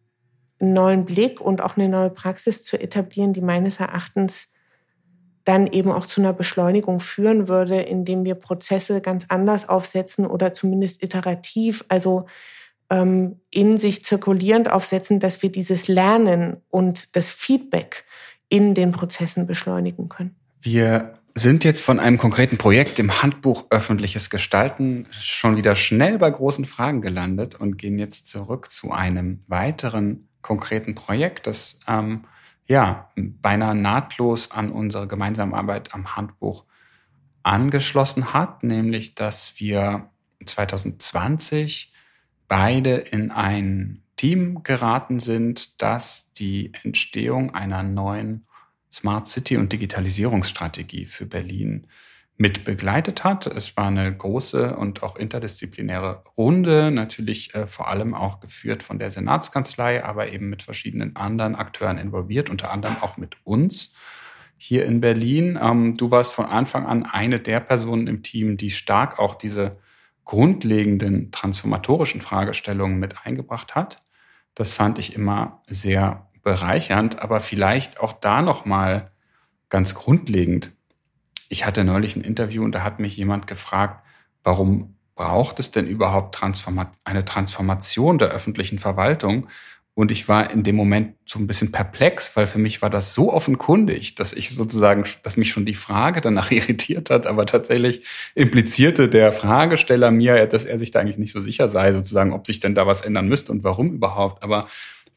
einen 0.62 0.74
neuen 0.74 1.06
Blick 1.06 1.42
und 1.42 1.60
auch 1.60 1.76
eine 1.76 1.90
neue 1.90 2.10
Praxis 2.10 2.64
zu 2.64 2.80
etablieren, 2.80 3.34
die 3.34 3.42
meines 3.42 3.82
Erachtens 3.82 4.54
dann 5.44 5.68
eben 5.68 5.92
auch 5.92 6.06
zu 6.06 6.22
einer 6.22 6.32
Beschleunigung 6.32 7.02
führen 7.02 7.50
würde, 7.50 7.82
indem 7.82 8.24
wir 8.24 8.36
Prozesse 8.36 9.02
ganz 9.02 9.26
anders 9.28 9.68
aufsetzen 9.68 10.26
oder 10.26 10.54
zumindest 10.54 11.04
iterativ, 11.04 11.84
also 11.90 12.28
ähm, 12.90 13.42
in 13.50 13.78
sich 13.78 14.06
zirkulierend 14.06 14.72
aufsetzen, 14.72 15.20
dass 15.20 15.44
wir 15.44 15.52
dieses 15.52 15.90
Lernen 15.90 16.62
und 16.70 17.14
das 17.18 17.30
Feedback 17.30 18.06
in 18.48 18.74
den 18.74 18.92
Prozessen 18.92 19.48
beschleunigen 19.48 20.08
können. 20.08 20.36
Wir 20.62 21.21
sind 21.34 21.64
jetzt 21.64 21.82
von 21.82 22.00
einem 22.00 22.18
konkreten 22.18 22.58
Projekt 22.58 23.00
im 23.00 23.22
Handbuch 23.22 23.68
Öffentliches 23.70 24.30
Gestalten 24.30 25.08
schon 25.12 25.56
wieder 25.56 25.76
schnell 25.76 26.18
bei 26.18 26.30
großen 26.30 26.66
Fragen 26.66 27.02
gelandet 27.02 27.56
und 27.56 27.78
gehen 27.78 27.98
jetzt 28.00 28.28
zurück 28.28 28.72
zu 28.72 28.92
einem 28.92 29.40
weiteren 29.48 30.28
konkreten 30.42 30.96
Projekt, 30.96 31.48
das 31.48 31.80
ähm, 31.88 32.26
ja 32.66 33.10
beinahe 33.16 33.76
nahtlos 33.76 34.52
an 34.52 34.72
unsere 34.72 35.08
gemeinsame 35.08 35.56
Arbeit 35.56 35.94
am 35.94 36.16
Handbuch 36.16 36.66
angeschlossen 37.44 38.34
hat, 38.34 38.64
nämlich 38.64 39.16
dass 39.16 39.60
wir 39.60 40.10
2020 40.46 41.94
beide 42.48 42.96
in 42.96 43.32
ein 43.32 44.04
Team 44.16 44.64
geraten 44.64 45.20
sind, 45.20 45.82
das 45.82 46.34
die 46.34 46.72
Entstehung 46.84 47.56
einer 47.56 47.84
neuen 47.84 48.46
Smart 48.92 49.28
City 49.28 49.58
und 49.58 49.72
Digitalisierungsstrategie 49.72 51.06
für 51.06 51.26
Berlin 51.26 51.88
mit 52.38 52.64
begleitet 52.64 53.24
hat. 53.24 53.46
Es 53.46 53.78
war 53.78 53.88
eine 53.88 54.16
große 54.16 54.76
und 54.76 55.04
auch 55.04 55.16
interdisziplinäre 55.16 56.24
Runde, 56.38 56.90
natürlich 56.90 57.54
äh, 57.54 57.68
vor 57.68 57.88
allem 57.88 58.16
auch 58.16 58.40
geführt 58.40 58.82
von 58.82 58.98
der 58.98 59.12
Senatskanzlei, 59.12 60.04
aber 60.04 60.32
eben 60.32 60.50
mit 60.50 60.64
verschiedenen 60.64 61.16
anderen 61.16 61.56
Akteuren 61.56 62.00
involviert, 62.00 62.50
unter 62.50 62.72
anderem 62.72 62.98
auch 62.98 63.18
mit 63.18 63.38
uns 63.44 63.94
hier 64.58 64.86
in 64.86 65.02
Berlin. 65.02 65.60
Ähm, 65.62 65.96
du 65.96 66.10
warst 66.10 66.34
von 66.34 66.46
Anfang 66.46 66.88
an 66.88 67.04
eine 67.04 67.40
der 67.40 67.60
Personen 67.60 68.08
im 68.08 68.24
Team, 68.24 68.58
die 68.58 68.72
stark 68.72 69.20
auch 69.20 69.36
diese 69.36 69.78
grundlegenden 70.26 71.32
transformatorischen 71.32 72.22
Fragestellungen 72.22 73.00
mit 73.00 73.24
eingebracht 73.24 73.76
hat. 73.76 74.00
Das 74.56 74.74
fand 74.74 74.98
ich 74.98 75.16
immer 75.16 75.62
sehr 75.68 76.31
bereichernd, 76.44 77.22
aber 77.22 77.40
vielleicht 77.40 78.00
auch 78.00 78.14
da 78.14 78.42
noch 78.42 78.66
mal 78.66 79.12
ganz 79.70 79.96
grundlegend. 79.96 80.72
Ich 81.50 81.66
hatte 81.66 81.84
neulich 81.84 82.16
ein 82.16 82.24
Interview 82.24 82.64
und 82.64 82.74
da 82.74 82.84
hat 82.84 83.00
mich 83.00 83.18
jemand 83.18 83.48
gefragt, 83.48 84.06
warum 84.44 84.96
braucht 85.16 85.60
es 85.60 85.72
denn 85.72 85.88
überhaupt 85.88 86.36
Transforma 86.36 86.92
eine 87.04 87.26
Transformation 87.26 88.18
der 88.18 88.30
öffentlichen 88.30 88.80
Verwaltung? 88.80 89.48
Und 89.94 90.10
ich 90.10 90.30
war 90.30 90.50
in 90.50 90.64
dem 90.64 90.78
Moment 90.78 91.16
so 91.26 91.38
ein 91.38 91.48
bisschen 91.48 91.74
perplex, 91.74 92.36
weil 92.38 92.48
für 92.48 92.60
mich 92.60 92.82
war 92.82 92.90
das 92.90 93.14
so 93.14 93.34
offenkundig, 93.34 94.16
dass 94.16 94.32
ich 94.32 94.50
sozusagen, 94.50 95.04
dass 95.24 95.36
mich 95.36 95.52
schon 95.52 95.66
die 95.66 95.74
Frage 95.74 96.22
danach 96.22 96.50
irritiert 96.52 97.10
hat, 97.10 97.28
aber 97.28 97.46
tatsächlich 97.46 98.06
implizierte 98.34 99.10
der 99.10 99.34
Fragesteller 99.34 100.10
mir, 100.10 100.46
dass 100.48 100.66
er 100.66 100.78
sich 100.78 100.92
da 100.92 101.02
eigentlich 101.02 101.18
nicht 101.18 101.34
so 101.34 101.42
sicher 101.42 101.68
sei, 101.68 101.92
sozusagen, 101.92 102.32
ob 102.32 102.48
sich 102.48 102.62
denn 102.62 102.74
da 102.74 102.88
was 102.88 103.02
ändern 103.02 103.28
müsste 103.28 103.52
und 103.52 103.64
warum 103.66 103.92
überhaupt. 103.92 104.44
Aber 104.44 104.68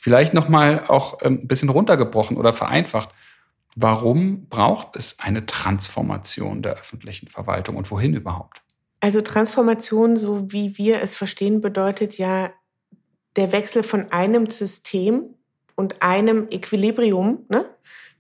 vielleicht 0.05 0.35
nochmal 0.35 0.85
auch 0.87 1.21
ähm, 1.23 1.41
ein 1.43 1.49
bisschen 1.49 1.71
runtergebrochen 1.71 2.37
oder 2.37 2.53
vereinfacht. 2.53 3.09
Warum 3.75 4.51
braucht 4.51 4.97
es 4.97 5.19
eine 5.19 5.47
Transformation 5.47 6.61
der 6.61 6.75
öffentlichen 6.75 7.29
Verwaltung 7.29 7.77
und 7.77 7.91
wohin 7.91 8.13
überhaupt? 8.13 8.61
Also 9.01 9.23
Transformation, 9.23 10.19
so 10.19 10.53
wie 10.53 10.77
wir 10.77 11.01
es 11.01 11.15
verstehen, 11.15 11.63
bedeutet 11.63 12.19
ja 12.19 12.51
der 13.37 13.53
Wechsel 13.53 13.83
von 13.83 14.13
einem 14.13 14.51
System 14.51 15.25
und 15.75 16.03
einem 16.03 16.49
Equilibrium 16.51 17.47
ne, 17.49 17.65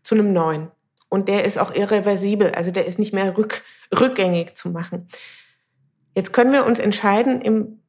zu 0.01 0.14
einem 0.14 0.32
neuen. 0.32 0.70
Und 1.11 1.28
der 1.28 1.45
ist 1.45 1.59
auch 1.59 1.74
irreversibel, 1.74 2.53
also 2.53 2.70
der 2.70 2.87
ist 2.87 2.99
nicht 2.99 3.12
mehr 3.12 3.37
rück, 3.37 3.62
rückgängig 3.95 4.57
zu 4.57 4.70
machen. 4.70 5.07
Jetzt 6.14 6.32
können 6.32 6.53
wir 6.53 6.64
uns 6.64 6.78
entscheiden, 6.78 7.43
im 7.43 7.82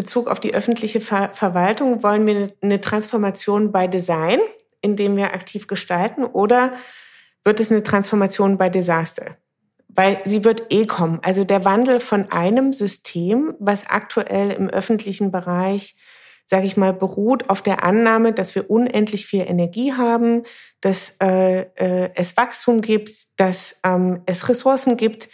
Bezug 0.00 0.28
auf 0.28 0.40
die 0.40 0.54
öffentliche 0.54 0.98
Ver 0.98 1.28
Verwaltung 1.34 2.02
wollen 2.02 2.26
wir 2.26 2.50
eine 2.62 2.80
Transformation 2.80 3.70
bei 3.70 3.86
Design, 3.86 4.38
indem 4.80 5.14
wir 5.18 5.34
aktiv 5.34 5.66
gestalten, 5.66 6.24
oder 6.24 6.72
wird 7.44 7.60
es 7.60 7.70
eine 7.70 7.82
Transformation 7.82 8.56
bei 8.56 8.70
Desaster? 8.70 9.36
Weil 9.88 10.22
sie 10.24 10.42
wird 10.42 10.72
eh 10.72 10.86
kommen. 10.86 11.20
Also 11.22 11.44
der 11.44 11.66
Wandel 11.66 12.00
von 12.00 12.32
einem 12.32 12.72
System, 12.72 13.54
was 13.58 13.88
aktuell 13.88 14.52
im 14.52 14.70
öffentlichen 14.70 15.30
Bereich 15.30 15.96
sage 16.46 16.66
ich 16.66 16.76
mal, 16.76 16.92
beruht 16.92 17.48
auf 17.48 17.62
der 17.62 17.84
Annahme, 17.84 18.32
dass 18.32 18.56
wir 18.56 18.68
unendlich 18.70 19.24
viel 19.26 19.42
Energie 19.42 19.92
haben, 19.92 20.42
dass 20.80 21.16
äh, 21.22 21.60
äh, 21.76 22.10
es 22.16 22.36
Wachstum 22.36 22.80
gibt, 22.80 23.10
dass 23.36 23.78
ähm, 23.84 24.22
es 24.26 24.48
Ressourcen 24.48 24.96
gibt 24.96 25.28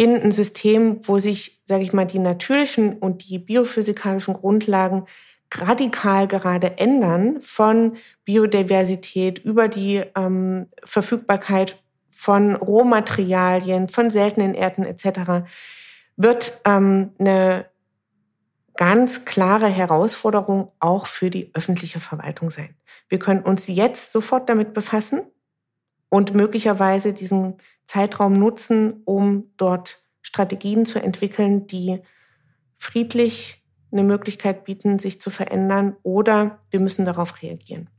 in 0.00 0.16
ein 0.18 0.32
System, 0.32 1.06
wo 1.06 1.18
sich, 1.18 1.60
sage 1.66 1.82
ich 1.82 1.92
mal, 1.92 2.06
die 2.06 2.20
natürlichen 2.20 2.94
und 2.94 3.28
die 3.28 3.38
biophysikalischen 3.38 4.32
Grundlagen 4.32 5.04
radikal 5.52 6.26
gerade 6.26 6.78
ändern, 6.78 7.42
von 7.42 7.98
Biodiversität 8.24 9.40
über 9.40 9.68
die 9.68 10.02
ähm, 10.16 10.68
Verfügbarkeit 10.84 11.76
von 12.10 12.56
Rohmaterialien, 12.56 13.90
von 13.90 14.10
seltenen 14.10 14.54
Erden 14.54 14.84
etc., 14.84 15.44
wird 16.16 16.62
ähm, 16.64 17.10
eine 17.18 17.66
ganz 18.76 19.26
klare 19.26 19.68
Herausforderung 19.68 20.72
auch 20.80 21.04
für 21.04 21.28
die 21.28 21.50
öffentliche 21.52 22.00
Verwaltung 22.00 22.50
sein. 22.50 22.74
Wir 23.10 23.18
können 23.18 23.42
uns 23.42 23.66
jetzt 23.66 24.12
sofort 24.12 24.48
damit 24.48 24.72
befassen 24.72 25.20
und 26.08 26.34
möglicherweise 26.34 27.12
diesen 27.12 27.58
Zeitraum 27.90 28.32
nutzen, 28.32 29.02
um 29.04 29.50
dort 29.56 30.02
Strategien 30.22 30.86
zu 30.86 31.02
entwickeln, 31.02 31.66
die 31.66 32.00
friedlich 32.78 33.62
eine 33.92 34.02
Möglichkeit 34.04 34.64
bieten, 34.64 34.98
sich 34.98 35.20
zu 35.20 35.30
verändern 35.30 35.96
oder 36.02 36.60
wir 36.70 36.80
müssen 36.80 37.04
darauf 37.04 37.42
reagieren. 37.42 37.90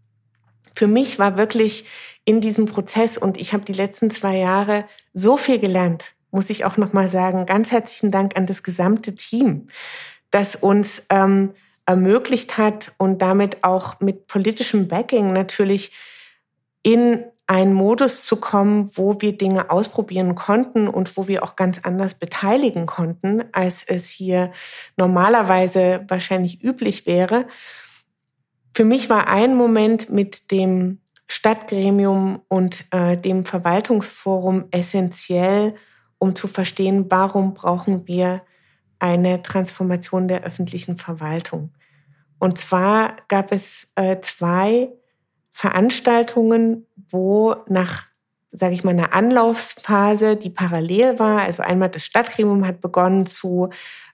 Für 0.73 0.87
mich 0.87 1.19
war 1.19 1.37
wirklich 1.37 1.85
in 2.23 2.39
diesem 2.39 2.65
Prozess 2.65 3.17
und 3.17 3.39
ich 3.39 3.53
habe 3.53 3.65
die 3.65 3.73
letzten 3.73 4.09
zwei 4.09 4.37
Jahre 4.37 4.85
so 5.13 5.35
viel 5.35 5.59
gelernt, 5.59 6.13
muss 6.31 6.49
ich 6.49 6.63
auch 6.63 6.77
noch 6.77 6.93
mal 6.93 7.09
sagen. 7.09 7.45
Ganz 7.45 7.71
herzlichen 7.71 8.11
Dank 8.11 8.37
an 8.37 8.45
das 8.45 8.63
gesamte 8.63 9.13
Team 9.13 9.67
das 10.31 10.55
uns 10.55 11.05
ähm, 11.09 11.53
ermöglicht 11.85 12.57
hat 12.57 12.93
und 12.97 13.21
damit 13.21 13.63
auch 13.63 13.99
mit 13.99 14.27
politischem 14.27 14.87
Backing 14.87 15.33
natürlich 15.33 15.91
in 16.83 17.23
einen 17.47 17.73
Modus 17.73 18.25
zu 18.25 18.37
kommen, 18.37 18.89
wo 18.95 19.19
wir 19.19 19.37
Dinge 19.37 19.69
ausprobieren 19.69 20.35
konnten 20.35 20.87
und 20.87 21.17
wo 21.17 21.27
wir 21.27 21.43
auch 21.43 21.55
ganz 21.55 21.79
anders 21.83 22.15
beteiligen 22.15 22.85
konnten, 22.85 23.43
als 23.51 23.83
es 23.83 24.09
hier 24.09 24.51
normalerweise 24.95 26.05
wahrscheinlich 26.07 26.63
üblich 26.63 27.05
wäre. 27.05 27.47
Für 28.73 28.85
mich 28.85 29.09
war 29.09 29.27
ein 29.27 29.55
Moment 29.55 30.09
mit 30.09 30.51
dem 30.51 31.01
Stadtgremium 31.27 32.41
und 32.47 32.85
äh, 32.91 33.17
dem 33.17 33.45
Verwaltungsforum 33.45 34.65
essentiell, 34.71 35.75
um 36.17 36.35
zu 36.35 36.47
verstehen, 36.47 37.05
warum 37.09 37.53
brauchen 37.53 38.07
wir 38.07 38.43
eine 38.99 39.41
Transformation 39.41 40.27
der 40.27 40.43
öffentlichen 40.43 40.97
Verwaltung. 40.97 41.71
Und 42.39 42.57
zwar 42.57 43.15
gab 43.27 43.51
es 43.51 43.91
äh, 43.95 44.19
zwei 44.21 44.89
Veranstaltungen, 45.51 46.87
wo 47.09 47.55
nach 47.67 48.05
sage 48.53 48.73
ich 48.73 48.83
mal, 48.83 48.91
einer 48.91 49.13
Anlaufphase, 49.13 50.35
die 50.35 50.49
parallel 50.49 51.19
war. 51.19 51.41
Also 51.41 51.63
einmal 51.63 51.89
das 51.89 52.03
Stadtgremium 52.03 52.67
hat 52.67 52.81
begonnen 52.81 53.25
zu 53.25 53.69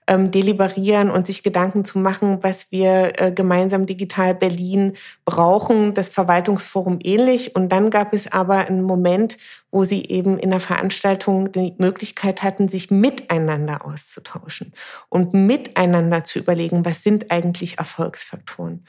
ähm, 0.06 0.30
deliberieren 0.30 1.10
und 1.10 1.26
sich 1.26 1.42
Gedanken 1.42 1.84
zu 1.84 1.98
machen, 1.98 2.38
was 2.42 2.70
wir 2.70 3.20
äh, 3.20 3.32
gemeinsam 3.32 3.84
digital 3.84 4.36
Berlin 4.36 4.92
brauchen. 5.24 5.92
Das 5.92 6.08
Verwaltungsforum 6.08 7.00
ähnlich. 7.02 7.56
Und 7.56 7.70
dann 7.70 7.90
gab 7.90 8.14
es 8.14 8.30
aber 8.30 8.58
einen 8.58 8.82
Moment, 8.82 9.38
wo 9.72 9.82
sie 9.82 10.04
eben 10.04 10.38
in 10.38 10.50
der 10.50 10.60
Veranstaltung 10.60 11.50
die 11.50 11.74
Möglichkeit 11.78 12.44
hatten, 12.44 12.68
sich 12.68 12.92
miteinander 12.92 13.84
auszutauschen 13.84 14.72
und 15.08 15.34
miteinander 15.34 16.22
zu 16.22 16.38
überlegen, 16.38 16.84
was 16.84 17.02
sind 17.02 17.32
eigentlich 17.32 17.78
Erfolgsfaktoren. 17.78 18.86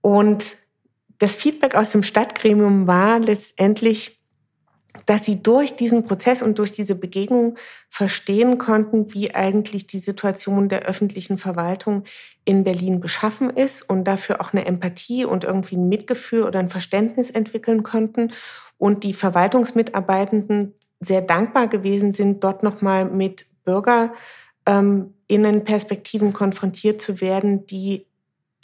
Und 0.00 0.44
das 1.18 1.34
Feedback 1.34 1.74
aus 1.74 1.90
dem 1.90 2.02
Stadtgremium 2.02 2.86
war 2.86 3.18
letztendlich, 3.18 4.18
dass 5.06 5.24
sie 5.24 5.42
durch 5.42 5.76
diesen 5.76 6.04
Prozess 6.04 6.40
und 6.40 6.58
durch 6.58 6.72
diese 6.72 6.94
Begegnung 6.94 7.56
verstehen 7.90 8.58
konnten, 8.58 9.12
wie 9.12 9.34
eigentlich 9.34 9.86
die 9.86 9.98
Situation 9.98 10.68
der 10.68 10.82
öffentlichen 10.82 11.36
Verwaltung 11.36 12.04
in 12.44 12.64
Berlin 12.64 13.00
beschaffen 13.00 13.50
ist 13.50 13.82
und 13.82 14.04
dafür 14.04 14.40
auch 14.40 14.52
eine 14.52 14.66
Empathie 14.66 15.24
und 15.24 15.44
irgendwie 15.44 15.76
ein 15.76 15.88
Mitgefühl 15.88 16.44
oder 16.44 16.60
ein 16.60 16.68
Verständnis 16.68 17.30
entwickeln 17.30 17.82
konnten 17.82 18.32
und 18.78 19.04
die 19.04 19.14
Verwaltungsmitarbeitenden 19.14 20.74
sehr 21.00 21.22
dankbar 21.22 21.68
gewesen 21.68 22.12
sind, 22.12 22.44
dort 22.44 22.62
nochmal 22.62 23.04
mit 23.04 23.46
BürgerInnenperspektiven 23.64 26.28
ähm, 26.28 26.34
konfrontiert 26.34 27.02
zu 27.02 27.20
werden, 27.20 27.66
die 27.66 28.06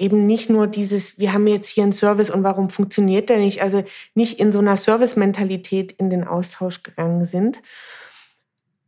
eben 0.00 0.26
nicht 0.26 0.50
nur 0.50 0.66
dieses, 0.66 1.18
wir 1.18 1.32
haben 1.32 1.46
jetzt 1.46 1.68
hier 1.68 1.84
einen 1.84 1.92
Service 1.92 2.30
und 2.30 2.42
warum 2.42 2.70
funktioniert 2.70 3.28
der 3.28 3.38
nicht, 3.38 3.62
also 3.62 3.84
nicht 4.14 4.40
in 4.40 4.52
so 4.52 4.58
einer 4.58 4.76
Service-Mentalität 4.76 5.92
in 5.92 6.10
den 6.10 6.24
Austausch 6.26 6.82
gegangen 6.82 7.26
sind. 7.26 7.60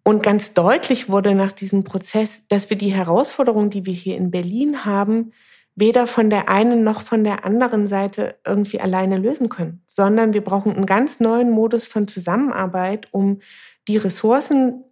Und 0.04 0.22
ganz 0.22 0.54
deutlich 0.54 1.08
wurde 1.08 1.34
nach 1.34 1.52
diesem 1.52 1.84
Prozess, 1.84 2.46
dass 2.48 2.70
wir 2.70 2.76
die 2.76 2.92
Herausforderungen, 2.92 3.70
die 3.70 3.86
wir 3.86 3.92
hier 3.92 4.16
in 4.16 4.30
Berlin 4.30 4.84
haben, 4.84 5.32
weder 5.74 6.06
von 6.06 6.28
der 6.28 6.48
einen 6.48 6.82
noch 6.82 7.02
von 7.02 7.24
der 7.24 7.44
anderen 7.44 7.86
Seite 7.86 8.36
irgendwie 8.44 8.80
alleine 8.80 9.16
lösen 9.16 9.48
können, 9.48 9.82
sondern 9.86 10.34
wir 10.34 10.42
brauchen 10.42 10.74
einen 10.74 10.86
ganz 10.86 11.20
neuen 11.20 11.50
Modus 11.50 11.86
von 11.86 12.08
Zusammenarbeit, 12.08 13.08
um 13.10 13.40
die 13.88 13.96
Ressourcen 13.96 14.84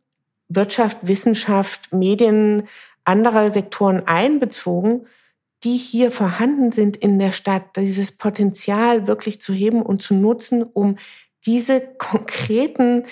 Wirtschaft, 0.48 0.98
Wissenschaft, 1.02 1.92
Medien, 1.92 2.64
anderer 3.04 3.50
Sektoren 3.50 4.06
einbezogen, 4.06 5.06
die 5.64 5.76
hier 5.76 6.10
vorhanden 6.10 6.72
sind 6.72 6.96
in 6.96 7.18
der 7.18 7.32
Stadt, 7.32 7.76
dieses 7.76 8.12
Potenzial 8.12 9.06
wirklich 9.06 9.40
zu 9.40 9.52
heben 9.52 9.82
und 9.82 10.02
zu 10.02 10.14
nutzen, 10.14 10.62
um 10.62 10.96
diese 11.44 11.80
konkreten 11.80 13.04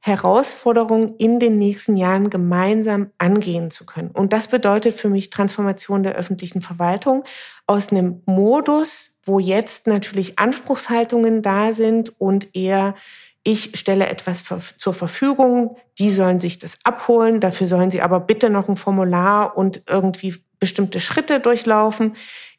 Herausforderungen 0.00 1.14
in 1.18 1.38
den 1.38 1.58
nächsten 1.58 1.96
Jahren 1.96 2.28
gemeinsam 2.28 3.12
angehen 3.18 3.70
zu 3.70 3.86
können. 3.86 4.10
Und 4.10 4.32
das 4.32 4.48
bedeutet 4.48 4.94
für 4.94 5.08
mich 5.08 5.30
Transformation 5.30 6.02
der 6.02 6.16
öffentlichen 6.16 6.60
Verwaltung 6.60 7.22
aus 7.68 7.92
einem 7.92 8.20
Modus, 8.26 9.18
wo 9.24 9.38
jetzt 9.38 9.86
natürlich 9.86 10.40
Anspruchshaltungen 10.40 11.40
da 11.40 11.72
sind 11.72 12.20
und 12.20 12.54
eher 12.56 12.96
ich 13.44 13.76
stelle 13.76 14.08
etwas 14.08 14.44
zur 14.76 14.94
Verfügung, 14.94 15.76
die 15.98 16.10
sollen 16.10 16.38
sich 16.38 16.60
das 16.60 16.78
abholen, 16.84 17.40
dafür 17.40 17.66
sollen 17.66 17.90
sie 17.90 18.00
aber 18.00 18.20
bitte 18.20 18.50
noch 18.50 18.68
ein 18.68 18.76
Formular 18.76 19.56
und 19.56 19.82
irgendwie 19.88 20.36
bestimmte 20.62 21.00
Schritte 21.00 21.40
durchlaufen 21.40 22.14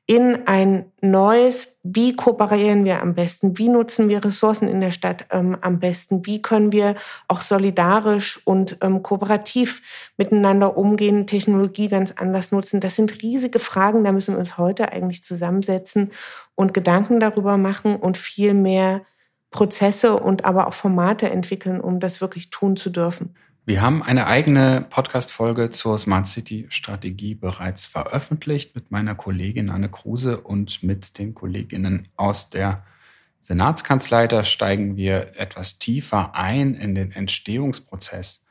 in 0.05 0.45
ein 0.45 0.91
neues, 0.99 1.79
wie 1.83 2.13
kooperieren 2.17 2.83
wir 2.83 3.01
am 3.01 3.15
besten, 3.15 3.57
wie 3.57 3.69
nutzen 3.69 4.09
wir 4.09 4.25
Ressourcen 4.25 4.67
in 4.67 4.81
der 4.81 4.91
Stadt 4.91 5.25
ähm, 5.31 5.57
am 5.61 5.79
besten, 5.79 6.25
wie 6.25 6.41
können 6.41 6.73
wir 6.73 6.95
auch 7.29 7.39
solidarisch 7.39 8.41
und 8.43 8.77
ähm, 8.81 9.01
kooperativ 9.01 9.81
miteinander 10.17 10.75
umgehen, 10.75 11.25
Technologie 11.25 11.87
ganz 11.87 12.11
anders 12.11 12.51
nutzen. 12.51 12.81
Das 12.81 12.97
sind 12.97 13.23
riesige 13.23 13.59
Fragen, 13.59 14.03
da 14.03 14.11
müssen 14.11 14.33
wir 14.33 14.39
uns 14.39 14.57
heute 14.57 14.91
eigentlich 14.91 15.23
zusammensetzen 15.23 16.11
und 16.55 16.73
Gedanken 16.73 17.21
darüber 17.21 17.55
machen 17.55 17.95
und 17.95 18.17
viel 18.17 18.53
mehr 18.53 19.03
Prozesse 19.51 20.19
und 20.19 20.43
aber 20.43 20.67
auch 20.67 20.73
Formate 20.73 21.29
entwickeln, 21.29 21.79
um 21.79 22.01
das 22.01 22.19
wirklich 22.19 22.49
tun 22.49 22.75
zu 22.75 22.89
dürfen. 22.89 23.35
Wir 23.65 23.81
haben 23.81 24.03
eine 24.03 24.27
eigene 24.27 24.85
Podcast-Folge 24.89 25.69
zur 25.69 25.97
Smart 25.97 26.27
City-Strategie 26.27 27.33
bereits 27.33 27.87
veröffentlicht 27.87 28.75
mit 28.75 28.91
meiner 28.91 29.15
Kollegin 29.15 29.69
Anne 29.69 29.87
Kruse 29.87 30.41
und 30.41 30.83
mit 30.83 31.17
den 31.17 31.33
Kolleginnen 31.33 32.09
aus 32.17 32.49
der 32.49 32.83
Senatskanzlei. 33.39 34.27
Da 34.27 34.43
steigen 34.43 34.97
wir 34.97 35.39
etwas 35.39 35.79
tiefer 35.79 36.35
ein 36.35 36.73
in 36.73 36.93
den 36.93 37.13
Entstehungsprozess 37.13 38.43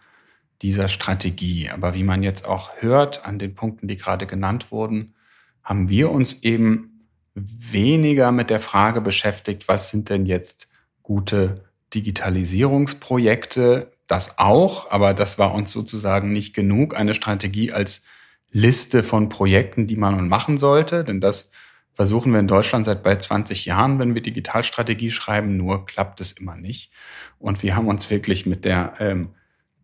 dieser 0.63 0.89
Strategie. 0.89 1.69
Aber 1.69 1.95
wie 1.95 2.05
man 2.05 2.23
jetzt 2.23 2.47
auch 2.47 2.71
hört 2.79 3.27
an 3.27 3.39
den 3.39 3.55
Punkten, 3.55 3.89
die 3.89 3.99
gerade 3.99 4.27
genannt 4.27 4.73
wurden, 4.73 5.15
haben 5.63 5.91
wir 5.91 6.11
uns 6.11 6.43
eben 6.43 7.07
weniger 7.35 8.33
mit 8.33 8.49
der 8.49 8.61
Frage 8.61 9.03
beschäftigt, 9.03 9.69
was 9.69 9.91
sind 9.91 10.09
denn 10.09 10.25
jetzt 10.25 10.69
gute 11.03 11.65
Digitalisierungsprojekte, 11.93 13.93
das 14.07 14.39
auch, 14.39 14.91
aber 14.91 15.15
das 15.15 15.39
war 15.39 15.55
uns 15.55 15.73
sozusagen 15.73 16.33
nicht 16.33 16.55
genug, 16.55 16.97
eine 16.97 17.15
Strategie 17.15 17.73
als 17.73 18.03
Liste 18.51 19.03
von 19.03 19.29
Projekten, 19.29 19.87
die 19.87 19.97
man 19.97 20.29
machen 20.29 20.59
sollte, 20.59 21.05
denn 21.05 21.21
das 21.21 21.51
versuchen 21.95 22.33
wir 22.33 22.41
in 22.41 22.49
Deutschland 22.49 22.85
seit 22.85 23.03
bald 23.03 23.23
20 23.23 23.67
Jahren, 23.67 23.99
wenn 23.99 24.15
wir 24.15 24.23
Digitalstrategie 24.23 25.11
schreiben, 25.11 25.57
nur 25.57 25.85
klappt 25.87 26.21
es 26.21 26.33
immer 26.33 26.57
nicht. 26.57 26.93
Und 27.39 27.63
wir 27.63 27.77
haben 27.77 27.89
uns 27.89 28.11
wirklich 28.11 28.47
mit 28.47 28.65
der 28.65 28.95
ähm, 28.99 29.31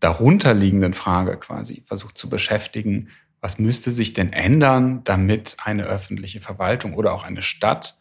darunterliegenden 0.01 0.95
Frage 0.95 1.37
quasi 1.39 1.83
versucht 1.87 2.17
zu 2.17 2.29
beschäftigen, 2.29 3.09
was 3.41 3.59
müsste 3.59 3.91
sich 3.91 4.15
denn 4.15 4.33
ändern, 4.33 5.03
damit 5.05 5.57
eine 5.63 5.85
öffentliche 5.85 6.41
Verwaltung 6.41 6.95
oder 6.95 7.13
auch 7.13 7.25
eine 7.25 7.43
Stadt 7.43 7.97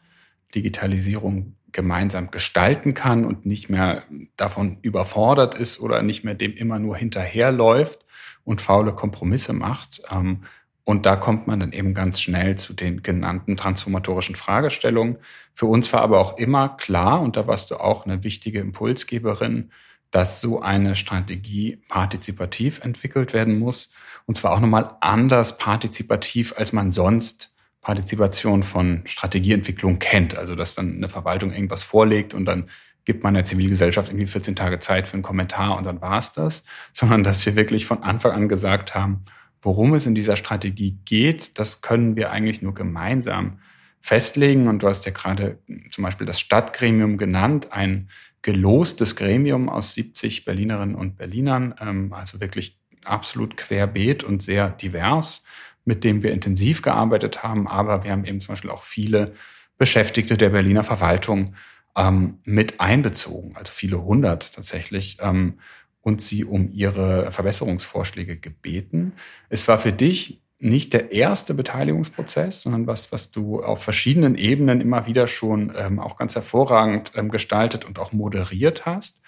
Digitalisierung 0.55 1.55
gemeinsam 1.77 2.31
gestalten 2.31 2.95
kann 2.95 3.23
und 3.23 3.45
nicht 3.45 3.69
mehr 3.69 4.01
davon 4.35 4.79
überfordert 4.81 5.53
ist 5.53 5.79
oder 5.79 6.01
nicht 6.01 6.23
mehr 6.23 6.33
dem 6.33 6.53
immer 6.53 6.79
nur 6.79 6.97
hinterherläuft 6.97 8.03
und 8.43 8.63
faule 8.63 8.95
Kompromisse 8.95 9.53
macht. 9.53 10.01
Ähm, 10.09 10.41
und 10.83 11.05
da 11.05 11.15
kommt 11.15 11.45
man 11.45 11.59
dann 11.59 11.73
eben 11.73 11.93
ganz 11.93 12.19
schnell 12.19 12.57
zu 12.57 12.73
den 12.73 13.03
genannten 13.03 13.57
transformatorischen 13.57 14.35
Fragestellungen. 14.35 15.17
Für 15.53 15.67
uns 15.67 15.93
war 15.93 16.01
aber 16.01 16.19
auch 16.19 16.39
immer 16.39 16.69
klar, 16.69 17.21
und 17.21 17.35
da 17.35 17.45
warst 17.45 17.69
du 17.69 17.75
auch 17.75 18.05
eine 18.05 18.23
wichtige 18.23 18.59
Impulsgeberin, 18.59 19.69
dass 20.09 20.41
so 20.41 20.59
eine 20.59 20.95
Strategie 20.95 21.83
partizipativ 21.89 22.79
entwickelt 22.79 23.33
werden 23.33 23.59
muss. 23.59 23.91
Und 24.25 24.37
zwar 24.37 24.51
auch 24.51 24.59
nochmal 24.59 24.95
anders 24.99 25.59
partizipativ, 25.59 26.55
als 26.57 26.73
man 26.73 26.89
sonst 26.89 27.53
Partizipation 27.87 28.63
von 28.63 29.03
Strategieentwicklung 29.05 29.97
kennt. 29.97 30.37
Also 30.37 30.55
dass 30.55 30.75
dann 30.75 30.97
eine 30.97 31.07
Verwaltung 31.07 31.53
irgendwas 31.53 31.83
vorlegt 31.83 32.33
und 32.33 32.43
dann 32.43 32.65
gibt 33.05 33.23
man 33.23 33.33
der 33.33 33.45
Zivilgesellschaft 33.45 34.09
irgendwie 34.09 34.27
14 34.27 34.57
Tage 34.57 34.79
Zeit 34.79 35.07
für 35.07 35.13
einen 35.13 35.23
Kommentar 35.23 35.77
und 35.77 35.85
dann 35.85 36.01
war 36.01 36.17
es 36.17 36.33
das, 36.33 36.65
sondern 36.93 37.23
dass 37.23 37.45
wir 37.45 37.55
wirklich 37.55 37.85
von 37.85 38.03
Anfang 38.03 38.33
an 38.33 38.49
gesagt 38.49 38.93
haben, 38.93 39.23
worum 39.61 39.93
es 39.93 40.05
in 40.05 40.15
dieser 40.15 40.35
Strategie 40.35 40.99
geht, 41.05 41.57
das 41.59 41.79
können 41.81 42.17
wir 42.17 42.29
eigentlich 42.29 42.61
nur 42.61 42.73
gemeinsam 42.73 43.59
festlegen. 44.01 44.67
Und 44.67 44.83
du 44.83 44.89
hast 44.89 45.05
ja 45.05 45.13
gerade 45.13 45.59
zum 45.89 46.03
Beispiel 46.03 46.27
das 46.27 46.41
Stadtgremium 46.41 47.17
genannt, 47.17 47.71
ein 47.71 48.09
gelostes 48.41 49.15
Gremium 49.15 49.69
aus 49.69 49.93
70 49.93 50.43
Berlinerinnen 50.43 50.95
und 50.95 51.17
Berlinern, 51.17 51.73
ähm, 51.79 52.11
also 52.11 52.41
wirklich 52.41 52.77
absolut 53.05 53.55
querbeet 53.55 54.25
und 54.25 54.43
sehr 54.43 54.71
divers 54.71 55.43
mit 55.87 56.03
dem 56.03 56.21
wir 56.21 56.33
intensiv 56.33 56.81
gearbeitet 56.81 57.43
haben. 57.43 57.67
Aber 57.67 58.03
wir 58.03 58.11
haben 58.11 58.25
eben 58.25 58.41
zum 58.41 58.53
Beispiel 58.53 58.69
auch 58.69 58.83
viele 58.83 59.33
Beschäftigte 59.77 60.37
der 60.37 60.49
Berliner 60.49 60.83
Verwaltung 60.83 61.55
ähm, 61.95 62.39
mit 62.43 62.79
einbezogen, 62.79 63.55
also 63.55 63.71
viele 63.71 64.03
hundert 64.03 64.53
tatsächlich, 64.53 65.17
ähm, 65.21 65.59
und 66.01 66.21
sie 66.21 66.45
um 66.45 66.71
ihre 66.71 67.31
Verbesserungsvorschläge 67.31 68.37
gebeten. 68.37 69.13
Es 69.49 69.67
war 69.67 69.77
für 69.77 69.91
dich 69.91 70.41
nicht 70.59 70.93
der 70.93 71.11
erste 71.11 71.53
Beteiligungsprozess, 71.53 72.61
sondern 72.61 72.87
was, 72.87 73.11
was 73.11 73.31
du 73.31 73.61
auf 73.61 73.83
verschiedenen 73.83 74.35
Ebenen 74.35 74.81
immer 74.81 75.05
wieder 75.05 75.27
schon 75.27 75.73
ähm, 75.77 75.99
auch 75.99 76.17
ganz 76.17 76.35
hervorragend 76.35 77.11
ähm, 77.15 77.29
gestaltet 77.29 77.85
und 77.85 77.99
auch 77.99 78.11
moderiert 78.11 78.85
hast. 78.85 79.21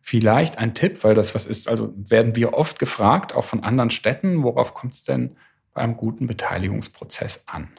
Vielleicht 0.00 0.58
ein 0.58 0.74
Tipp, 0.74 1.02
weil 1.04 1.14
das 1.14 1.34
was 1.34 1.46
ist, 1.46 1.68
also 1.68 1.92
werden 1.96 2.36
wir 2.36 2.54
oft 2.54 2.78
gefragt, 2.78 3.34
auch 3.34 3.44
von 3.44 3.64
anderen 3.64 3.90
Städten, 3.90 4.42
worauf 4.42 4.74
kommt 4.74 4.94
es 4.94 5.04
denn 5.04 5.36
beim 5.76 5.96
guten 5.96 6.26
Beteiligungsprozess 6.26 7.44
an? 7.46 7.70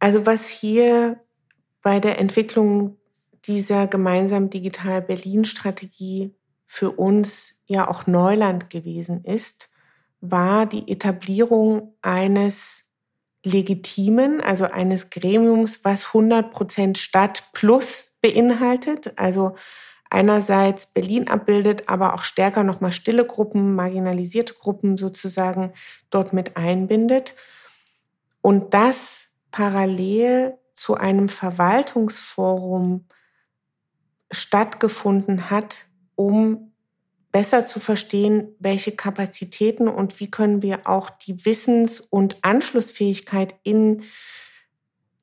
Also 0.00 0.26
was 0.26 0.48
hier 0.48 1.20
bei 1.82 2.00
der 2.00 2.18
Entwicklung 2.18 2.96
dieser 3.44 3.86
gemeinsamen 3.86 4.50
Digital 4.50 5.02
Berlin-Strategie 5.02 6.34
für 6.66 6.90
uns 6.90 7.62
ja 7.66 7.88
auch 7.88 8.06
Neuland 8.06 8.70
gewesen 8.70 9.24
ist, 9.24 9.68
war 10.20 10.66
die 10.66 10.90
Etablierung 10.90 11.94
eines 12.00 12.90
legitimen, 13.44 14.40
also 14.40 14.64
eines 14.64 15.10
Gremiums, 15.10 15.84
was 15.84 16.06
100 16.06 16.52
Prozent 16.52 16.98
Stadt 16.98 17.50
plus 17.52 18.16
beinhaltet, 18.22 19.12
also 19.16 19.56
einerseits 20.12 20.86
Berlin 20.86 21.28
abbildet, 21.28 21.88
aber 21.88 22.14
auch 22.14 22.22
stärker 22.22 22.62
nochmal 22.62 22.92
stille 22.92 23.26
Gruppen, 23.26 23.74
marginalisierte 23.74 24.54
Gruppen 24.54 24.96
sozusagen 24.96 25.72
dort 26.10 26.32
mit 26.32 26.56
einbindet. 26.56 27.34
Und 28.40 28.74
das 28.74 29.28
parallel 29.50 30.58
zu 30.74 30.96
einem 30.96 31.28
Verwaltungsforum 31.28 33.06
stattgefunden 34.30 35.50
hat, 35.50 35.86
um 36.14 36.72
besser 37.30 37.64
zu 37.64 37.80
verstehen, 37.80 38.54
welche 38.58 38.92
Kapazitäten 38.92 39.88
und 39.88 40.20
wie 40.20 40.30
können 40.30 40.62
wir 40.62 40.86
auch 40.86 41.08
die 41.10 41.44
Wissens- 41.46 42.00
und 42.00 42.36
Anschlussfähigkeit 42.42 43.54
in 43.62 44.02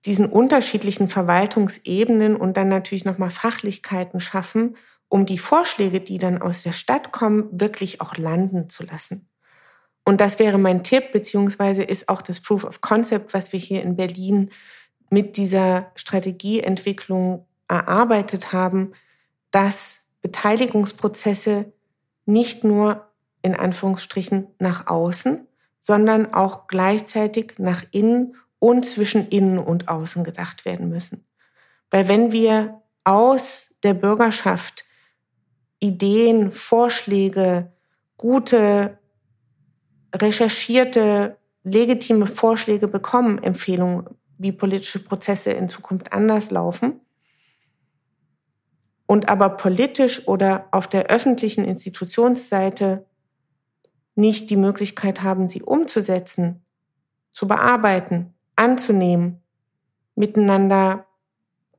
diesen 0.05 0.27
unterschiedlichen 0.27 1.09
Verwaltungsebenen 1.09 2.35
und 2.35 2.55
dann 2.57 2.69
natürlich 2.69 3.05
nochmal 3.05 3.31
Fachlichkeiten 3.31 4.19
schaffen, 4.19 4.77
um 5.09 5.25
die 5.25 5.37
Vorschläge, 5.37 5.99
die 5.99 6.17
dann 6.17 6.41
aus 6.41 6.63
der 6.63 6.71
Stadt 6.71 7.11
kommen, 7.11 7.49
wirklich 7.51 7.99
auch 7.99 8.15
landen 8.15 8.69
zu 8.69 8.83
lassen. 8.83 9.27
Und 10.05 10.21
das 10.21 10.39
wäre 10.39 10.57
mein 10.57 10.83
Tipp, 10.83 11.11
beziehungsweise 11.11 11.83
ist 11.83 12.09
auch 12.09 12.21
das 12.21 12.39
Proof 12.39 12.63
of 12.63 12.81
Concept, 12.81 13.33
was 13.33 13.51
wir 13.53 13.59
hier 13.59 13.83
in 13.83 13.95
Berlin 13.95 14.49
mit 15.09 15.37
dieser 15.37 15.91
Strategieentwicklung 15.95 17.45
erarbeitet 17.67 18.53
haben, 18.53 18.93
dass 19.51 20.07
Beteiligungsprozesse 20.21 21.71
nicht 22.25 22.63
nur 22.63 23.07
in 23.41 23.55
Anführungsstrichen 23.55 24.47
nach 24.59 24.87
außen, 24.87 25.47
sondern 25.79 26.33
auch 26.33 26.67
gleichzeitig 26.67 27.53
nach 27.57 27.83
innen 27.91 28.35
und 28.59 28.85
zwischen 28.85 29.29
innen 29.29 29.57
und 29.57 29.87
außen 29.87 30.23
gedacht 30.23 30.65
werden 30.65 30.89
müssen. 30.89 31.25
Weil 31.89 32.07
wenn 32.07 32.31
wir 32.31 32.81
aus 33.03 33.75
der 33.83 33.93
Bürgerschaft 33.93 34.85
Ideen, 35.79 36.51
Vorschläge, 36.51 37.71
gute, 38.17 38.99
recherchierte, 40.13 41.37
legitime 41.63 42.27
Vorschläge 42.27 42.87
bekommen, 42.87 43.41
Empfehlungen, 43.41 44.05
wie 44.37 44.51
politische 44.51 45.03
Prozesse 45.03 45.51
in 45.51 45.69
Zukunft 45.69 46.11
anders 46.11 46.51
laufen, 46.51 46.99
und 49.05 49.27
aber 49.27 49.49
politisch 49.49 50.27
oder 50.27 50.67
auf 50.69 50.85
der 50.85 51.07
öffentlichen 51.07 51.65
Institutionsseite 51.65 53.07
nicht 54.13 54.51
die 54.51 54.55
Möglichkeit 54.55 55.23
haben, 55.23 55.47
sie 55.47 55.63
umzusetzen, 55.63 56.63
zu 57.31 57.47
bearbeiten, 57.47 58.35
anzunehmen, 58.59 59.41
miteinander 60.15 61.05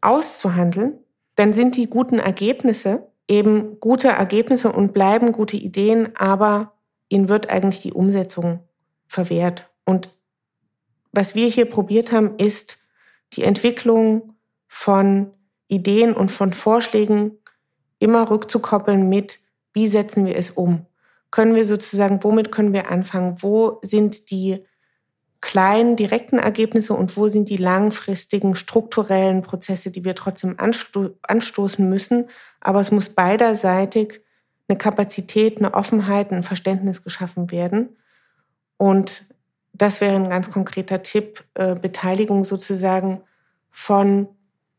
auszuhandeln, 0.00 0.98
dann 1.36 1.52
sind 1.52 1.76
die 1.76 1.88
guten 1.88 2.18
Ergebnisse 2.18 3.10
eben 3.30 3.78
gute 3.78 4.08
Ergebnisse 4.08 4.72
und 4.72 4.92
bleiben 4.92 5.30
gute 5.30 5.56
Ideen, 5.56 6.16
aber 6.16 6.72
ihnen 7.08 7.28
wird 7.28 7.48
eigentlich 7.48 7.80
die 7.80 7.92
Umsetzung 7.92 8.58
verwehrt. 9.06 9.70
Und 9.84 10.10
was 11.12 11.36
wir 11.36 11.46
hier 11.46 11.66
probiert 11.66 12.10
haben, 12.10 12.36
ist 12.38 12.78
die 13.34 13.44
Entwicklung 13.44 14.34
von 14.66 15.30
Ideen 15.68 16.12
und 16.12 16.32
von 16.32 16.52
Vorschlägen 16.52 17.38
immer 18.00 18.28
rückzukoppeln 18.30 19.08
mit, 19.08 19.38
wie 19.72 19.86
setzen 19.86 20.26
wir 20.26 20.36
es 20.36 20.50
um? 20.50 20.86
Können 21.30 21.54
wir 21.54 21.64
sozusagen, 21.64 22.24
womit 22.24 22.50
können 22.50 22.72
wir 22.72 22.90
anfangen? 22.90 23.40
Wo 23.40 23.78
sind 23.82 24.32
die 24.32 24.64
kleinen 25.40 25.96
direkten 25.96 26.38
Ergebnisse 26.38 26.94
und 26.94 27.16
wo 27.16 27.28
sind 27.28 27.48
die 27.48 27.56
langfristigen 27.56 28.54
strukturellen 28.54 29.42
Prozesse, 29.42 29.90
die 29.90 30.04
wir 30.04 30.14
trotzdem 30.14 30.54
ansto 30.58 31.10
anstoßen 31.22 31.88
müssen? 31.88 32.28
Aber 32.60 32.80
es 32.80 32.90
muss 32.90 33.08
beiderseitig 33.10 34.20
eine 34.68 34.76
Kapazität, 34.76 35.58
eine 35.58 35.74
Offenheit, 35.74 36.30
ein 36.30 36.42
Verständnis 36.42 37.02
geschaffen 37.02 37.50
werden. 37.50 37.96
Und 38.76 39.24
das 39.72 40.00
wäre 40.00 40.14
ein 40.14 40.28
ganz 40.28 40.50
konkreter 40.50 41.02
Tipp, 41.02 41.44
äh, 41.54 41.74
Beteiligung 41.74 42.44
sozusagen 42.44 43.22
von 43.70 44.28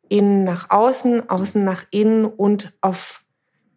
innen 0.10 0.44
nach 0.44 0.70
außen, 0.70 1.30
außen 1.30 1.64
nach 1.64 1.86
innen 1.92 2.26
und 2.26 2.74
auf 2.82 3.24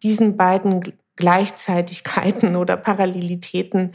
diesen 0.03 0.37
beiden 0.37 0.93
Gleichzeitigkeiten 1.15 2.55
oder 2.57 2.77
Parallelitäten 2.77 3.93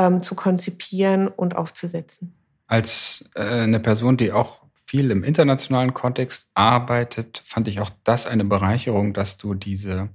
ähm, 0.00 0.22
zu 0.22 0.34
konzipieren 0.34 1.28
und 1.28 1.54
aufzusetzen. 1.56 2.32
Als 2.66 3.28
äh, 3.34 3.42
eine 3.42 3.80
Person, 3.80 4.16
die 4.16 4.32
auch 4.32 4.62
viel 4.86 5.10
im 5.10 5.22
internationalen 5.22 5.92
Kontext 5.92 6.48
arbeitet, 6.54 7.42
fand 7.44 7.68
ich 7.68 7.80
auch 7.80 7.90
das 8.02 8.26
eine 8.26 8.44
Bereicherung, 8.44 9.12
dass 9.12 9.36
du 9.36 9.54
diese 9.54 10.08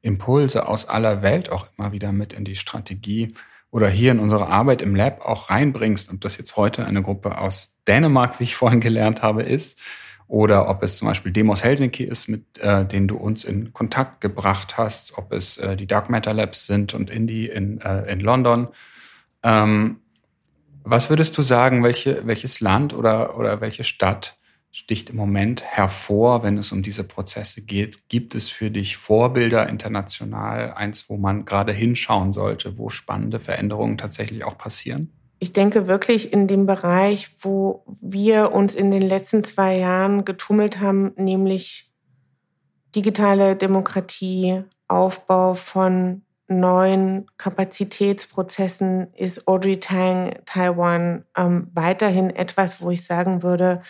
Impulse 0.00 0.68
aus 0.68 0.88
aller 0.88 1.22
Welt 1.22 1.50
auch 1.50 1.66
immer 1.76 1.92
wieder 1.92 2.12
mit 2.12 2.32
in 2.32 2.44
die 2.44 2.56
Strategie 2.56 3.34
oder 3.70 3.88
hier 3.88 4.12
in 4.12 4.20
unsere 4.20 4.48
Arbeit 4.48 4.80
im 4.80 4.94
Lab 4.94 5.24
auch 5.24 5.50
reinbringst. 5.50 6.12
Ob 6.12 6.20
das 6.20 6.38
jetzt 6.38 6.56
heute 6.56 6.86
eine 6.86 7.02
Gruppe 7.02 7.38
aus 7.38 7.74
Dänemark, 7.88 8.38
wie 8.38 8.44
ich 8.44 8.54
vorhin 8.54 8.80
gelernt 8.80 9.22
habe, 9.22 9.42
ist, 9.42 9.80
oder 10.28 10.68
ob 10.68 10.82
es 10.82 10.96
zum 10.96 11.08
Beispiel 11.08 11.32
Demos 11.32 11.62
Helsinki 11.62 12.04
ist, 12.04 12.28
mit 12.28 12.58
äh, 12.58 12.86
denen 12.86 13.08
du 13.08 13.16
uns 13.16 13.44
in 13.44 13.72
Kontakt 13.74 14.22
gebracht 14.22 14.78
hast, 14.78 15.18
ob 15.18 15.32
es 15.32 15.58
äh, 15.58 15.76
die 15.76 15.86
Dark 15.86 16.08
Matter 16.08 16.32
Labs 16.32 16.64
sind 16.66 16.94
und 16.94 17.10
Indie 17.10 17.48
in, 17.48 17.80
äh, 17.82 18.10
in 18.10 18.20
London. 18.20 18.68
Ähm, 19.42 20.00
was 20.84 21.10
würdest 21.10 21.36
du 21.38 21.42
sagen, 21.42 21.82
welche, 21.82 22.26
welches 22.26 22.60
Land 22.60 22.94
oder, 22.94 23.38
oder 23.38 23.60
welche 23.60 23.84
Stadt 23.84 24.36
sticht 24.70 25.10
im 25.10 25.16
Moment 25.16 25.62
hervor, 25.64 26.42
wenn 26.42 26.58
es 26.58 26.72
um 26.72 26.82
diese 26.82 27.04
Prozesse 27.04 27.62
geht? 27.62 28.08
Gibt 28.08 28.34
es 28.34 28.48
für 28.48 28.70
dich 28.70 28.96
Vorbilder 28.96 29.68
international, 29.68 30.72
eins, 30.72 31.08
wo 31.08 31.16
man 31.16 31.44
gerade 31.44 31.72
hinschauen 31.72 32.32
sollte, 32.32 32.78
wo 32.78 32.88
spannende 32.90 33.38
Veränderungen 33.38 33.98
tatsächlich 33.98 34.44
auch 34.44 34.58
passieren? 34.58 35.12
ich 35.42 35.52
denke 35.52 35.88
wirklich 35.88 36.32
in 36.32 36.46
dem 36.46 36.66
Bereich, 36.66 37.34
wo 37.40 37.84
wir 38.00 38.52
uns 38.52 38.76
in 38.76 38.92
den 38.92 39.02
letzten 39.02 39.42
zwei 39.42 39.76
Jahren 39.76 40.24
getummelt 40.24 40.78
haben, 40.78 41.14
nämlich 41.16 41.90
digitale 42.94 43.56
Demokratie, 43.56 44.62
Aufbau 44.86 45.54
von 45.54 46.22
neuen 46.60 47.26
Kapazitätsprozessen, 47.36 49.12
ist 49.14 49.46
Audrey 49.46 49.78
Tang 49.80 50.36
Taiwan 50.44 51.24
ähm, 51.36 51.68
weiterhin 51.74 52.30
etwas, 52.30 52.80
wo 52.80 52.90
ich 52.90 53.04
sagen 53.04 53.42
würde, 53.42 53.82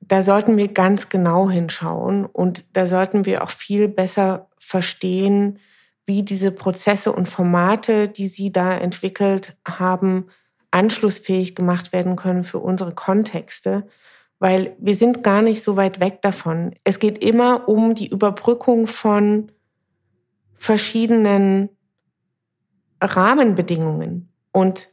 da 0.00 0.22
sollten 0.22 0.56
wir 0.56 0.68
ganz 0.68 1.08
genau 1.08 1.50
hinschauen 1.50 2.26
und 2.26 2.76
da 2.76 2.86
sollten 2.86 3.26
wir 3.26 3.42
auch 3.42 3.50
viel 3.50 3.88
besser 3.88 4.48
verstehen, 4.58 5.58
wie 6.06 6.22
diese 6.22 6.52
Prozesse 6.52 7.12
und 7.12 7.26
Formate, 7.26 8.08
die 8.08 8.28
Sie 8.28 8.52
da 8.52 8.70
entwickelt 8.70 9.56
haben, 9.66 10.26
anschlussfähig 10.70 11.54
gemacht 11.54 11.92
werden 11.92 12.16
können 12.16 12.44
für 12.44 12.58
unsere 12.58 12.94
Kontexte, 12.94 13.88
weil 14.38 14.76
wir 14.78 14.94
sind 14.94 15.24
gar 15.24 15.42
nicht 15.42 15.62
so 15.62 15.76
weit 15.76 15.98
weg 15.98 16.22
davon. 16.22 16.74
Es 16.84 16.98
geht 16.98 17.24
immer 17.24 17.68
um 17.68 17.94
die 17.94 18.08
Überbrückung 18.08 18.86
von 18.86 19.50
verschiedenen 20.56 21.68
Rahmenbedingungen 23.00 24.32
und 24.52 24.88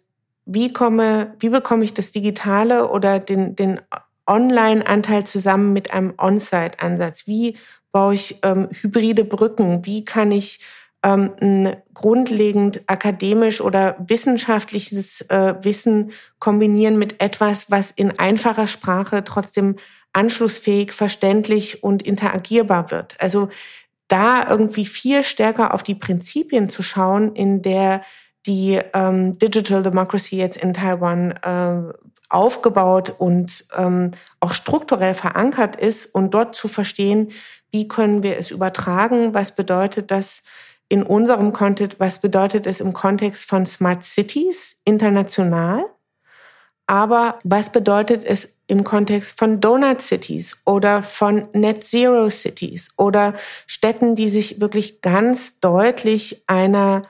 wie 0.46 0.74
komme, 0.74 1.36
wie 1.40 1.50
bekomme 1.50 1.86
ich 1.86 1.94
das 1.94 2.12
Digitale 2.12 2.90
oder 2.90 3.20
den, 3.20 3.56
den 3.56 3.80
Online-Anteil 4.28 5.26
zusammen 5.26 5.74
mit 5.74 5.94
einem 5.94 6.14
On-Site-Ansatz? 6.18 7.28
Wie 7.28 7.58
baue 7.92 8.16
ich 8.16 8.40
ähm, 8.44 8.68
hybride 8.72 9.24
Brücken? 9.24 9.86
Wie 9.86 10.04
kann 10.04 10.32
ich 10.32 10.60
ähm, 11.04 11.32
ein 11.42 11.76
grundlegend 11.94 12.82
akademisch 12.88 13.62
oder 13.62 13.96
wissenschaftliches 14.00 15.22
äh, 15.30 15.56
Wissen 15.62 16.12
kombinieren 16.40 16.98
mit 16.98 17.22
etwas, 17.22 17.70
was 17.70 17.92
in 17.92 18.18
einfacher 18.20 18.68
Sprache 18.68 19.24
trotzdem 19.24 19.76
anschlussfähig, 20.14 20.94
verständlich 20.94 21.84
und 21.84 22.04
interagierbar 22.04 22.92
wird. 22.92 23.20
Also 23.20 23.50
da 24.08 24.50
irgendwie 24.50 24.86
viel 24.86 25.24
stärker 25.24 25.74
auf 25.74 25.84
die 25.84 25.96
Prinzipien 25.96 26.70
zu 26.70 26.84
schauen, 26.84 27.36
in 27.36 27.62
der 27.62 28.02
die 28.46 28.80
ähm, 28.94 29.38
Digital 29.38 29.84
Democracy 29.84 30.38
jetzt 30.38 30.58
in 30.58 30.74
Taiwan 30.74 31.32
äh, 31.32 31.94
aufgebaut 32.30 33.16
und 33.18 33.66
ähm, 33.78 34.12
auch 34.40 34.54
strukturell 34.54 35.14
verankert 35.14 35.76
ist 35.76 36.08
und 36.14 36.34
dort 36.34 36.56
zu 36.56 36.68
verstehen, 36.68 37.32
wie 37.72 37.88
können 37.88 38.22
wir 38.22 38.38
es 38.38 38.52
übertragen, 38.52 39.34
was 39.34 39.56
bedeutet 39.56 40.12
das 40.12 40.44
in 40.90 41.04
unserem 41.04 41.54
Kontext, 41.54 42.00
was 42.00 42.20
bedeutet 42.20 42.68
es 42.68 42.82
im 42.82 42.94
Kontext 42.94 43.46
von 43.46 43.66
Smart 43.66 44.04
Cities 44.04 44.82
international? 44.84 45.86
Aber 46.86 47.40
was 47.44 47.72
bedeutet 47.72 48.26
es 48.26 48.53
im 48.68 48.84
Kontext 48.84 49.38
von 49.38 49.60
Donut 49.60 50.02
Cities 50.02 50.58
oder 50.66 51.02
von 51.02 51.48
Net 51.54 51.84
Zero 51.84 52.30
Cities 52.30 52.92
oder 52.98 53.36
Städten, 53.68 54.16
die 54.16 54.30
sich 54.30 54.62
wirklich 54.62 55.02
ganz 55.02 55.60
deutlich 55.60 56.44
einer 56.48 57.04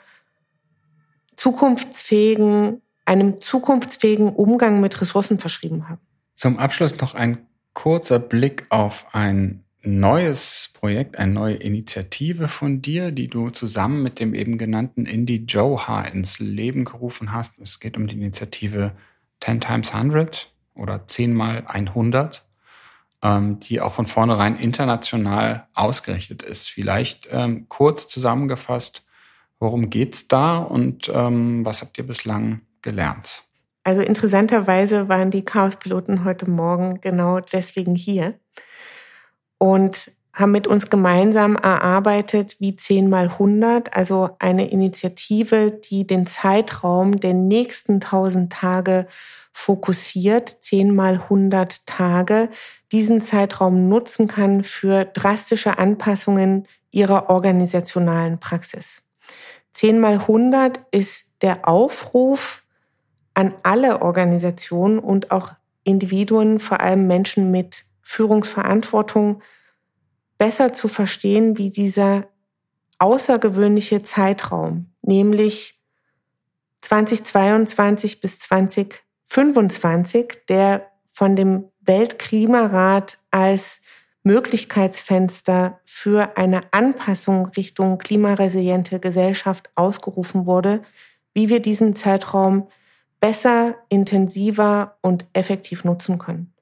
zukunftsfähigen, 1.36 2.82
einem 3.06 3.42
zukunftsfähigen 3.42 4.30
Umgang 4.30 4.80
mit 4.82 5.00
Ressourcen 5.00 5.40
verschrieben 5.40 5.90
haben? 5.90 6.02
Zum 6.36 6.58
Abschluss 6.58 7.00
noch 7.00 7.14
ein 7.14 7.46
kurzer 7.74 8.20
Blick 8.20 8.66
auf 8.70 9.06
ein 9.14 9.64
neues 9.82 10.70
Projekt, 10.74 11.20
eine 11.20 11.34
neue 11.34 11.56
Initiative 11.56 12.48
von 12.48 12.82
dir, 12.82 13.12
die 13.12 13.28
du 13.28 13.50
zusammen 13.50 14.02
mit 14.02 14.20
dem 14.20 14.34
eben 14.34 14.58
genannten 14.58 15.06
Indie 15.06 15.46
Joha 15.48 16.04
ins 16.04 16.40
Leben 16.40 16.86
gerufen 16.86 17.34
hast. 17.34 17.60
Es 17.60 17.80
geht 17.80 17.98
um 17.98 18.08
die 18.08 18.16
Initiative 18.16 18.94
10 19.42 19.60
times 19.60 19.94
100 19.94 20.53
oder 20.76 21.08
10 21.08 21.34
mal 21.34 21.64
100, 21.68 22.44
ähm, 23.22 23.60
die 23.60 23.82
auch 23.82 23.94
von 23.94 24.08
vornherein 24.08 24.56
international 24.56 25.68
ausgerichtet 25.74 26.44
ist. 26.44 26.70
Vielleicht 26.70 27.30
ähm, 27.32 27.68
kurz 27.70 28.08
zusammengefasst, 28.08 29.06
worum 29.60 29.90
geht's 29.90 30.28
da 30.28 30.58
und 30.58 31.10
ähm, 31.14 31.66
was 31.66 31.82
habt 31.82 31.98
ihr 31.98 32.06
bislang 32.06 32.62
gelernt? 32.82 33.44
Also 33.84 34.02
interessanterweise 34.02 35.10
waren 35.10 35.30
die 35.30 35.44
Chaos-Piloten 35.44 36.24
heute 36.24 36.50
Morgen 36.50 37.02
genau 37.02 37.40
deswegen 37.42 37.96
hier 37.96 38.40
und 39.58 40.12
haben 40.34 40.52
mit 40.52 40.66
uns 40.66 40.90
gemeinsam 40.90 41.56
erarbeitet, 41.56 42.58
wie 42.60 42.76
10 42.76 43.08
mal 43.10 43.26
100, 43.30 43.96
also 43.96 44.32
eine 44.40 44.70
Initiative, 44.70 45.72
die 45.72 46.08
den 46.08 46.26
Zeitraum 46.26 47.20
der 47.20 47.36
nächsten 47.36 47.96
1000 47.96 48.52
Tage 48.52 49.08
fokussiert, 49.52 50.50
10 50.50 50.96
mal 50.96 51.14
100 51.14 51.86
Tage, 51.86 52.50
diesen 52.92 53.22
Zeitraum 53.22 53.88
nutzen 53.88 54.28
kann 54.28 54.64
für 54.64 55.06
drastische 55.06 55.78
Anpassungen 55.78 56.68
ihrer 56.90 57.30
organisationalen 57.30 58.40
Praxis. 58.40 59.04
10 59.74 60.00
mal 60.00 60.14
100 60.14 60.80
ist 60.92 61.26
der 61.44 61.68
Aufruf 61.68 62.64
an 63.36 63.54
alle 63.62 64.02
Organisationen 64.02 64.98
und 65.00 65.32
auch 65.32 65.52
Individuen, 65.84 66.60
vor 66.60 66.82
allem 66.82 67.08
Menschen 67.08 67.52
mit 67.52 67.86
Führungsverantwortung, 68.02 69.42
besser 70.44 70.74
zu 70.74 70.90
verstehen, 70.90 71.58
wie 71.58 71.70
dieser 71.70 72.28
außergewöhnliche 73.00 74.04
Zeitraum, 74.04 74.88
nämlich 75.02 75.80
2022 76.82 78.20
bis 78.20 78.40
2025, 78.40 80.40
der 80.50 80.92
von 81.14 81.38
dem 81.38 81.70
Weltklimarat 81.80 83.20
als 83.32 83.84
Möglichkeitsfenster 84.24 85.80
für 85.86 86.36
eine 86.36 86.74
Anpassung 86.74 87.46
Richtung 87.46 87.98
klimaresiliente 87.98 89.00
Gesellschaft 89.00 89.70
ausgerufen 89.76 90.46
wurde, 90.46 90.82
wie 91.34 91.48
wir 91.48 91.62
diesen 91.62 91.96
Zeitraum 91.96 92.68
besser, 93.22 93.76
intensiver 93.88 94.98
und 95.00 95.26
effektiv 95.32 95.86
nutzen 95.86 96.20
können. 96.20 96.54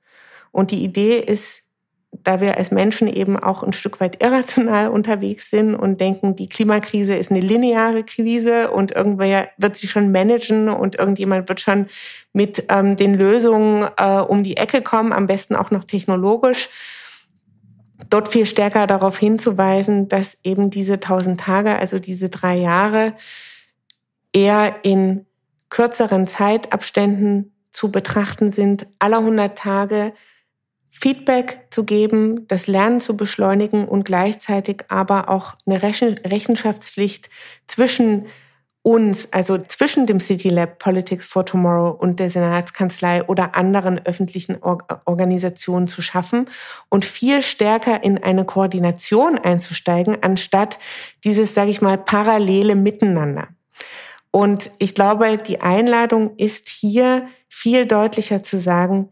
Und 0.51 0.69
die 0.69 0.83
Idee 0.83 1.17
ist, 1.17 1.70
da 2.23 2.39
wir 2.39 2.57
als 2.57 2.71
Menschen 2.71 3.07
eben 3.07 3.37
auch 3.37 3.63
ein 3.63 3.73
Stück 3.73 3.99
weit 3.99 4.23
irrational 4.23 4.89
unterwegs 4.89 5.49
sind 5.49 5.75
und 5.75 5.99
denken, 5.99 6.35
die 6.35 6.49
Klimakrise 6.49 7.15
ist 7.15 7.31
eine 7.31 7.39
lineare 7.39 8.03
Krise 8.03 8.71
und 8.71 8.91
irgendwer 8.91 9.49
wird 9.57 9.77
sie 9.77 9.87
schon 9.87 10.11
managen 10.11 10.69
und 10.69 10.95
irgendjemand 10.95 11.49
wird 11.49 11.61
schon 11.61 11.87
mit 12.33 12.65
ähm, 12.69 12.95
den 12.95 13.15
Lösungen 13.15 13.89
äh, 13.97 14.19
um 14.19 14.43
die 14.43 14.57
Ecke 14.57 14.81
kommen, 14.81 15.13
am 15.13 15.27
besten 15.27 15.55
auch 15.55 15.71
noch 15.71 15.83
technologisch. 15.83 16.69
Dort 18.09 18.29
viel 18.29 18.45
stärker 18.45 18.87
darauf 18.87 19.17
hinzuweisen, 19.17 20.07
dass 20.07 20.37
eben 20.43 20.69
diese 20.69 20.99
tausend 20.99 21.39
Tage, 21.39 21.77
also 21.77 21.99
diese 21.99 22.29
drei 22.29 22.57
Jahre, 22.57 23.13
eher 24.33 24.75
in 24.83 25.25
kürzeren 25.69 26.27
Zeitabständen 26.27 27.53
zu 27.71 27.91
betrachten 27.91 28.51
sind, 28.51 28.85
aller 28.99 29.19
100 29.19 29.57
Tage 29.57 30.13
Feedback 30.91 31.67
zu 31.69 31.85
geben, 31.85 32.47
das 32.47 32.67
Lernen 32.67 33.01
zu 33.01 33.17
beschleunigen 33.17 33.87
und 33.87 34.03
gleichzeitig 34.03 34.83
aber 34.89 35.29
auch 35.29 35.55
eine 35.65 35.81
Rechenschaftspflicht 35.81 37.29
zwischen 37.65 38.27
uns, 38.83 39.31
also 39.31 39.57
zwischen 39.59 40.07
dem 40.07 40.19
City 40.19 40.49
Lab 40.49 40.79
Politics 40.79 41.25
for 41.25 41.45
Tomorrow 41.45 41.91
und 41.91 42.19
der 42.19 42.29
Senatskanzlei 42.29 43.23
oder 43.23 43.55
anderen 43.55 44.03
öffentlichen 44.05 44.57
Organisationen 44.61 45.87
zu 45.87 46.01
schaffen 46.01 46.49
und 46.89 47.05
viel 47.05 47.43
stärker 47.43 48.03
in 48.03 48.23
eine 48.23 48.43
Koordination 48.43 49.37
einzusteigen, 49.37 50.17
anstatt 50.21 50.79
dieses, 51.23 51.53
sage 51.53 51.71
ich 51.71 51.81
mal, 51.81 51.97
parallele 51.97 52.75
Miteinander. 52.75 53.49
Und 54.31 54.71
ich 54.79 54.95
glaube, 54.95 55.37
die 55.37 55.61
Einladung 55.61 56.35
ist 56.37 56.69
hier 56.69 57.27
viel 57.49 57.85
deutlicher 57.85 58.41
zu 58.41 58.57
sagen, 58.57 59.09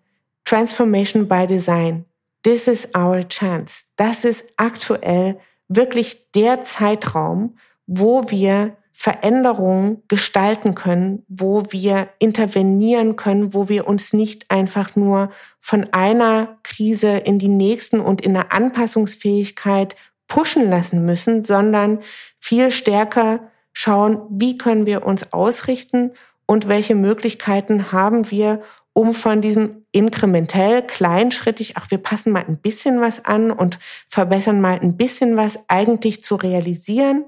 Transformation 0.49 1.27
by 1.27 1.45
Design. 1.45 2.05
This 2.41 2.67
is 2.67 2.87
our 2.95 3.21
chance. 3.21 3.85
Das 3.97 4.25
ist 4.25 4.43
aktuell 4.57 5.37
wirklich 5.67 6.31
der 6.31 6.63
Zeitraum, 6.63 7.55
wo 7.85 8.31
wir 8.31 8.75
Veränderungen 8.91 10.01
gestalten 10.07 10.73
können, 10.73 11.23
wo 11.27 11.65
wir 11.69 12.09
intervenieren 12.17 13.15
können, 13.15 13.53
wo 13.53 13.69
wir 13.69 13.87
uns 13.87 14.11
nicht 14.11 14.49
einfach 14.49 14.95
nur 14.95 15.29
von 15.59 15.87
einer 15.91 16.57
Krise 16.63 17.17
in 17.17 17.37
die 17.37 17.47
nächsten 17.47 17.99
und 17.99 18.21
in 18.21 18.33
der 18.33 18.51
Anpassungsfähigkeit 18.51 19.95
pushen 20.27 20.67
lassen 20.67 21.05
müssen, 21.05 21.43
sondern 21.43 21.99
viel 22.39 22.71
stärker 22.71 23.51
schauen, 23.71 24.23
wie 24.31 24.57
können 24.57 24.87
wir 24.87 25.05
uns 25.05 25.31
ausrichten 25.31 26.13
und 26.47 26.67
welche 26.67 26.95
Möglichkeiten 26.95 27.91
haben 27.91 28.31
wir, 28.31 28.63
um 28.99 29.13
von 29.13 29.39
diesem 29.39 29.85
inkrementell, 29.93 30.81
kleinschrittig, 30.81 31.77
ach, 31.77 31.89
wir 31.89 31.99
passen 31.99 32.33
mal 32.33 32.43
ein 32.45 32.57
bisschen 32.57 32.99
was 32.99 33.23
an 33.23 33.49
und 33.49 33.79
verbessern 34.09 34.59
mal 34.59 34.77
ein 34.77 34.97
bisschen 34.97 35.37
was 35.37 35.57
eigentlich 35.69 36.21
zu 36.21 36.35
realisieren. 36.35 37.23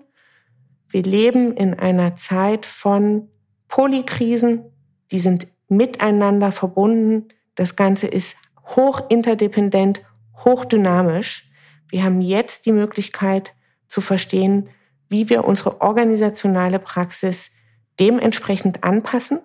Wir 0.90 1.04
leben 1.04 1.56
in 1.56 1.80
einer 1.80 2.18
Zeit 2.18 2.66
von 2.66 3.30
Polykrisen, 3.70 4.66
die 5.12 5.20
sind 5.20 5.48
miteinander 5.70 6.52
verbunden. 6.52 7.30
Das 7.56 7.78
Ganze 7.78 8.08
ist 8.08 8.36
hoch 8.76 9.04
interdependent, 9.08 10.02
hochdynamisch. 10.44 11.50
Wir 11.88 12.04
haben 12.04 12.20
jetzt 12.20 12.66
die 12.66 12.74
Möglichkeit 12.74 13.54
zu 13.88 14.02
verstehen, 14.02 14.68
wie 15.08 15.30
wir 15.30 15.46
unsere 15.46 15.80
organisationale 15.80 16.80
Praxis 16.80 17.50
dementsprechend 17.98 18.84
anpassen 18.84 19.40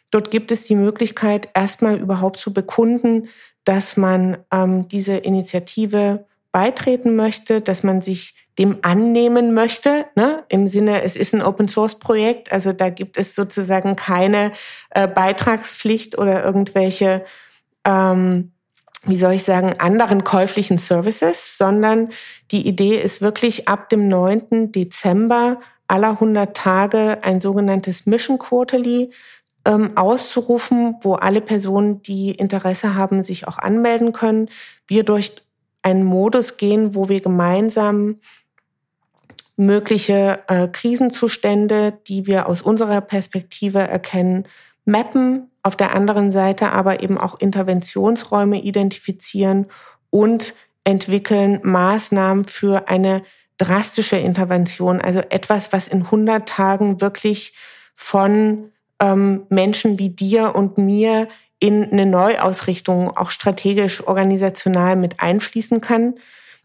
Dort 0.09 0.32
gibt 0.32 0.51
es 0.51 0.63
die 0.63 0.75
Möglichkeit, 0.75 1.49
erstmal 1.53 1.99
überhaupt 1.99 2.39
zu 2.39 2.51
bekunden, 2.51 3.27
dass 3.65 3.97
man 3.97 4.38
ähm, 4.51 4.88
diese 4.88 5.17
Initiative 5.17 6.25
beitreten 6.51 7.15
möchte, 7.15 7.61
dass 7.61 7.84
man 7.84 8.01
sich 8.01 8.34
dem 8.60 8.80
annehmen 8.82 9.53
möchte, 9.53 10.05
ne? 10.16 10.43
im 10.49 10.68
Sinne, 10.68 11.01
es 11.03 11.16
ist 11.16 11.34
ein 11.34 11.41
Open-Source-Projekt, 11.41 12.51
also 12.51 12.74
da 12.74 12.89
gibt 12.89 13.18
es 13.18 13.34
sozusagen 13.34 13.95
keine 13.95 14.51
äh, 14.89 15.07
Beitragspflicht 15.07 16.18
oder 16.18 16.43
irgendwelche, 16.43 17.24
ähm, 17.86 18.51
wie 19.05 19.16
soll 19.16 19.34
ich 19.34 19.43
sagen, 19.43 19.80
anderen 19.80 20.26
käuflichen 20.26 20.78
Services, 20.78 21.57
sondern 21.57 22.10
die 22.51 22.68
Idee 22.68 22.97
ist 22.97 23.22
wirklich 23.22 23.70
ab 23.70 23.88
dem 23.88 24.10
9. 24.10 24.74
Dezember 24.74 25.62
aller 25.88 26.10
100 26.10 26.55
Tage 26.55 27.20
ein 27.22 27.39
sogenanntes 27.39 28.05
Mission 28.05 28.38
Quarterly 28.38 29.12
ähm, 29.64 29.95
auszurufen, 29.95 30.95
wo 31.01 31.14
alle 31.14 31.39
Personen, 31.39 32.01
die 32.01 32.32
Interesse 32.32 32.95
haben, 32.95 33.24
sich 33.24 33.47
auch 33.47 33.57
anmelden 33.57 34.12
können. 34.12 34.49
Wir 34.86 35.05
durch 35.05 35.34
einen 35.82 36.03
Modus 36.03 36.57
gehen, 36.57 36.93
wo 36.93 37.07
wir 37.07 37.22
gemeinsam 37.22 38.20
mögliche 39.60 40.39
äh, 40.47 40.70
Krisenzustände, 40.70 41.99
die 42.07 42.26
wir 42.26 42.47
aus 42.47 42.62
unserer 42.62 43.01
Perspektive 43.01 43.80
erkennen, 43.80 44.45
mappen, 44.86 45.51
auf 45.64 45.76
der 45.76 45.93
anderen 45.93 46.32
Seite 46.32 46.72
aber 46.72 47.03
eben 47.03 47.18
auch 47.18 47.38
Interventionsräume 47.38 48.62
identifizieren 48.62 49.66
und 50.10 50.53
entwickeln 50.86 51.60
Maßnahmen 51.64 52.45
für 52.45 52.88
eine 52.88 53.22
drastische 53.57 54.16
Intervention, 54.16 55.01
also 55.01 55.20
etwas, 55.20 55.74
was 55.74 55.89
in 55.89 56.03
100 56.03 56.47
Tagen 56.47 57.01
wirklich 57.01 57.53
von 57.95 58.72
ähm, 59.01 59.45
Menschen 59.49 59.99
wie 59.99 60.10
dir 60.10 60.55
und 60.55 60.78
mir 60.78 61.28
in 61.60 61.91
eine 61.91 62.05
Neuausrichtung 62.05 63.16
auch 63.16 63.32
strategisch, 63.32 64.07
organisational 64.07 64.95
mit 64.95 65.20
einfließen 65.20 65.82
kann 65.82 66.16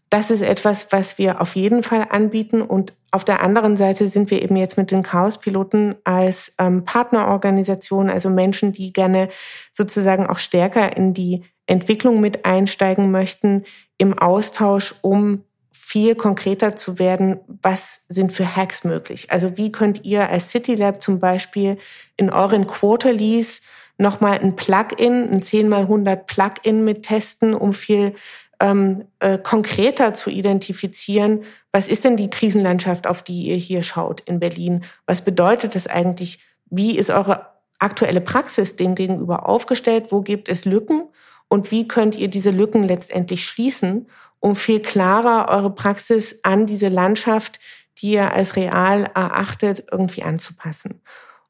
das 0.09 0.31
ist 0.31 0.41
etwas, 0.41 0.87
was 0.91 1.17
wir 1.17 1.41
auf 1.41 1.55
jeden 1.55 1.83
Fall 1.83 2.07
anbieten. 2.09 2.61
Und 2.61 2.93
auf 3.11 3.25
der 3.25 3.41
anderen 3.41 3.75
Seite 3.77 4.07
sind 4.07 4.31
wir 4.31 4.43
eben 4.43 4.55
jetzt 4.55 4.77
mit 4.77 4.91
den 4.91 5.03
Chaos-Piloten 5.03 5.95
als 6.03 6.53
ähm, 6.59 6.85
Partnerorganisation, 6.85 8.09
also 8.09 8.29
Menschen, 8.29 8.71
die 8.71 8.93
gerne 8.93 9.29
sozusagen 9.71 10.27
auch 10.27 10.37
stärker 10.37 10.95
in 10.95 11.13
die 11.13 11.43
Entwicklung 11.65 12.21
mit 12.21 12.45
einsteigen 12.45 13.11
möchten, 13.11 13.63
im 13.97 14.17
Austausch, 14.17 14.95
um 15.01 15.43
viel 15.71 16.15
konkreter 16.15 16.75
zu 16.75 16.99
werden, 16.99 17.39
was 17.47 18.05
sind 18.09 18.31
für 18.31 18.55
Hacks 18.55 18.83
möglich. 18.83 19.31
Also 19.31 19.57
wie 19.57 19.71
könnt 19.71 20.03
ihr 20.03 20.29
als 20.29 20.49
CityLab 20.49 21.01
zum 21.01 21.19
Beispiel 21.19 21.77
in 22.17 22.29
euren 22.29 22.67
Quarterlies 22.67 23.61
nochmal 23.97 24.39
ein 24.39 24.55
Plugin, 24.55 25.29
ein 25.31 25.41
10 25.41 25.69
mal 25.69 25.81
100 25.81 26.27
Plugin 26.27 26.83
mit 26.83 27.03
testen, 27.03 27.53
um 27.53 27.73
viel 27.73 28.15
ähm, 28.59 29.05
äh, 29.19 29.37
konkreter 29.37 30.13
zu 30.13 30.29
identifizieren, 30.29 31.43
was 31.71 31.87
ist 31.87 32.05
denn 32.05 32.17
die 32.17 32.29
Krisenlandschaft, 32.29 33.07
auf 33.07 33.21
die 33.21 33.49
ihr 33.49 33.57
hier 33.57 33.83
schaut 33.83 34.21
in 34.21 34.39
Berlin? 34.39 34.85
Was 35.05 35.21
bedeutet 35.21 35.75
das 35.75 35.87
eigentlich? 35.87 36.39
Wie 36.69 36.97
ist 36.97 37.09
eure 37.09 37.47
aktuelle 37.79 38.21
Praxis 38.21 38.75
dem 38.75 38.95
gegenüber 38.95 39.47
aufgestellt? 39.47 40.11
Wo 40.11 40.21
gibt 40.21 40.49
es 40.49 40.65
Lücken? 40.65 41.09
Und 41.49 41.71
wie 41.71 41.87
könnt 41.87 42.17
ihr 42.17 42.27
diese 42.27 42.51
Lücken 42.51 42.83
letztendlich 42.83 43.45
schließen, 43.45 44.07
um 44.39 44.55
viel 44.55 44.81
klarer 44.81 45.49
eure 45.49 45.73
Praxis 45.73 46.39
an 46.43 46.65
diese 46.65 46.89
Landschaft, 46.89 47.59
die 47.97 48.13
ihr 48.13 48.33
als 48.33 48.55
real 48.55 49.09
erachtet, 49.13 49.83
irgendwie 49.91 50.23
anzupassen? 50.23 51.01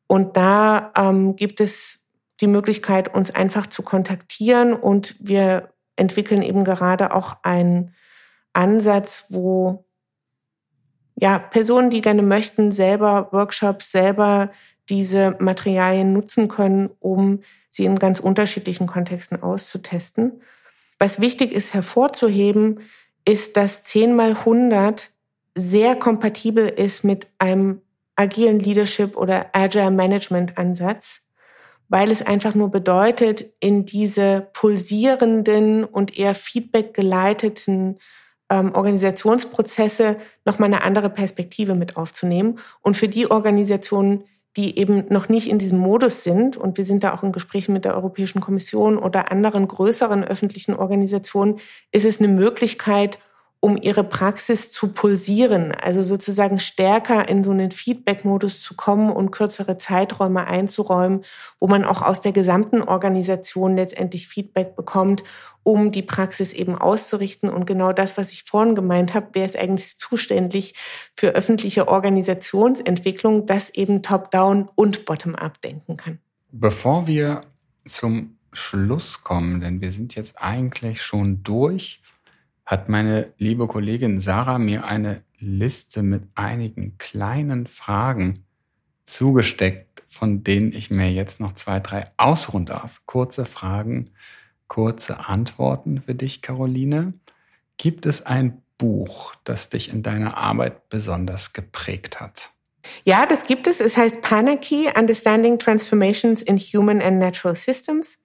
Und 0.07 0.37
da 0.37 0.91
ähm, 0.97 1.35
gibt 1.35 1.61
es 1.61 2.05
die 2.41 2.47
Möglichkeit, 2.47 3.13
uns 3.13 3.31
einfach 3.31 3.67
zu 3.67 3.81
kontaktieren 3.81 4.73
und 4.73 5.15
wir 5.19 5.69
entwickeln 5.95 6.41
eben 6.41 6.63
gerade 6.63 7.13
auch 7.13 7.37
einen 7.43 7.93
Ansatz, 8.53 9.25
wo 9.29 9.85
ja, 11.17 11.39
Personen, 11.39 11.89
die 11.89 12.01
gerne 12.01 12.21
möchten, 12.21 12.71
selber 12.71 13.29
Workshops, 13.31 13.91
selber 13.91 14.51
diese 14.89 15.35
Materialien 15.39 16.13
nutzen 16.13 16.47
können, 16.47 16.89
um 16.99 17.41
sie 17.69 17.85
in 17.85 17.97
ganz 17.97 18.19
unterschiedlichen 18.19 18.87
Kontexten 18.87 19.41
auszutesten. 19.41 20.41
Was 20.99 21.19
wichtig 21.19 21.53
ist 21.53 21.73
hervorzuheben, 21.73 22.81
ist, 23.27 23.57
dass 23.57 23.83
10 23.83 24.15
mal 24.15 24.31
100 24.31 25.11
sehr 25.55 25.95
kompatibel 25.95 26.67
ist 26.67 27.03
mit 27.03 27.27
einem 27.39 27.81
agilen 28.15 28.59
Leadership 28.59 29.17
oder 29.17 29.47
Agile 29.53 29.91
Management 29.91 30.57
Ansatz 30.57 31.24
weil 31.87 32.11
es 32.11 32.21
einfach 32.21 32.55
nur 32.55 32.69
bedeutet, 32.69 33.45
in 33.59 33.85
diese 33.85 34.47
pulsierenden 34.53 35.83
und 35.83 36.17
eher 36.17 36.35
Feedback 36.35 36.93
geleiteten 36.93 37.97
ähm, 38.49 38.73
Organisationsprozesse 38.73 40.17
nochmal 40.45 40.67
eine 40.67 40.83
andere 40.83 41.09
Perspektive 41.09 41.75
mit 41.75 41.97
aufzunehmen. 41.97 42.59
Und 42.81 42.97
für 42.97 43.07
die 43.07 43.29
Organisationen, 43.29 44.23
die 44.57 44.77
eben 44.79 45.05
noch 45.09 45.29
nicht 45.29 45.49
in 45.49 45.59
diesem 45.59 45.79
Modus 45.79 46.23
sind, 46.23 46.55
und 46.55 46.77
wir 46.77 46.85
sind 46.85 47.03
da 47.03 47.13
auch 47.13 47.23
in 47.23 47.31
Gesprächen 47.31 47.73
mit 47.73 47.85
der 47.85 47.95
Europäischen 47.95 48.41
Kommission 48.41 48.97
oder 48.97 49.31
anderen 49.31 49.67
größeren 49.67 50.23
öffentlichen 50.23 50.75
Organisationen, 50.75 51.59
ist 51.91 52.05
es 52.05 52.19
eine 52.19 52.29
Möglichkeit, 52.29 53.19
um 53.65 53.77
ihre 53.81 54.03
Praxis 54.03 54.71
zu 54.71 54.89
pulsieren, 54.89 55.71
also 55.71 56.03
sozusagen 56.03 56.59
stärker 56.59 57.27
in 57.27 57.43
so 57.43 57.49
einen 57.49 57.71
Feedback-Modus 57.71 58.61
zu 58.61 58.75
kommen 58.75 59.09
und 59.09 59.31
kürzere 59.31 59.79
Zeiträume 59.79 60.45
einzuräumen, 60.45 61.23
wo 61.59 61.65
man 61.65 61.83
auch 61.83 62.03
aus 62.03 62.21
der 62.21 62.31
gesamten 62.31 62.83
Organisation 62.83 63.75
letztendlich 63.75 64.27
Feedback 64.27 64.75
bekommt, 64.75 65.23
um 65.63 65.91
die 65.91 66.03
Praxis 66.03 66.53
eben 66.53 66.75
auszurichten. 66.75 67.49
Und 67.49 67.65
genau 67.65 67.91
das, 67.91 68.17
was 68.19 68.33
ich 68.33 68.43
vorhin 68.43 68.75
gemeint 68.75 69.15
habe, 69.15 69.29
wäre 69.33 69.47
es 69.47 69.55
eigentlich 69.55 69.97
zuständig 69.97 70.75
für 71.15 71.29
öffentliche 71.29 71.87
Organisationsentwicklung, 71.87 73.47
das 73.47 73.71
eben 73.71 74.03
top-down 74.03 74.69
und 74.75 75.05
bottom-up 75.05 75.59
denken 75.61 75.97
kann. 75.97 76.19
Bevor 76.51 77.07
wir 77.07 77.41
zum 77.87 78.37
Schluss 78.53 79.23
kommen, 79.23 79.59
denn 79.59 79.81
wir 79.81 79.91
sind 79.91 80.13
jetzt 80.13 80.39
eigentlich 80.39 81.01
schon 81.01 81.41
durch, 81.41 81.99
hat 82.65 82.89
meine 82.89 83.33
liebe 83.37 83.67
Kollegin 83.67 84.19
Sarah 84.19 84.57
mir 84.57 84.85
eine 84.85 85.21
Liste 85.37 86.01
mit 86.01 86.23
einigen 86.33 86.97
kleinen 86.97 87.67
Fragen 87.67 88.45
zugesteckt, 89.05 90.03
von 90.07 90.43
denen 90.43 90.73
ich 90.73 90.89
mir 90.89 91.11
jetzt 91.11 91.39
noch 91.39 91.53
zwei, 91.53 91.79
drei 91.79 92.11
ausruhen 92.17 92.65
darf. 92.65 93.01
Kurze 93.05 93.45
Fragen, 93.45 94.09
kurze 94.67 95.27
Antworten 95.27 96.01
für 96.01 96.15
dich, 96.15 96.41
Caroline. 96.41 97.13
Gibt 97.77 98.05
es 98.05 98.25
ein 98.25 98.61
Buch, 98.77 99.33
das 99.43 99.69
dich 99.69 99.91
in 99.93 100.01
deiner 100.01 100.37
Arbeit 100.37 100.89
besonders 100.89 101.53
geprägt 101.53 102.19
hat? 102.19 102.51
Ja, 103.03 103.25
das 103.25 103.45
gibt 103.45 103.67
es. 103.67 103.79
Es 103.79 103.97
heißt 103.97 104.21
Panarchy, 104.21 104.89
Understanding 104.97 105.59
Transformations 105.59 106.41
in 106.41 106.57
Human 106.57 107.01
and 107.01 107.19
Natural 107.19 107.55
Systems. 107.55 108.19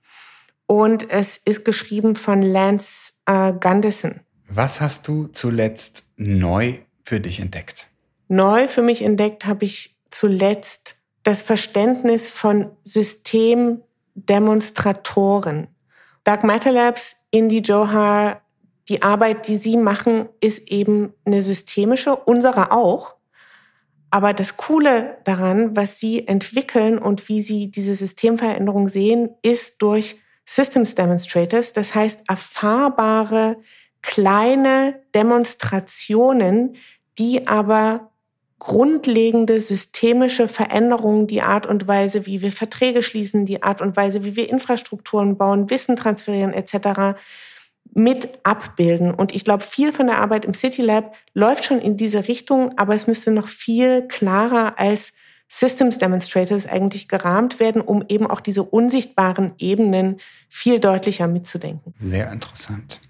Und 0.66 1.10
es 1.10 1.36
ist 1.36 1.64
geschrieben 1.64 2.14
von 2.14 2.42
Lance 2.42 3.12
äh, 3.26 3.52
Gunderson. 3.52 4.20
Was 4.52 4.80
hast 4.80 5.06
du 5.06 5.28
zuletzt 5.28 6.06
neu 6.16 6.78
für 7.04 7.20
dich 7.20 7.38
entdeckt? 7.38 7.86
Neu 8.26 8.66
für 8.66 8.82
mich 8.82 9.02
entdeckt 9.02 9.46
habe 9.46 9.64
ich 9.64 9.94
zuletzt 10.10 10.96
das 11.22 11.42
Verständnis 11.42 12.28
von 12.28 12.72
Systemdemonstratoren. 12.82 15.68
Dark 16.24 16.42
Matter 16.42 16.72
Labs, 16.72 17.26
Indie 17.30 17.62
Johar, 17.62 18.40
die 18.88 19.02
Arbeit, 19.02 19.46
die 19.46 19.56
sie 19.56 19.76
machen, 19.76 20.28
ist 20.40 20.68
eben 20.68 21.12
eine 21.24 21.42
systemische, 21.42 22.16
unsere 22.16 22.72
auch. 22.72 23.14
Aber 24.10 24.32
das 24.32 24.56
Coole 24.56 25.18
daran, 25.22 25.76
was 25.76 26.00
sie 26.00 26.26
entwickeln 26.26 26.98
und 26.98 27.28
wie 27.28 27.40
sie 27.40 27.70
diese 27.70 27.94
Systemveränderung 27.94 28.88
sehen, 28.88 29.30
ist 29.42 29.80
durch 29.80 30.16
Systems 30.44 30.96
Demonstrators, 30.96 31.72
das 31.72 31.94
heißt 31.94 32.28
erfahrbare 32.28 33.58
kleine 34.02 35.00
Demonstrationen, 35.14 36.76
die 37.18 37.46
aber 37.46 38.10
grundlegende 38.60 39.60
systemische 39.60 40.46
Veränderungen, 40.46 41.26
die 41.26 41.42
Art 41.42 41.66
und 41.66 41.88
Weise, 41.88 42.26
wie 42.26 42.42
wir 42.42 42.52
Verträge 42.52 43.02
schließen, 43.02 43.46
die 43.46 43.62
Art 43.62 43.80
und 43.80 43.96
Weise, 43.96 44.22
wie 44.24 44.36
wir 44.36 44.50
Infrastrukturen 44.50 45.36
bauen, 45.38 45.70
Wissen 45.70 45.96
transferieren 45.96 46.52
etc. 46.52 47.18
mit 47.94 48.28
abbilden. 48.42 49.12
Und 49.14 49.34
ich 49.34 49.44
glaube, 49.44 49.64
viel 49.64 49.92
von 49.92 50.06
der 50.06 50.20
Arbeit 50.20 50.44
im 50.44 50.54
City 50.54 50.82
Lab 50.82 51.16
läuft 51.32 51.64
schon 51.64 51.80
in 51.80 51.96
diese 51.96 52.28
Richtung, 52.28 52.76
aber 52.78 52.94
es 52.94 53.06
müsste 53.06 53.30
noch 53.30 53.48
viel 53.48 54.06
klarer 54.06 54.78
als 54.78 55.14
Systems 55.48 55.98
Demonstrators 55.98 56.66
eigentlich 56.66 57.08
gerahmt 57.08 57.58
werden, 57.60 57.80
um 57.80 58.04
eben 58.08 58.26
auch 58.26 58.40
diese 58.40 58.62
unsichtbaren 58.62 59.54
Ebenen 59.58 60.18
viel 60.48 60.78
deutlicher 60.78 61.26
mitzudenken. 61.26 61.92
Sehr 61.96 62.30
interessant. 62.30 63.00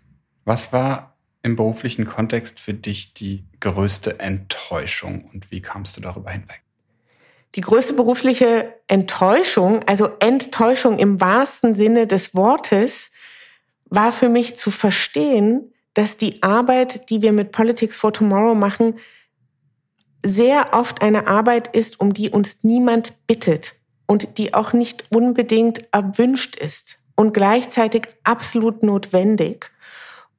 Was 0.45 0.73
war 0.73 1.17
im 1.43 1.57
beruflichen 1.57 2.07
Kontext 2.07 2.61
für 2.61 2.75
dich 2.75 3.15
die 3.15 3.45
größte 3.61 4.21
Enttäuschung 4.21 5.29
und 5.33 5.51
wie 5.51 5.63
kamst 5.63 5.97
du 5.97 6.01
darüber 6.01 6.31
hinweg? 6.31 6.63
Die 7.57 7.63
größte 7.63 7.95
berufliche 7.95 8.75
Enttäuschung, 8.87 9.83
also 9.89 10.11
Enttäuschung 10.21 10.99
im 10.99 11.21
wahrsten 11.21 11.75
Sinne 11.75 12.07
des 12.07 12.35
Wortes, 12.35 13.11
war 13.87 14.13
für 14.13 14.29
mich 14.29 14.57
zu 14.57 14.71
verstehen, 14.71 15.73
dass 15.95 16.17
die 16.17 16.43
Arbeit, 16.43 17.11
die 17.11 17.23
wir 17.23 17.33
mit 17.33 17.51
Politics 17.51 17.97
for 17.97 18.13
Tomorrow 18.13 18.55
machen, 18.55 18.99
sehr 20.25 20.75
oft 20.75 21.03
eine 21.03 21.27
Arbeit 21.27 21.75
ist, 21.75 21.99
um 21.99 22.15
die 22.15 22.31
uns 22.31 22.59
niemand 22.63 23.27
bittet 23.27 23.75
und 24.07 24.39
die 24.39 24.55
auch 24.55 24.73
nicht 24.73 25.07
unbedingt 25.11 25.81
erwünscht 25.93 26.57
ist 26.57 26.99
und 27.17 27.33
gleichzeitig 27.33 28.03
absolut 28.23 28.83
notwendig. 28.83 29.73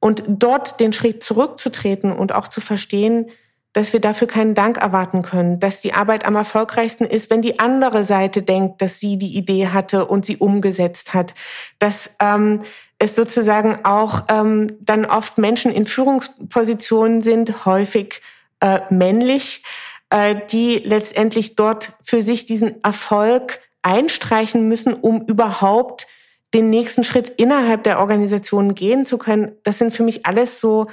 Und 0.01 0.23
dort 0.27 0.79
den 0.81 0.91
Schritt 0.91 1.23
zurückzutreten 1.23 2.11
und 2.11 2.33
auch 2.33 2.49
zu 2.49 2.59
verstehen, 2.59 3.29
dass 3.73 3.93
wir 3.93 4.01
dafür 4.01 4.27
keinen 4.27 4.53
Dank 4.53 4.77
erwarten 4.77 5.21
können, 5.21 5.59
dass 5.59 5.79
die 5.79 5.93
Arbeit 5.93 6.25
am 6.25 6.35
erfolgreichsten 6.35 7.05
ist, 7.05 7.29
wenn 7.29 7.41
die 7.41 7.59
andere 7.59 8.03
Seite 8.03 8.41
denkt, 8.41 8.81
dass 8.81 8.99
sie 8.99 9.17
die 9.17 9.37
Idee 9.37 9.69
hatte 9.69 10.05
und 10.05 10.25
sie 10.25 10.37
umgesetzt 10.37 11.13
hat, 11.13 11.33
dass 11.79 12.15
ähm, 12.19 12.63
es 12.99 13.15
sozusagen 13.15 13.85
auch 13.85 14.25
ähm, 14.29 14.77
dann 14.81 15.05
oft 15.05 15.37
Menschen 15.37 15.71
in 15.71 15.85
Führungspositionen 15.85 17.21
sind, 17.21 17.65
häufig 17.65 18.21
äh, 18.59 18.81
männlich, 18.89 19.63
äh, 20.09 20.35
die 20.51 20.79
letztendlich 20.83 21.55
dort 21.55 21.93
für 22.03 22.21
sich 22.21 22.45
diesen 22.45 22.83
Erfolg 22.83 23.59
einstreichen 23.83 24.67
müssen, 24.67 24.93
um 24.93 25.21
überhaupt 25.25 26.07
den 26.53 26.69
nächsten 26.69 27.03
Schritt 27.03 27.29
innerhalb 27.29 27.83
der 27.83 27.99
Organisation 27.99 28.75
gehen 28.75 29.05
zu 29.05 29.17
können, 29.17 29.53
das 29.63 29.77
sind 29.77 29.93
für 29.93 30.03
mich 30.03 30.25
alles 30.25 30.59
so 30.59 30.87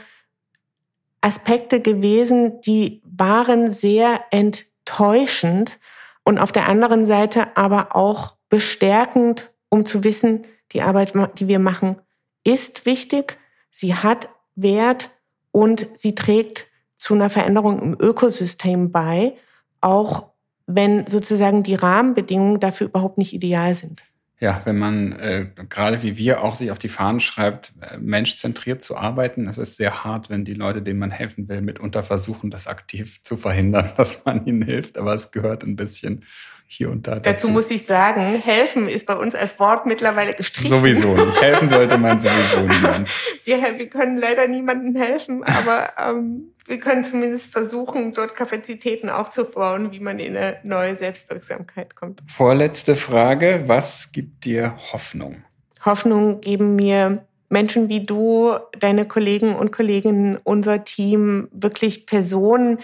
Aspekte 1.21 1.81
gewesen, 1.81 2.61
die 2.61 3.03
waren 3.05 3.71
sehr 3.71 4.21
enttäuschend 4.31 5.79
und 6.25 6.39
auf 6.39 6.53
der 6.53 6.69
anderen 6.69 7.07
Seite 7.07 7.57
aber 7.57 7.97
auch 7.97 8.37
bestärkend, 8.49 9.53
um 9.69 9.85
zu 9.85 10.05
wissen, 10.05 10.47
die 10.73 10.83
Arbeit, 10.83 11.15
die 11.39 11.49
wir 11.49 11.59
machen, 11.59 11.97
ist 12.45 12.87
wichtig, 12.87 13.39
sie 13.71 13.95
hat 13.95 14.29
Wert 14.55 15.11
und 15.51 15.87
sie 15.95 16.15
trägt 16.15 16.67
zu 16.97 17.15
einer 17.15 17.31
Veränderung 17.31 17.81
im 17.81 17.97
Ökosystem 17.99 18.93
bei, 18.93 19.37
auch 19.81 20.29
wenn 20.67 21.07
sozusagen 21.07 21.63
die 21.63 21.75
Rahmenbedingungen 21.75 22.61
dafür 22.61 22.89
überhaupt 22.89 23.19
nicht 23.19 23.33
ideal 23.33 23.75
sind 23.75 24.03
ja, 24.41 24.62
wenn 24.64 24.78
man 24.78 25.12
äh, 25.12 25.47
gerade 25.68 26.03
wie 26.03 26.16
wir 26.16 26.45
auch 26.45 26.55
sich 26.55 26.70
auf 26.70 26.78
die 26.78 26.89
Fahnen 26.89 27.18
schreibt, 27.18 27.72
äh, 27.80 27.99
menschzentriert 27.99 28.84
zu 28.84 28.97
arbeiten, 28.97 29.49
es 29.49 29.59
ist 29.59 29.76
sehr 29.76 30.05
hart, 30.05 30.30
wenn 30.30 30.45
die 30.45 30.55
Leute, 30.55 30.80
denen 30.80 31.01
man 31.01 31.11
helfen 31.11 31.49
will, 31.49 31.61
mitunter 31.61 32.05
versuchen, 32.05 32.51
das 32.51 32.68
aktiv 32.68 33.20
zu 33.22 33.36
verhindern, 33.36 33.91
dass 33.97 34.24
man 34.24 34.47
ihnen 34.47 34.62
hilft. 34.62 34.97
Aber 34.97 35.12
es 35.14 35.32
gehört 35.32 35.64
ein 35.64 35.76
bisschen 35.76 36.24
hier 36.71 36.91
und 36.91 37.07
da. 37.07 37.14
Dazu, 37.16 37.25
dazu 37.25 37.51
muss 37.51 37.71
ich 37.71 37.87
sagen, 37.87 38.21
helfen 38.21 38.89
ist 38.89 39.07
bei 39.07 39.16
uns 39.16 39.35
als 39.35 39.59
Wort 39.59 39.87
mittlerweile 39.87 40.35
gestrichen. 40.35 40.69
Sowieso 40.69 41.16
nicht. 41.16 41.41
Helfen 41.43 41.69
sollte 41.71 41.97
man 41.97 42.21
sowieso 42.21 42.61
niemand. 42.61 43.09
Wir, 43.45 43.57
wir 43.79 43.89
können 43.89 44.19
leider 44.19 44.47
niemandem 44.47 44.95
helfen, 44.95 45.43
aber 45.45 45.89
ähm, 45.99 46.53
wir 46.66 46.79
können 46.79 47.03
zumindest 47.03 47.51
versuchen, 47.51 48.12
dort 48.12 48.37
Kapazitäten 48.37 49.09
aufzubauen, 49.09 49.93
wie 49.93 50.01
man 50.01 50.19
in 50.19 50.37
eine 50.37 50.59
neue 50.62 50.95
Selbstwirksamkeit 50.95 51.97
kommt. 51.97 52.21
Vorletzte 52.29 52.97
Frage. 52.97 53.64
Was 53.66 54.12
gibt 54.12 54.45
dir 54.45 54.77
Hoffnung? 54.93 55.43
Hoffnung 55.85 56.43
geben 56.43 56.77
mir 56.77 57.25
Menschen 57.49 57.89
wie 57.89 58.05
du, 58.05 58.59
deine 58.79 59.09
Kollegen 59.09 59.57
und 59.57 59.73
Kolleginnen, 59.73 60.39
unser 60.45 60.85
Team, 60.85 61.49
wirklich 61.51 62.05
Personen, 62.05 62.79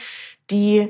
die 0.51 0.89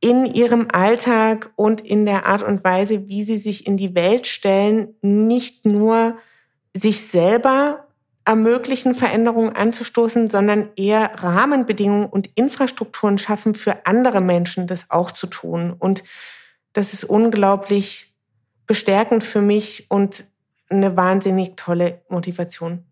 in 0.00 0.26
ihrem 0.26 0.68
Alltag 0.72 1.50
und 1.56 1.80
in 1.80 2.04
der 2.04 2.26
Art 2.26 2.42
und 2.42 2.62
Weise, 2.64 3.08
wie 3.08 3.22
sie 3.22 3.38
sich 3.38 3.66
in 3.66 3.76
die 3.76 3.94
Welt 3.94 4.26
stellen, 4.26 4.94
nicht 5.02 5.64
nur 5.64 6.18
sich 6.74 7.08
selber 7.08 7.86
ermöglichen, 8.24 8.94
Veränderungen 8.94 9.54
anzustoßen, 9.54 10.28
sondern 10.28 10.70
eher 10.76 11.12
Rahmenbedingungen 11.14 12.06
und 12.06 12.28
Infrastrukturen 12.34 13.18
schaffen 13.18 13.54
für 13.54 13.86
andere 13.86 14.20
Menschen, 14.20 14.66
das 14.66 14.90
auch 14.90 15.12
zu 15.12 15.28
tun. 15.28 15.74
Und 15.78 16.02
das 16.72 16.92
ist 16.92 17.04
unglaublich 17.04 18.14
bestärkend 18.66 19.24
für 19.24 19.40
mich 19.40 19.86
und 19.88 20.24
eine 20.68 20.96
wahnsinnig 20.96 21.52
tolle 21.56 22.02
Motivation. 22.08 22.84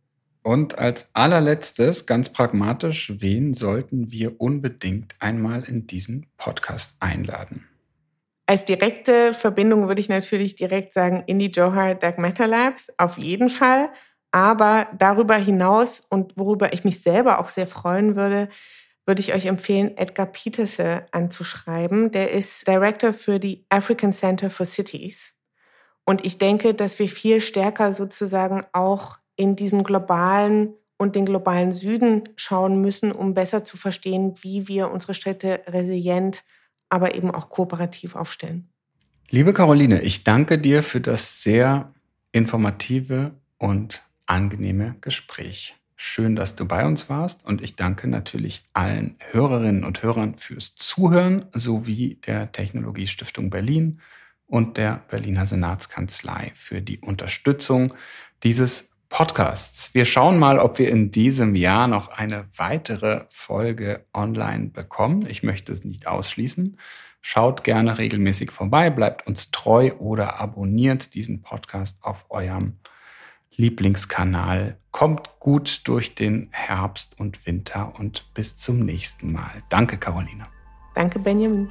Und 0.45 0.79
als 0.79 1.09
allerletztes, 1.15 2.05
ganz 2.05 2.29
pragmatisch, 2.29 3.15
wen 3.17 3.55
sollten 3.55 4.13
wir 4.13 4.43
unbedingt 4.43 5.15
einmal 5.19 5.65
in 5.65 5.87
diesen 5.87 6.27
Podcast 6.37 6.97
einladen? 7.01 7.67
Als 8.45 8.67
direkte 8.67 9.33
Verbindung 9.33 9.89
würde 9.89 10.03
ich 10.03 10.11
natürlich 10.11 10.55
direkt 10.55 10.93
sagen, 10.93 11.25
in 11.27 11.39
die 11.39 11.51
Johar 11.51 11.95
Dark 11.95 12.19
Matter 12.19 12.47
Labs, 12.47 12.93
auf 12.99 13.17
jeden 13.17 13.49
Fall. 13.49 13.89
Aber 14.33 14.87
darüber 14.99 15.37
hinaus 15.37 16.01
und 16.01 16.37
worüber 16.37 16.75
ich 16.75 16.85
mich 16.85 17.03
selber 17.03 17.39
auch 17.39 17.49
sehr 17.49 17.67
freuen 17.67 18.15
würde, 18.15 18.51
würde 19.07 19.21
ich 19.21 19.33
euch 19.33 19.47
empfehlen, 19.47 19.97
Edgar 19.97 20.27
Peterse 20.27 21.07
anzuschreiben. 21.11 22.11
Der 22.11 22.33
ist 22.33 22.69
Director 22.69 23.15
für 23.15 23.41
die 23.41 23.65
African 23.71 24.13
Center 24.13 24.51
for 24.51 24.67
Cities. 24.67 25.33
Und 26.05 26.27
ich 26.27 26.37
denke, 26.37 26.75
dass 26.75 26.99
wir 26.99 27.09
viel 27.09 27.41
stärker 27.41 27.95
sozusagen 27.95 28.65
auch 28.75 29.17
in 29.37 29.57
diesen 29.57 29.85
globalen 29.85 30.75
und 30.97 31.17
den 31.17 31.27
globalen 31.27 31.73
Süden 31.73 32.23
schauen 32.37 32.81
müssen, 32.81 33.13
um 33.13 33.35
besser 33.35 33.65
zu 33.65 33.77
verstehen, 33.77 34.35
wie 34.43 34.69
wir 34.69 34.91
unsere 34.91 35.15
Städte 35.15 35.63
resilient, 35.67 36.45
aber 36.89 37.15
eben 37.15 37.31
auch 37.31 37.51
kooperativ 37.51 38.15
aufstellen. 38.15 38.69
Liebe 39.31 39.53
Caroline, 39.53 40.01
ich 40.03 40.23
danke 40.23 40.59
dir 40.59 40.83
für 40.83 41.01
das 41.01 41.43
sehr 41.43 41.93
informative 42.33 43.33
und 43.59 44.03
angenehme 44.27 44.97
Gespräch. 45.01 45.75
Schön, 45.97 46.37
dass 46.37 46.57
du 46.57 46.67
bei 46.67 46.87
uns 46.87 47.09
warst 47.09 47.45
und 47.47 47.63
ich 47.63 47.77
danke 47.77 48.09
natürlich 48.09 48.65
allen 48.73 49.17
Hörerinnen 49.31 49.85
und 49.85 50.03
Hörern 50.03 50.37
fürs 50.37 50.75
Zuhören 50.75 51.47
sowie 51.53 52.17
der 52.27 52.53
Technologiestiftung 52.53 53.49
Berlin 53.51 54.01
und 54.47 54.77
der 54.77 55.05
Berliner 55.09 55.47
Senatskanzlei 55.47 56.53
für 56.55 56.83
die 56.83 56.99
Unterstützung 56.99 57.95
dieses 58.43 58.94
Podcasts. 59.15 59.95
Wir 59.95 60.07
schauen 60.07 60.41
mal, 60.41 60.59
ob 60.59 60.81
wir 60.81 60.89
in 60.89 61.13
diesem 61.13 61.55
Jahr 61.55 61.87
noch 61.87 62.09
eine 62.09 62.49
weitere 62.57 63.27
Folge 63.29 64.05
online 64.13 64.71
bekommen. 64.71 65.25
Ich 65.29 65.45
möchte 65.45 65.73
es 65.73 65.85
nicht 65.85 66.09
ausschließen. 66.09 66.77
Schaut 67.21 67.63
gerne 67.63 67.97
regelmäßig 67.99 68.51
vorbei, 68.51 68.91
bleibt 68.91 69.25
uns 69.29 69.53
treu 69.53 69.93
oder 70.01 70.41
abonniert 70.41 71.15
diesen 71.15 71.43
Podcast 71.43 71.99
auf 72.03 72.27
eurem 72.29 72.79
Lieblingskanal. 73.55 74.79
Kommt 74.91 75.39
gut 75.39 75.83
durch 75.85 76.17
den 76.17 76.49
Herbst 76.51 77.21
und 77.21 77.47
Winter 77.47 77.93
und 77.97 78.35
bis 78.35 78.57
zum 78.57 78.81
nächsten 78.81 79.31
Mal. 79.31 79.63
Danke, 79.69 79.97
Caroline. 79.97 80.43
Danke, 80.97 81.21
Benjamin. 81.21 81.71